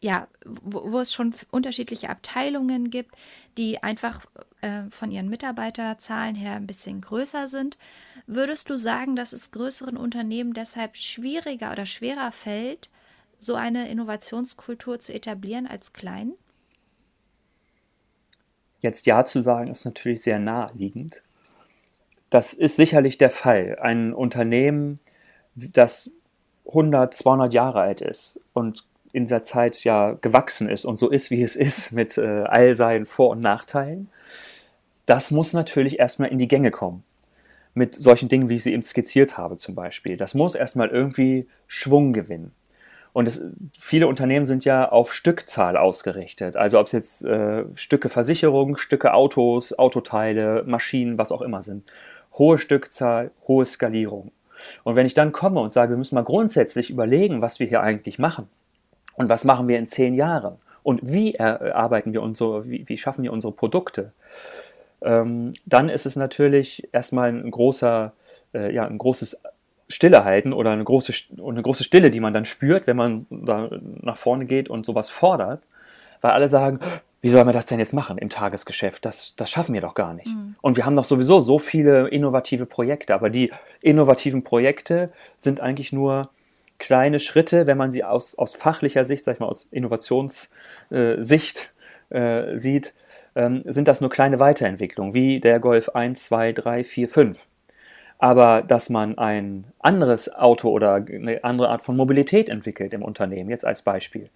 ja, 0.00 0.28
wo, 0.44 0.92
wo, 0.92 1.00
es 1.00 1.12
schon 1.12 1.34
unterschiedliche 1.50 2.08
Abteilungen 2.08 2.90
gibt, 2.90 3.14
die 3.58 3.82
einfach 3.82 4.24
äh, 4.62 4.84
von 4.88 5.10
ihren 5.10 5.28
Mitarbeiterzahlen 5.28 6.34
her 6.34 6.54
ein 6.54 6.66
bisschen 6.66 7.02
größer 7.02 7.46
sind. 7.46 7.76
Würdest 8.26 8.70
du 8.70 8.78
sagen, 8.78 9.14
dass 9.14 9.32
es 9.32 9.50
größeren 9.50 9.98
Unternehmen 9.98 10.54
deshalb 10.54 10.96
schwieriger 10.96 11.70
oder 11.72 11.84
schwerer 11.84 12.32
fällt, 12.32 12.88
so 13.38 13.54
eine 13.54 13.88
Innovationskultur 13.88 15.00
zu 15.00 15.12
etablieren 15.12 15.66
als 15.66 15.92
kleinen? 15.92 16.34
Jetzt 18.80 19.04
Ja 19.06 19.26
zu 19.26 19.40
sagen, 19.40 19.70
ist 19.70 19.84
natürlich 19.84 20.22
sehr 20.22 20.38
naheliegend. 20.38 21.22
Das 22.30 22.54
ist 22.54 22.76
sicherlich 22.76 23.18
der 23.18 23.30
Fall. 23.30 23.78
Ein 23.80 24.14
Unternehmen, 24.14 25.00
das 25.54 26.10
100, 26.66 27.12
200 27.12 27.52
Jahre 27.52 27.80
alt 27.80 28.00
ist 28.00 28.40
und 28.54 28.84
in 29.12 29.24
dieser 29.24 29.44
Zeit 29.44 29.82
ja 29.84 30.16
gewachsen 30.20 30.68
ist 30.68 30.84
und 30.84 30.98
so 30.98 31.10
ist, 31.10 31.30
wie 31.30 31.42
es 31.42 31.56
ist, 31.56 31.92
mit 31.92 32.18
äh, 32.18 32.44
all 32.46 32.74
seinen 32.74 33.06
Vor- 33.06 33.30
und 33.30 33.40
Nachteilen, 33.40 34.08
das 35.06 35.30
muss 35.30 35.52
natürlich 35.52 35.98
erstmal 35.98 36.28
in 36.28 36.38
die 36.38 36.48
Gänge 36.48 36.70
kommen. 36.70 37.02
Mit 37.74 37.94
solchen 37.94 38.28
Dingen, 38.28 38.48
wie 38.48 38.56
ich 38.56 38.64
sie 38.64 38.72
eben 38.72 38.82
skizziert 38.82 39.38
habe, 39.38 39.56
zum 39.56 39.74
Beispiel. 39.74 40.16
Das 40.16 40.34
muss 40.34 40.54
erstmal 40.54 40.88
irgendwie 40.88 41.48
Schwung 41.66 42.12
gewinnen. 42.12 42.52
Und 43.12 43.26
es, 43.26 43.44
viele 43.78 44.06
Unternehmen 44.06 44.44
sind 44.44 44.64
ja 44.64 44.88
auf 44.88 45.12
Stückzahl 45.12 45.76
ausgerichtet. 45.76 46.56
Also 46.56 46.78
ob 46.78 46.86
es 46.86 46.92
jetzt 46.92 47.24
äh, 47.24 47.64
Stücke 47.74 48.08
Versicherung, 48.08 48.76
Stücke 48.76 49.14
Autos, 49.14 49.76
Autoteile, 49.76 50.64
Maschinen, 50.64 51.18
was 51.18 51.32
auch 51.32 51.42
immer 51.42 51.62
sind. 51.62 51.90
Hohe 52.34 52.58
Stückzahl, 52.58 53.32
hohe 53.48 53.66
Skalierung. 53.66 54.30
Und 54.84 54.94
wenn 54.94 55.06
ich 55.06 55.14
dann 55.14 55.32
komme 55.32 55.60
und 55.60 55.72
sage, 55.72 55.90
wir 55.90 55.96
müssen 55.96 56.14
mal 56.14 56.22
grundsätzlich 56.22 56.90
überlegen, 56.90 57.42
was 57.42 57.58
wir 57.58 57.66
hier 57.66 57.82
eigentlich 57.82 58.18
machen 58.18 58.48
und 59.20 59.28
was 59.28 59.44
machen 59.44 59.68
wir 59.68 59.78
in 59.78 59.86
zehn 59.86 60.14
Jahren 60.14 60.56
und 60.82 61.00
wie 61.02 61.34
erarbeiten 61.34 62.14
wir 62.14 62.22
unsere, 62.22 62.66
wie, 62.66 62.88
wie 62.88 62.96
schaffen 62.96 63.22
wir 63.22 63.34
unsere 63.34 63.52
Produkte, 63.52 64.12
ähm, 65.02 65.52
dann 65.66 65.90
ist 65.90 66.06
es 66.06 66.16
natürlich 66.16 66.88
erstmal 66.90 67.28
ein 67.28 67.50
großer, 67.50 68.14
äh, 68.54 68.74
ja, 68.74 68.86
ein 68.86 68.96
großes 68.96 69.42
Stille 69.88 70.24
halten 70.24 70.54
oder 70.54 70.70
eine 70.70 70.84
große, 70.84 71.12
eine 71.46 71.60
große 71.60 71.84
Stille, 71.84 72.10
die 72.10 72.20
man 72.20 72.32
dann 72.32 72.46
spürt, 72.46 72.86
wenn 72.86 72.96
man 72.96 73.26
da 73.28 73.68
nach 74.00 74.16
vorne 74.16 74.46
geht 74.46 74.70
und 74.70 74.86
sowas 74.86 75.10
fordert, 75.10 75.64
weil 76.22 76.30
alle 76.30 76.48
sagen, 76.48 76.80
wie 77.20 77.28
soll 77.28 77.44
man 77.44 77.52
das 77.52 77.66
denn 77.66 77.78
jetzt 77.78 77.92
machen 77.92 78.16
im 78.16 78.30
Tagesgeschäft? 78.30 79.04
Das, 79.04 79.34
das 79.36 79.50
schaffen 79.50 79.74
wir 79.74 79.82
doch 79.82 79.94
gar 79.94 80.14
nicht. 80.14 80.28
Mhm. 80.28 80.54
Und 80.62 80.78
wir 80.78 80.86
haben 80.86 80.96
doch 80.96 81.04
sowieso 81.04 81.40
so 81.40 81.58
viele 81.58 82.08
innovative 82.08 82.64
Projekte, 82.64 83.12
aber 83.12 83.28
die 83.28 83.52
innovativen 83.82 84.44
Projekte 84.44 85.12
sind 85.36 85.60
eigentlich 85.60 85.92
nur 85.92 86.30
kleine 86.80 87.20
Schritte, 87.20 87.68
wenn 87.68 87.78
man 87.78 87.92
sie 87.92 88.02
aus, 88.02 88.36
aus 88.36 88.56
fachlicher 88.56 89.04
Sicht, 89.04 89.22
sag 89.22 89.34
ich 89.34 89.40
mal, 89.40 89.46
aus 89.46 89.68
Innovationssicht 89.70 91.70
äh, 92.10 92.56
sieht, 92.56 92.94
ähm, 93.36 93.62
sind 93.66 93.86
das 93.86 94.00
nur 94.00 94.10
kleine 94.10 94.40
Weiterentwicklungen, 94.40 95.14
wie 95.14 95.38
der 95.38 95.60
Golf 95.60 95.90
1, 95.90 96.24
2, 96.24 96.52
3, 96.52 96.82
4, 96.82 97.08
5. 97.08 97.46
Aber 98.18 98.62
dass 98.62 98.90
man 98.90 99.16
ein 99.18 99.64
anderes 99.78 100.34
Auto 100.34 100.70
oder 100.70 100.94
eine 100.94 101.44
andere 101.44 101.68
Art 101.68 101.82
von 101.82 101.96
Mobilität 101.96 102.48
entwickelt 102.48 102.92
im 102.92 103.02
Unternehmen, 103.02 103.50
jetzt 103.50 103.64
als 103.64 103.82
Beispiel, 103.82 104.28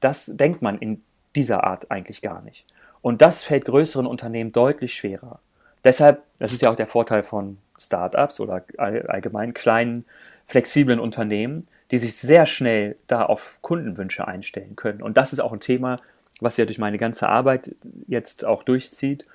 das 0.00 0.26
denkt 0.26 0.62
man 0.62 0.78
in 0.78 1.02
dieser 1.34 1.64
Art 1.64 1.90
eigentlich 1.90 2.22
gar 2.22 2.42
nicht. 2.42 2.64
Und 3.02 3.22
das 3.22 3.42
fällt 3.42 3.64
größeren 3.64 4.06
Unternehmen 4.06 4.52
deutlich 4.52 4.94
schwerer. 4.94 5.40
Deshalb, 5.84 6.22
das 6.38 6.52
ist 6.52 6.62
ja 6.62 6.70
auch 6.70 6.76
der 6.76 6.86
Vorteil 6.86 7.22
von 7.22 7.58
Startups 7.78 8.40
oder 8.40 8.64
allgemein 8.76 9.54
kleinen, 9.54 10.04
flexiblen 10.46 10.98
Unternehmen, 10.98 11.66
die 11.90 11.98
sich 11.98 12.16
sehr 12.16 12.46
schnell 12.46 12.96
da 13.06 13.24
auf 13.24 13.58
Kundenwünsche 13.62 14.26
einstellen 14.26 14.76
können. 14.76 15.02
Und 15.02 15.16
das 15.16 15.32
ist 15.32 15.40
auch 15.40 15.52
ein 15.52 15.60
Thema, 15.60 16.00
was 16.40 16.56
ja 16.56 16.64
durch 16.64 16.78
meine 16.78 16.98
ganze 16.98 17.28
Arbeit 17.28 17.74
jetzt 18.06 18.44
auch 18.44 18.62
durchzieht. 18.62 19.26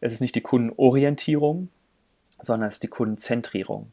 Es 0.00 0.12
ist 0.12 0.20
nicht 0.20 0.34
die 0.34 0.40
Kundenorientierung, 0.40 1.68
sondern 2.38 2.68
es 2.68 2.74
ist 2.74 2.82
die 2.82 2.88
Kundenzentrierung. 2.88 3.92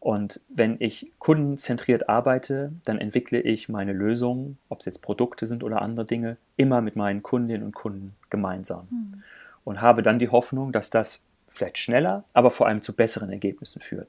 Und 0.00 0.40
wenn 0.48 0.76
ich 0.80 1.12
kundenzentriert 1.18 2.10
arbeite, 2.10 2.72
dann 2.84 2.98
entwickle 2.98 3.40
ich 3.40 3.70
meine 3.70 3.94
Lösungen, 3.94 4.58
ob 4.68 4.80
es 4.80 4.86
jetzt 4.86 5.00
Produkte 5.00 5.46
sind 5.46 5.64
oder 5.64 5.80
andere 5.80 6.04
Dinge, 6.04 6.36
immer 6.56 6.82
mit 6.82 6.94
meinen 6.94 7.22
Kundinnen 7.22 7.64
und 7.64 7.74
Kunden 7.74 8.14
gemeinsam. 8.28 8.86
Mhm. 8.90 9.22
Und 9.64 9.80
habe 9.80 10.02
dann 10.02 10.18
die 10.18 10.28
Hoffnung, 10.28 10.72
dass 10.72 10.90
das 10.90 11.22
vielleicht 11.48 11.78
schneller, 11.78 12.24
aber 12.34 12.50
vor 12.50 12.66
allem 12.66 12.82
zu 12.82 12.92
besseren 12.92 13.30
Ergebnissen 13.30 13.80
führt. 13.80 14.08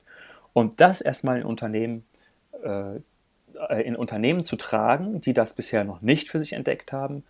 Und 0.51 0.81
das 0.81 0.99
erstmal 0.99 1.39
in 1.39 1.45
Unternehmen, 1.45 2.03
äh, 2.61 2.99
in 3.79 3.95
Unternehmen 3.95 4.43
zu 4.43 4.55
tragen, 4.55 5.21
die 5.21 5.33
das 5.33 5.53
bisher 5.53 5.83
noch 5.83 6.01
nicht 6.01 6.29
für 6.29 6.39
sich 6.39 6.53
entdeckt 6.53 6.91
haben, 6.91 7.23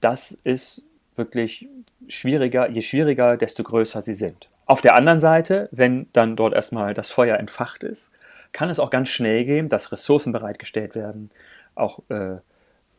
das 0.00 0.32
ist 0.44 0.82
wirklich 1.16 1.68
schwieriger. 2.08 2.68
Je 2.68 2.82
schwieriger, 2.82 3.36
desto 3.36 3.62
größer 3.62 4.02
sie 4.02 4.14
sind. 4.14 4.48
Auf 4.66 4.80
der 4.80 4.94
anderen 4.94 5.20
Seite, 5.20 5.68
wenn 5.72 6.06
dann 6.12 6.36
dort 6.36 6.54
erstmal 6.54 6.94
das 6.94 7.10
Feuer 7.10 7.38
entfacht 7.38 7.84
ist, 7.84 8.10
kann 8.52 8.70
es 8.70 8.78
auch 8.78 8.90
ganz 8.90 9.08
schnell 9.08 9.44
gehen, 9.44 9.68
dass 9.68 9.92
Ressourcen 9.92 10.32
bereitgestellt 10.32 10.94
werden, 10.94 11.30
auch 11.74 12.00
äh, 12.08 12.36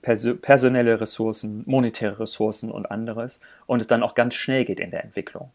perso 0.01 0.35
personelle 0.35 1.01
Ressourcen, 1.01 1.63
monetäre 1.65 2.19
Ressourcen 2.19 2.69
und 2.69 2.85
anderes, 2.91 3.39
und 3.65 3.79
es 3.79 3.87
dann 3.87 4.03
auch 4.03 4.15
ganz 4.15 4.35
schnell 4.35 4.65
geht 4.65 4.79
in 4.79 4.91
der 4.91 5.03
Entwicklung. 5.03 5.49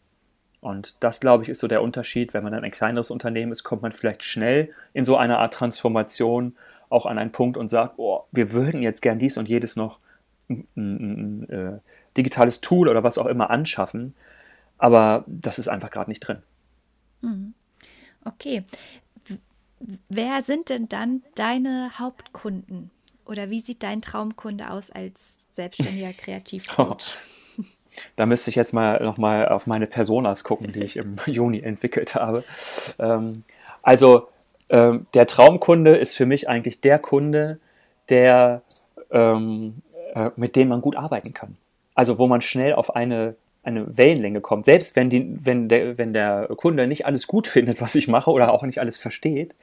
Und 0.61 0.97
das, 1.01 1.21
glaube 1.21 1.45
ich, 1.45 1.49
ist 1.49 1.61
so 1.61 1.69
der 1.69 1.83
Unterschied. 1.83 2.35
Wenn 2.35 2.43
man 2.43 2.53
dann 2.53 2.65
ein 2.65 2.71
kleineres 2.71 3.11
Unternehmen 3.11 3.53
ist, 3.53 3.65
kommt 3.65 3.83
man 3.83 3.93
vielleicht 3.93 4.23
schnell 4.23 4.71
in 4.93 5.05
so 5.05 5.17
eine 5.17 5.39
Art 5.39 5.55
Transformation 5.55 6.57
auch 6.91 7.07
an 7.07 7.19
einen 7.19 7.33
Punkt 7.33 7.57
und 7.57 7.69
sagt, 7.69 7.95
oh, 7.97 8.25
wir 8.33 8.53
würden 8.53 8.83
jetzt 8.83 9.01
gern 9.01 9.19
dies 9.19 9.39
und 9.39 9.49
jedes 9.49 9.77
noch 9.77 9.99
ein, 10.49 10.67
ein, 10.77 10.91
ein, 10.91 11.43
ein 11.43 11.51
äh, 11.51 11.79
digitales 12.17 12.61
Tool 12.61 12.89
oder 12.89 13.03
was 13.03 13.17
auch 13.17 13.27
immer 13.27 13.51
anschaffen, 13.51 14.15
aber 14.77 15.25
das 15.27 15.59
ist 15.59 15.69
einfach 15.69 15.91
gerade 15.91 16.11
nicht 16.11 16.21
drin. 16.21 16.43
Mhm. 17.23 17.55
Okay. 18.25 18.65
Wer 20.09 20.43
sind 20.43 20.69
denn 20.69 20.89
dann 20.89 21.23
deine 21.37 21.93
Hauptkunden? 21.99 22.91
Oder 23.25 23.49
wie 23.49 23.61
sieht 23.61 23.83
dein 23.83 24.03
Traumkunde 24.03 24.71
aus 24.71 24.91
als 24.91 25.47
selbstständiger 25.53 26.13
Kreativcoach? 26.19 27.15
Oh. 27.59 27.63
Da 28.15 28.25
müsste 28.25 28.51
ich 28.51 28.57
jetzt 28.57 28.73
mal 28.73 29.03
nochmal 29.03 29.49
auf 29.49 29.67
meine 29.67 29.89
Personas 29.89 30.45
gucken, 30.45 30.73
die 30.73 30.85
ich 30.85 30.97
im 30.97 31.17
Juni 31.27 31.59
entwickelt 31.59 32.15
habe. 32.15 32.45
Ähm, 33.01 33.43
also 33.83 34.29
ähm, 34.71 35.07
der 35.15 35.27
Traumkunde 35.27 35.97
ist 35.97 36.15
für 36.15 36.27
mich 36.27 36.49
eigentlich 36.49 36.81
der 36.81 36.99
Kunde, 36.99 37.59
der 38.09 38.63
ähm, 39.11 39.83
äh, 40.15 40.31
mit 40.37 40.57
dem 40.57 40.69
man 40.69 40.81
gut 40.81 40.97
arbeiten 40.97 41.35
kann. 41.35 41.57
Also 41.95 42.19
wo 42.19 42.27
man 42.27 42.41
schnell 42.41 42.75
auf 42.75 42.95
eine 42.95 43.35
eine 43.63 43.97
Wellenlänge 43.97 44.41
kommt. 44.41 44.65
Selbst 44.65 44.97
wenn, 44.97 45.11
die, 45.11 45.37
wenn, 45.45 45.69
der, 45.69 45.99
wenn 45.99 46.13
der 46.15 46.49
Kunde 46.57 46.87
nicht 46.87 47.07
alles 47.07 47.27
gut 47.27 47.47
findet, 47.49 47.81
was 47.81 47.95
ich 47.95 48.09
mache 48.09 48.31
oder 48.31 48.53
auch 48.53 48.63
nicht 48.63 48.79
alles 48.79 48.99
versteht, 48.99 49.55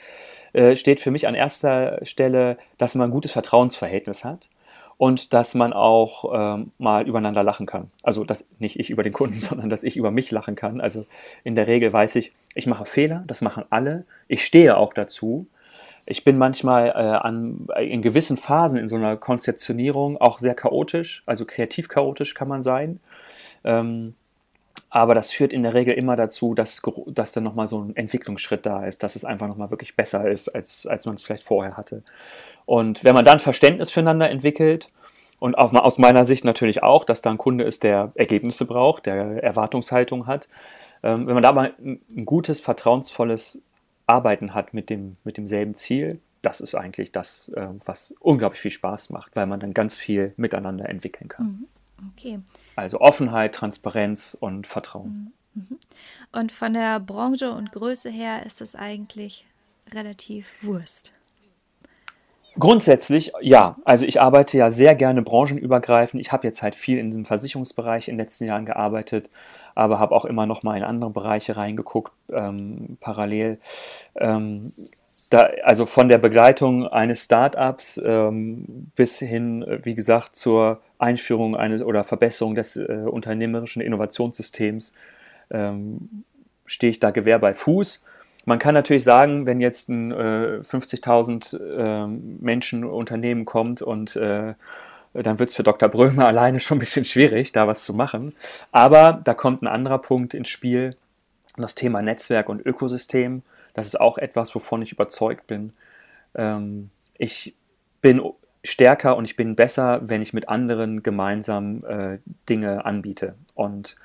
äh, 0.54 0.76
steht 0.76 1.02
für 1.02 1.12
mich 1.12 1.28
an 1.28 1.36
erster 1.36 2.00
Stelle, 2.04 2.58
dass 2.78 2.96
man 2.96 3.10
ein 3.10 3.14
gutes 3.14 3.32
Vertrauensverhältnis 3.32 4.24
hat 4.24 4.48
und 4.98 5.34
dass 5.34 5.54
man 5.54 5.74
auch 5.74 6.26
ähm, 6.34 6.72
mal 6.78 7.08
übereinander 7.08 7.44
lachen 7.44 7.66
kann. 7.66 7.92
Also 8.04 8.24
dass 8.24 8.48
nicht 8.60 8.80
ich 8.80 8.90
über 8.90 9.04
den 9.04 9.14
Kunden, 9.14 9.38
sondern 9.38 9.70
dass 9.70 9.84
ich 9.84 9.96
über 9.96 10.12
mich 10.12 10.32
lachen 10.32 10.56
kann. 10.56 10.82
Also 10.82 11.06
in 11.44 11.56
der 11.56 11.68
Regel 11.68 11.94
weiß 11.94 12.16
ich, 12.16 12.34
ich 12.56 12.68
mache 12.68 12.86
Fehler, 12.86 13.24
das 13.28 13.42
machen 13.42 13.66
alle. 13.70 14.06
Ich 14.28 14.46
stehe 14.46 14.78
auch 14.78 14.94
dazu. 14.94 15.48
Ich 16.08 16.24
bin 16.24 16.38
manchmal 16.38 16.88
äh, 16.88 16.92
an, 16.92 17.68
in 17.80 18.02
gewissen 18.02 18.38
Phasen 18.38 18.80
in 18.80 18.88
so 18.88 18.96
einer 18.96 19.18
Konzeptionierung 19.18 20.18
auch 20.18 20.40
sehr 20.40 20.56
chaotisch, 20.56 21.22
also 21.26 21.46
kreativ 21.46 21.90
chaotisch 21.90 22.34
kann 22.34 22.48
man 22.48 22.64
sein. 22.64 23.00
Ähm, 23.64 24.16
aber 24.90 25.16
das 25.16 25.32
führt 25.32 25.54
in 25.54 25.64
der 25.64 25.74
Regel 25.74 25.94
immer 25.94 26.16
dazu, 26.16 26.54
dass, 26.54 26.82
dass 27.08 27.32
dann 27.32 27.44
nochmal 27.44 27.68
so 27.68 27.80
ein 27.82 27.96
Entwicklungsschritt 27.96 28.66
da 28.66 28.86
ist, 28.86 29.04
dass 29.04 29.16
es 29.16 29.26
einfach 29.26 29.48
nochmal 29.48 29.70
wirklich 29.72 29.96
besser 29.96 30.30
ist, 30.30 30.50
als, 30.50 30.86
als 30.86 31.06
man 31.06 31.16
es 31.16 31.24
vielleicht 31.24 31.44
vorher 31.44 31.78
hatte. 31.78 32.04
Und 32.66 33.04
wenn 33.04 33.16
man 33.16 33.26
dann 33.26 33.40
Verständnis 33.40 33.92
füreinander 33.92 34.30
entwickelt, 34.30 34.90
und 35.40 35.58
auch 35.58 35.74
aus 35.74 35.98
meiner 35.98 36.26
Sicht 36.26 36.46
natürlich 36.46 36.84
auch, 36.84 37.06
dass 37.06 37.22
da 37.22 37.30
ein 37.30 37.38
Kunde 37.38 37.64
ist, 37.64 37.84
der 37.84 38.12
Ergebnisse 38.16 38.66
braucht, 38.66 39.06
der 39.06 39.44
Erwartungshaltung 39.44 40.26
hat. 40.26 40.48
Ähm, 41.04 41.28
wenn 41.28 41.36
man 41.36 41.44
da 41.44 41.52
mal 41.52 41.74
ein, 41.80 42.26
gutes, 42.26 42.60
vertrauensvolles 42.60 43.62
Arbeiten 44.08 44.54
hat 44.54 44.74
mit, 44.74 44.90
dem, 44.90 45.18
mit 45.24 45.38
demselben 45.38 45.76
Ziel, 45.76 46.20
das 46.42 46.60
ist 46.60 46.76
eigentlich 46.76 47.12
das, 47.12 47.50
äh, 47.50 47.68
was 47.86 48.16
unglaublich 48.20 48.62
viel 48.62 48.72
Spaß 48.72 49.12
macht, 49.12 49.36
weil 49.36 49.46
man 49.46 49.60
dann 49.60 49.74
ganz 49.74 49.98
viel 49.98 50.34
miteinander 50.38 50.90
entwickeln 50.90 51.28
kann. 51.28 51.46
Mhm. 51.46 51.68
Okay. 52.14 52.40
Also 52.76 53.00
Offenheit, 53.00 53.56
Transparenz 53.56 54.38
und 54.40 54.68
Vertrauen. 54.68 55.34
Mhm. 55.54 55.80
Und 56.32 56.52
von 56.52 56.74
der 56.74 57.00
Branche 57.00 57.52
und 57.52 57.72
Größe 57.72 58.10
her 58.10 58.46
ist 58.46 58.62
das 58.62 58.76
eigentlich 58.76 59.46
relativ 59.94 60.64
Wurst. 60.64 61.12
Grundsätzlich 62.60 63.32
ja. 63.42 63.76
Also 63.86 64.06
ich 64.06 64.20
arbeite 64.20 64.58
ja 64.58 64.70
sehr 64.70 64.96
gerne 64.96 65.22
branchenübergreifend. 65.22 66.22
Ich 66.22 66.32
habe 66.32 66.48
jetzt 66.48 66.62
halt 66.62 66.76
viel 66.76 66.98
in 66.98 67.08
diesem 67.08 67.26
Versicherungsbereich 67.26 68.08
in 68.08 68.16
den 68.16 68.26
letzten 68.26 68.46
Jahren 68.46 68.66
gearbeitet, 68.66 69.30
aber 69.76 70.00
habe 70.00 70.16
auch 70.16 70.26
immer 70.26 70.46
noch 70.46 70.64
mal 70.64 70.78
in 70.78 70.84
andere 70.84 71.12
Bereiche 71.12 71.56
reingeguckt, 71.56 72.14
ähm, 72.32 72.98
parallel. 73.00 73.60
Ähm, 74.16 74.72
da, 75.30 75.50
also 75.64 75.86
von 75.86 76.08
der 76.08 76.18
Begleitung 76.18 76.88
eines 76.88 77.26
Startups 77.26 78.02
ähm, 78.04 78.92
bis 78.96 79.20
hin, 79.20 79.80
wie 79.84 79.94
gesagt, 79.94 80.36
zur 80.36 80.82
Einführung 81.00 81.56
eines 81.56 81.82
oder 81.82 82.04
Verbesserung 82.04 82.56
des 82.56 82.76
äh, 82.76 83.06
unternehmerischen 83.06 83.82
Innovationssystems 83.82 84.94
ähm, 85.52 86.24
stehe 86.66 86.92
ich 86.92 87.00
da 87.00 87.12
Gewehr 87.12 87.40
bei 87.40 87.54
Fuß. 87.54 88.04
Man 88.46 88.60
kann 88.60 88.74
natürlich 88.74 89.04
sagen, 89.04 89.46
wenn 89.46 89.60
jetzt 89.60 89.90
ein 89.90 90.12
äh, 90.12 90.62
50.000 90.64 91.58
äh, 91.58 92.08
Menschen 92.08 92.84
Unternehmen 92.86 93.46
kommt 93.46 93.82
und 93.82 94.16
äh, 94.16 94.54
dann 95.14 95.40
wird 95.40 95.50
es 95.50 95.56
für 95.56 95.64
Dr. 95.64 95.90
Brömer 95.90 96.28
alleine 96.28 96.60
schon 96.60 96.78
ein 96.78 96.80
bisschen 96.80 97.06
schwierig, 97.06 97.52
da 97.52 97.68
was 97.68 97.84
zu 97.84 97.94
machen. 97.94 98.36
Aber 98.72 99.20
da 99.24 99.34
kommt 99.34 99.62
ein 99.62 99.68
anderer 99.68 100.00
Punkt 100.00 100.34
ins 100.34 100.50
Spiel, 100.50 100.96
das 101.58 101.76
Thema 101.76 102.02
Netzwerk 102.02 102.50
und 102.50 102.66
Ökosystem. 102.66 103.44
Das 103.74 103.88
ist 103.88 104.00
auch 104.00 104.18
etwas, 104.18 104.54
wovon 104.56 104.82
ich 104.82 104.92
überzeugt 104.92 105.48
bin. 105.48 105.74
Ähm, 106.36 106.90
ich 107.18 107.54
bin 108.02 108.22
stärker 108.64 109.18
und 109.18 109.26
ich 109.26 109.36
bin 109.36 109.56
besser, 109.56 110.02
wenn 110.04 110.22
ich 110.22 110.34
mit 110.34 110.50
anderen 110.50 111.04
gemeinsam 111.04 111.84
äh, 111.86 112.20
Dinge 112.50 112.86
anbiete. 112.86 113.36
Und 113.54 113.96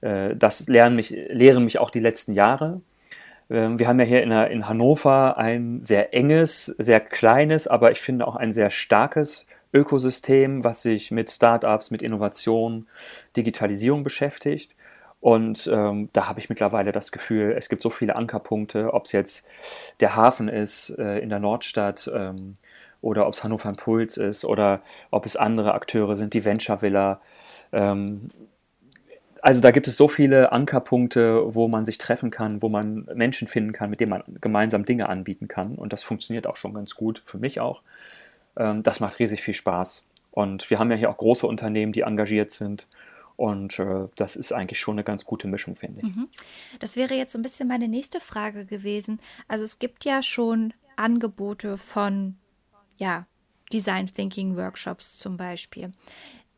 äh, 0.00 0.36
das 0.36 0.68
lernen 0.68 0.96
mich, 0.96 1.10
lehren 1.10 1.64
mich 1.64 1.78
auch 1.78 1.90
die 1.90 2.00
letzten 2.00 2.34
Jahre. 2.34 2.80
Ähm, 3.50 3.78
wir 3.78 3.88
haben 3.88 3.98
ja 3.98 4.06
hier 4.06 4.22
in, 4.22 4.32
in 4.32 4.68
Hannover 4.68 5.36
ein 5.38 5.82
sehr 5.82 6.14
enges, 6.14 6.66
sehr 6.66 7.00
kleines, 7.00 7.66
aber 7.66 7.92
ich 7.92 8.00
finde 8.00 8.26
auch 8.26 8.36
ein 8.36 8.52
sehr 8.52 8.70
starkes 8.70 9.46
Ökosystem, 9.72 10.64
was 10.64 10.82
sich 10.82 11.10
mit 11.10 11.30
Startups, 11.30 11.90
mit 11.90 12.02
Innovation, 12.02 12.86
Digitalisierung 13.36 14.02
beschäftigt. 14.02 14.74
Und 15.20 15.70
ähm, 15.72 16.08
da 16.12 16.28
habe 16.28 16.40
ich 16.40 16.48
mittlerweile 16.48 16.90
das 16.90 17.12
Gefühl, 17.12 17.54
es 17.56 17.68
gibt 17.68 17.80
so 17.80 17.90
viele 17.90 18.16
Ankerpunkte, 18.16 18.92
ob 18.92 19.04
es 19.04 19.12
jetzt 19.12 19.46
der 20.00 20.16
Hafen 20.16 20.48
ist 20.48 20.90
äh, 20.98 21.18
in 21.20 21.28
der 21.28 21.38
Nordstadt 21.38 22.10
ähm, 22.12 22.54
oder 23.02 23.26
ob 23.26 23.34
es 23.34 23.44
Hannover 23.44 23.68
Impuls 23.68 24.16
ist 24.16 24.46
oder 24.46 24.80
ob 25.10 25.26
es 25.26 25.36
andere 25.36 25.74
Akteure 25.74 26.16
sind, 26.16 26.32
die 26.32 26.44
Venture 26.44 26.80
Villa. 26.80 27.20
Ähm, 27.72 28.30
also 29.42 29.60
da 29.60 29.72
gibt 29.72 29.88
es 29.88 29.96
so 29.96 30.06
viele 30.06 30.52
Ankerpunkte, 30.52 31.54
wo 31.54 31.66
man 31.66 31.84
sich 31.84 31.98
treffen 31.98 32.30
kann, 32.30 32.62
wo 32.62 32.68
man 32.68 33.08
Menschen 33.12 33.48
finden 33.48 33.72
kann, 33.72 33.90
mit 33.90 34.00
denen 34.00 34.10
man 34.10 34.22
gemeinsam 34.40 34.84
Dinge 34.84 35.08
anbieten 35.08 35.48
kann. 35.48 35.74
Und 35.74 35.92
das 35.92 36.04
funktioniert 36.04 36.46
auch 36.46 36.56
schon 36.56 36.72
ganz 36.72 36.94
gut, 36.94 37.20
für 37.24 37.38
mich 37.38 37.58
auch. 37.60 37.82
Ähm, 38.56 38.82
das 38.82 39.00
macht 39.00 39.18
riesig 39.18 39.42
viel 39.42 39.54
Spaß. 39.54 40.04
Und 40.30 40.70
wir 40.70 40.78
haben 40.78 40.90
ja 40.90 40.96
hier 40.96 41.10
auch 41.10 41.18
große 41.18 41.46
Unternehmen, 41.46 41.92
die 41.92 42.02
engagiert 42.02 42.52
sind. 42.52 42.86
Und 43.36 43.80
äh, 43.80 44.06
das 44.14 44.36
ist 44.36 44.52
eigentlich 44.52 44.78
schon 44.78 44.94
eine 44.94 45.04
ganz 45.04 45.24
gute 45.24 45.48
Mischung, 45.48 45.74
finde 45.74 46.02
ich. 46.02 46.14
Mhm. 46.14 46.28
Das 46.78 46.96
wäre 46.96 47.14
jetzt 47.14 47.32
so 47.32 47.38
ein 47.38 47.42
bisschen 47.42 47.66
meine 47.66 47.88
nächste 47.88 48.20
Frage 48.20 48.64
gewesen. 48.64 49.18
Also 49.48 49.64
es 49.64 49.80
gibt 49.80 50.04
ja 50.04 50.22
schon 50.22 50.72
Angebote 50.96 51.78
von, 51.78 52.36
ja, 53.02 53.26
Design 53.72 54.06
Thinking 54.06 54.56
Workshops 54.56 55.18
zum 55.18 55.36
Beispiel. 55.36 55.92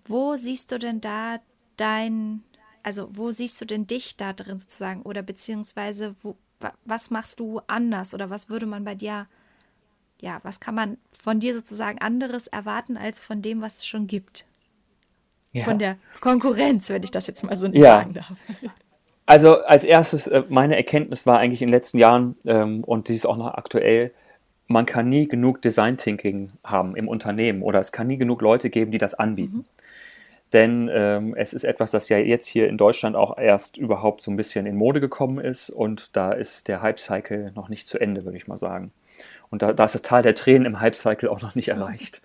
Wo 0.06 0.36
siehst 0.36 0.70
du 0.70 0.78
denn 0.78 1.00
da 1.00 1.40
dein, 1.76 2.42
also 2.82 3.08
wo 3.12 3.30
siehst 3.30 3.60
du 3.60 3.64
denn 3.64 3.86
dich 3.86 4.16
da 4.16 4.32
drin 4.32 4.58
sozusagen? 4.58 5.02
Oder 5.02 5.22
beziehungsweise 5.22 6.14
wo, 6.22 6.36
was 6.84 7.10
machst 7.10 7.40
du 7.40 7.60
anders 7.66 8.12
oder 8.12 8.28
was 8.28 8.48
würde 8.48 8.66
man 8.66 8.84
bei 8.84 8.94
dir, 8.94 9.26
ja, 10.20 10.40
was 10.42 10.60
kann 10.60 10.74
man 10.74 10.98
von 11.12 11.40
dir 11.40 11.54
sozusagen 11.54 11.98
anderes 11.98 12.46
erwarten 12.46 12.96
als 12.96 13.20
von 13.20 13.40
dem, 13.40 13.62
was 13.62 13.78
es 13.78 13.86
schon 13.86 14.06
gibt? 14.06 14.44
ja. 15.54 15.64
von 15.64 15.78
der 15.78 15.96
Konkurrenz, 16.20 16.90
wenn 16.90 17.02
ich 17.02 17.10
das 17.10 17.26
jetzt 17.26 17.42
mal 17.44 17.56
so 17.56 17.68
ja. 17.68 17.98
sagen 17.98 18.12
darf. 18.12 18.32
Also 19.26 19.62
als 19.62 19.84
erstes, 19.84 20.26
äh, 20.26 20.42
meine 20.50 20.76
Erkenntnis 20.76 21.26
war 21.26 21.38
eigentlich 21.38 21.62
in 21.62 21.68
den 21.68 21.72
letzten 21.72 21.96
Jahren, 21.96 22.36
ähm, 22.44 22.84
und 22.84 23.08
die 23.08 23.14
ist 23.14 23.24
auch 23.24 23.38
noch 23.38 23.54
aktuell, 23.54 24.12
man 24.68 24.86
kann 24.86 25.08
nie 25.08 25.28
genug 25.28 25.60
Design 25.62 25.96
Thinking 25.96 26.52
haben 26.64 26.96
im 26.96 27.08
Unternehmen 27.08 27.62
oder 27.62 27.80
es 27.80 27.92
kann 27.92 28.06
nie 28.06 28.16
genug 28.16 28.40
Leute 28.42 28.70
geben, 28.70 28.90
die 28.90 28.98
das 28.98 29.14
anbieten. 29.14 29.58
Mhm. 29.58 29.64
Denn 30.52 30.88
ähm, 30.92 31.34
es 31.36 31.52
ist 31.52 31.64
etwas, 31.64 31.90
das 31.90 32.08
ja 32.08 32.18
jetzt 32.18 32.46
hier 32.46 32.68
in 32.68 32.78
Deutschland 32.78 33.16
auch 33.16 33.36
erst 33.36 33.76
überhaupt 33.76 34.20
so 34.20 34.30
ein 34.30 34.36
bisschen 34.36 34.66
in 34.66 34.76
Mode 34.76 35.00
gekommen 35.00 35.38
ist 35.38 35.68
und 35.68 36.16
da 36.16 36.32
ist 36.32 36.68
der 36.68 36.80
Hype-Cycle 36.80 37.52
noch 37.56 37.68
nicht 37.68 37.88
zu 37.88 37.98
Ende, 37.98 38.24
würde 38.24 38.36
ich 38.36 38.46
mal 38.46 38.56
sagen. 38.56 38.92
Und 39.50 39.62
da, 39.62 39.72
da 39.72 39.84
ist 39.84 39.96
das 39.96 40.02
Tal 40.02 40.22
der 40.22 40.36
Tränen 40.36 40.64
im 40.64 40.80
Hype-Cycle 40.80 41.28
auch 41.28 41.42
noch 41.42 41.56
nicht 41.56 41.68
erreicht. 41.68 42.22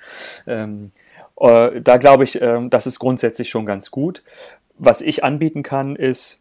ähm, 0.47 0.91
äh, 1.39 1.81
da 1.81 1.97
glaube 1.97 2.23
ich, 2.23 2.39
äh, 2.39 2.67
das 2.69 2.85
ist 2.85 2.99
grundsätzlich 2.99 3.49
schon 3.49 3.65
ganz 3.65 3.89
gut. 3.89 4.23
Was 4.77 5.01
ich 5.01 5.23
anbieten 5.23 5.63
kann, 5.63 5.95
ist 5.95 6.39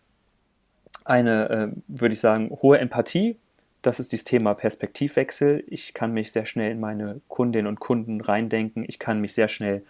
eine, 1.04 1.48
äh, 1.48 1.68
würde 1.88 2.12
ich 2.12 2.20
sagen, 2.20 2.50
hohe 2.62 2.78
Empathie. 2.78 3.36
Das 3.88 4.00
ist 4.00 4.12
das 4.12 4.22
Thema 4.22 4.52
Perspektivwechsel. 4.52 5.64
Ich 5.66 5.94
kann 5.94 6.12
mich 6.12 6.30
sehr 6.30 6.44
schnell 6.44 6.72
in 6.72 6.78
meine 6.78 7.22
Kundinnen 7.26 7.66
und 7.66 7.80
Kunden 7.80 8.20
reindenken. 8.20 8.84
Ich 8.86 8.98
kann 8.98 9.18
mich 9.18 9.32
sehr 9.32 9.48
schnell 9.48 9.82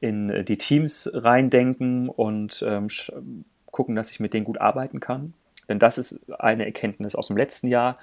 in 0.00 0.28
äh, 0.28 0.42
die 0.42 0.58
Teams 0.58 1.08
reindenken 1.14 2.08
und 2.08 2.64
ähm, 2.66 2.88
gucken, 3.70 3.94
dass 3.94 4.10
ich 4.10 4.18
mit 4.18 4.34
denen 4.34 4.44
gut 4.44 4.60
arbeiten 4.60 4.98
kann. 4.98 5.34
Denn 5.68 5.78
das 5.78 5.98
ist 5.98 6.18
eine 6.32 6.64
Erkenntnis 6.64 7.14
aus 7.14 7.28
dem 7.28 7.36
letzten 7.36 7.68
Jahr, 7.68 7.96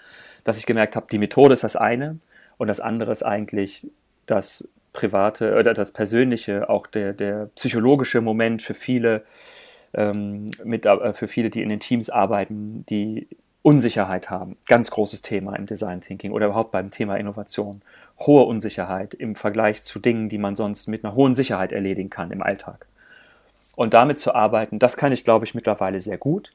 dass 0.45 0.58
ich 0.58 0.66
gemerkt 0.66 0.95
habe, 0.95 1.08
die 1.12 1.18
Methode 1.18 1.52
ist 1.52 1.66
das 1.66 1.76
eine 1.76 2.18
und 2.58 2.70
das 2.70 2.80
andere 2.80 3.12
ist 3.12 3.24
eigentlich 3.24 3.86
das 4.28 4.70
private 4.93 5.58
oder 5.60 5.74
das 5.74 5.91
persönliche, 5.91 6.70
auch 6.70 6.88
der, 6.88 7.12
der 7.12 7.49
psychologische 7.56 8.22
Moment 8.22 8.62
für 8.62 8.74
viele, 8.74 9.26
ähm, 9.95 10.49
mit, 10.64 10.86
äh, 10.86 11.12
für 11.12 11.28
viele, 11.28 11.49
die 11.49 11.62
in 11.62 11.68
den 11.68 11.82
Teams 11.82 12.10
arbeiten, 12.10 12.86
die 12.86 13.28
Unsicherheit 13.64 14.30
haben. 14.30 14.57
Ganz 14.66 14.89
großes 14.91 15.22
Thema 15.22 15.55
im 15.55 15.66
Design 15.66 16.01
Thinking 16.01 16.32
oder 16.32 16.47
überhaupt 16.47 16.72
beim 16.72 16.89
Thema 16.89 17.18
Innovation. 17.18 17.82
Hohe 18.20 18.43
Unsicherheit 18.43 19.14
im 19.14 19.36
Vergleich 19.36 19.84
zu 19.84 19.99
Dingen, 19.99 20.30
die 20.30 20.38
man 20.38 20.55
sonst 20.55 20.88
mit 20.88 21.03
einer 21.03 21.16
hohen 21.16 21.36
Sicherheit 21.36 21.72
erledigen 21.72 22.09
kann 22.09 22.32
im 22.32 22.41
Alltag. 22.41 22.88
Und 23.76 23.93
damit 23.93 24.20
zu 24.20 24.36
arbeiten, 24.36 24.80
das 24.80 24.97
kann 24.97 25.12
ich, 25.12 25.24
glaube 25.24 25.45
ich, 25.45 25.55
mittlerweile 25.55 25.99
sehr 25.99 26.18
gut. 26.18 26.53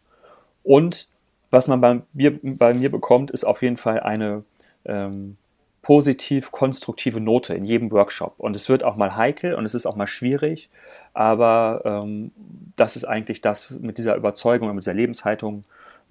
Und 0.62 1.08
was 1.50 1.68
man 1.68 1.80
bei 1.80 2.00
mir, 2.12 2.38
bei 2.42 2.74
mir 2.74 2.90
bekommt, 2.90 3.30
ist 3.30 3.44
auf 3.44 3.62
jeden 3.62 3.76
Fall 3.76 4.00
eine 4.00 4.44
ähm, 4.84 5.36
positiv 5.82 6.50
konstruktive 6.50 7.20
Note 7.20 7.54
in 7.54 7.64
jedem 7.64 7.92
Workshop. 7.92 8.34
Und 8.38 8.56
es 8.56 8.68
wird 8.68 8.82
auch 8.82 8.96
mal 8.96 9.14
heikel 9.14 9.54
und 9.54 9.64
es 9.64 9.74
ist 9.74 9.86
auch 9.86 9.94
mal 9.94 10.08
schwierig, 10.08 10.68
aber 11.14 11.82
ähm, 11.84 12.32
das 12.74 12.96
ist 12.96 13.04
eigentlich 13.04 13.40
das, 13.40 13.70
mit 13.70 13.96
dieser 13.96 14.16
Überzeugung 14.16 14.68
und 14.68 14.74
mit 14.74 14.82
dieser 14.82 14.94
Lebenshaltung 14.94 15.64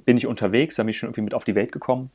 bin 0.04 0.18
ich 0.18 0.28
unterwegs, 0.28 0.76
da 0.76 0.84
bin 0.84 0.90
ich 0.90 0.98
schon 0.98 1.08
irgendwie 1.08 1.22
mit 1.22 1.34
auf 1.34 1.44
die 1.44 1.56
Welt 1.56 1.72
gekommen. 1.72 2.12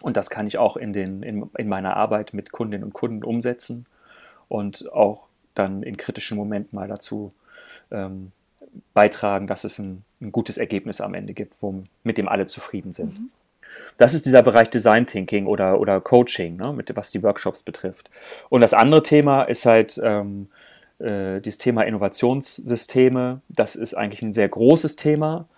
Und 0.00 0.16
das 0.16 0.28
kann 0.28 0.46
ich 0.46 0.58
auch 0.58 0.76
in, 0.76 0.92
den, 0.92 1.22
in, 1.22 1.50
in 1.56 1.68
meiner 1.68 1.96
Arbeit 1.96 2.34
mit 2.34 2.52
Kundinnen 2.52 2.84
und 2.84 2.92
Kunden 2.92 3.24
umsetzen 3.24 3.86
und 4.48 4.92
auch 4.92 5.24
dann 5.54 5.82
in 5.82 5.96
kritischen 5.96 6.36
Momenten 6.36 6.76
mal 6.76 6.88
dazu 6.88 7.32
ähm, 7.90 8.32
beitragen, 8.92 9.46
dass 9.46 9.64
es 9.64 9.78
ein, 9.78 10.04
ein, 10.20 10.32
gutes 10.32 10.58
Ergebnis 10.58 11.00
am 11.00 11.14
Ende 11.14 11.32
gibt, 11.32 11.62
wo, 11.62 11.84
mit 12.02 12.18
dem 12.18 12.28
alle 12.28 12.46
zufrieden 12.46 12.92
sind. 12.92 13.18
Mhm. 13.18 13.30
Das 13.96 14.14
ist 14.14 14.26
dieser 14.26 14.42
Bereich 14.42 14.70
Design 14.70 15.06
Thinking 15.06 15.46
oder, 15.46 15.80
oder 15.80 16.00
Coaching, 16.00 16.56
ne, 16.56 16.72
mit, 16.72 16.94
was 16.96 17.10
die 17.10 17.22
Workshops 17.22 17.62
betrifft. 17.62 18.10
Und 18.48 18.60
das 18.60 18.74
andere 18.74 19.02
Thema 19.02 19.44
ist 19.44 19.66
halt 19.66 20.00
ähm, 20.02 20.48
äh, 20.98 21.40
dieses 21.40 21.58
Thema 21.58 21.82
Innovationssysteme, 21.82 23.40
das 23.48 23.76
ist 23.76 23.94
eigentlich 23.94 24.22
ein 24.22 24.32
sehr 24.32 24.48
großes 24.48 24.96
Thema. 24.96 25.48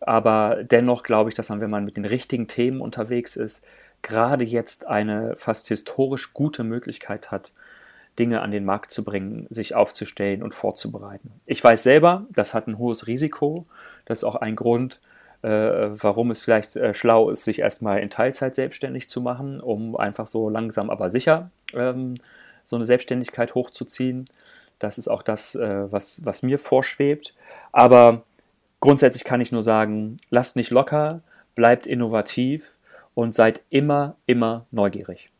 Aber 0.00 0.62
dennoch 0.62 1.02
glaube 1.02 1.30
ich, 1.30 1.34
dass 1.34 1.48
man, 1.48 1.60
wenn 1.60 1.70
man 1.70 1.84
mit 1.84 1.96
den 1.96 2.04
richtigen 2.04 2.48
Themen 2.48 2.80
unterwegs 2.80 3.36
ist, 3.36 3.64
gerade 4.02 4.44
jetzt 4.44 4.86
eine 4.86 5.36
fast 5.36 5.68
historisch 5.68 6.32
gute 6.32 6.64
Möglichkeit 6.64 7.30
hat, 7.30 7.52
Dinge 8.18 8.42
an 8.42 8.50
den 8.50 8.64
Markt 8.64 8.90
zu 8.90 9.04
bringen, 9.04 9.46
sich 9.50 9.74
aufzustellen 9.74 10.42
und 10.42 10.52
vorzubereiten. 10.52 11.32
Ich 11.46 11.62
weiß 11.62 11.82
selber, 11.82 12.26
das 12.30 12.54
hat 12.54 12.66
ein 12.66 12.78
hohes 12.78 13.06
Risiko. 13.06 13.66
Das 14.04 14.18
ist 14.18 14.24
auch 14.24 14.36
ein 14.36 14.56
Grund, 14.56 15.00
äh, 15.42 15.48
warum 15.48 16.30
es 16.30 16.40
vielleicht 16.40 16.76
äh, 16.76 16.92
schlau 16.92 17.30
ist, 17.30 17.44
sich 17.44 17.60
erstmal 17.60 18.00
in 18.00 18.10
Teilzeit 18.10 18.54
selbstständig 18.54 19.08
zu 19.08 19.20
machen, 19.20 19.60
um 19.60 19.96
einfach 19.96 20.26
so 20.26 20.50
langsam 20.50 20.90
aber 20.90 21.10
sicher 21.10 21.50
ähm, 21.72 22.16
so 22.64 22.76
eine 22.76 22.84
Selbstständigkeit 22.84 23.54
hochzuziehen. 23.54 24.26
Das 24.78 24.98
ist 24.98 25.08
auch 25.08 25.22
das, 25.22 25.54
äh, 25.54 25.90
was, 25.90 26.24
was 26.24 26.42
mir 26.42 26.58
vorschwebt. 26.58 27.34
Aber 27.72 28.22
grundsätzlich 28.80 29.24
kann 29.24 29.40
ich 29.40 29.52
nur 29.52 29.62
sagen, 29.62 30.16
lasst 30.30 30.56
nicht 30.56 30.70
locker, 30.70 31.20
bleibt 31.54 31.86
innovativ 31.86 32.76
und 33.14 33.34
seid 33.34 33.62
immer, 33.70 34.16
immer 34.26 34.66
neugierig. 34.70 35.30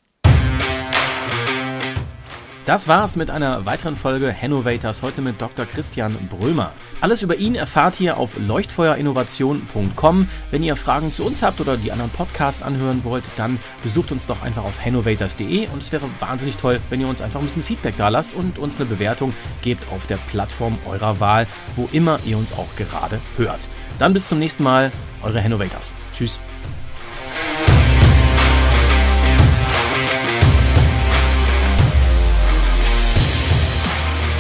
Das 2.67 2.87
war's 2.87 3.17
mit 3.17 3.31
einer 3.31 3.67
weiteren 3.67 3.97
Folge 3.97 4.33
Hannovators 4.33 5.03
heute 5.03 5.23
mit 5.23 5.41
Dr. 5.41 5.67
Christian 5.67 6.15
Brömer. 6.29 6.73
Alles 7.01 7.23
über 7.23 7.35
ihn 7.35 7.57
erfahrt 7.57 8.01
ihr 8.01 8.17
auf 8.17 8.37
leuchtfeuerinnovation.com. 8.39 10.29
Wenn 10.53 10.63
ihr 10.63 10.77
Fragen 10.77 11.11
zu 11.11 11.25
uns 11.25 11.43
habt 11.43 11.61
oder 11.61 11.77
die 11.77 11.91
anderen 11.91 12.13
Podcasts 12.13 12.63
anhören 12.63 13.03
wollt, 13.03 13.25
dann 13.37 13.59
besucht 13.83 14.13
uns 14.13 14.29
doch 14.29 14.43
einfach 14.43 14.63
auf 14.63 14.85
hannovators.de 14.85 15.67
und 15.69 15.83
es 15.83 15.91
wäre 15.91 16.05
wahnsinnig 16.21 16.59
toll, 16.59 16.81
wenn 16.91 17.01
ihr 17.01 17.09
uns 17.09 17.23
einfach 17.23 17.41
ein 17.41 17.47
bisschen 17.47 17.65
Feedback 17.65 17.97
da 17.97 18.09
lasst 18.09 18.35
und 18.35 18.59
uns 18.59 18.77
eine 18.77 18.85
Bewertung 18.85 19.35
gebt 19.63 19.91
auf 19.91 20.07
der 20.07 20.19
Plattform 20.29 20.79
eurer 20.87 21.19
Wahl, 21.19 21.49
wo 21.75 21.89
immer 21.91 22.21
ihr 22.25 22.37
uns 22.37 22.53
auch 22.53 22.77
gerade 22.77 23.19
hört. 23.37 23.67
Dann 23.99 24.13
bis 24.13 24.29
zum 24.29 24.39
nächsten 24.39 24.63
Mal, 24.63 24.93
eure 25.23 25.43
Hannovators. 25.43 25.95
Tschüss. 26.13 26.39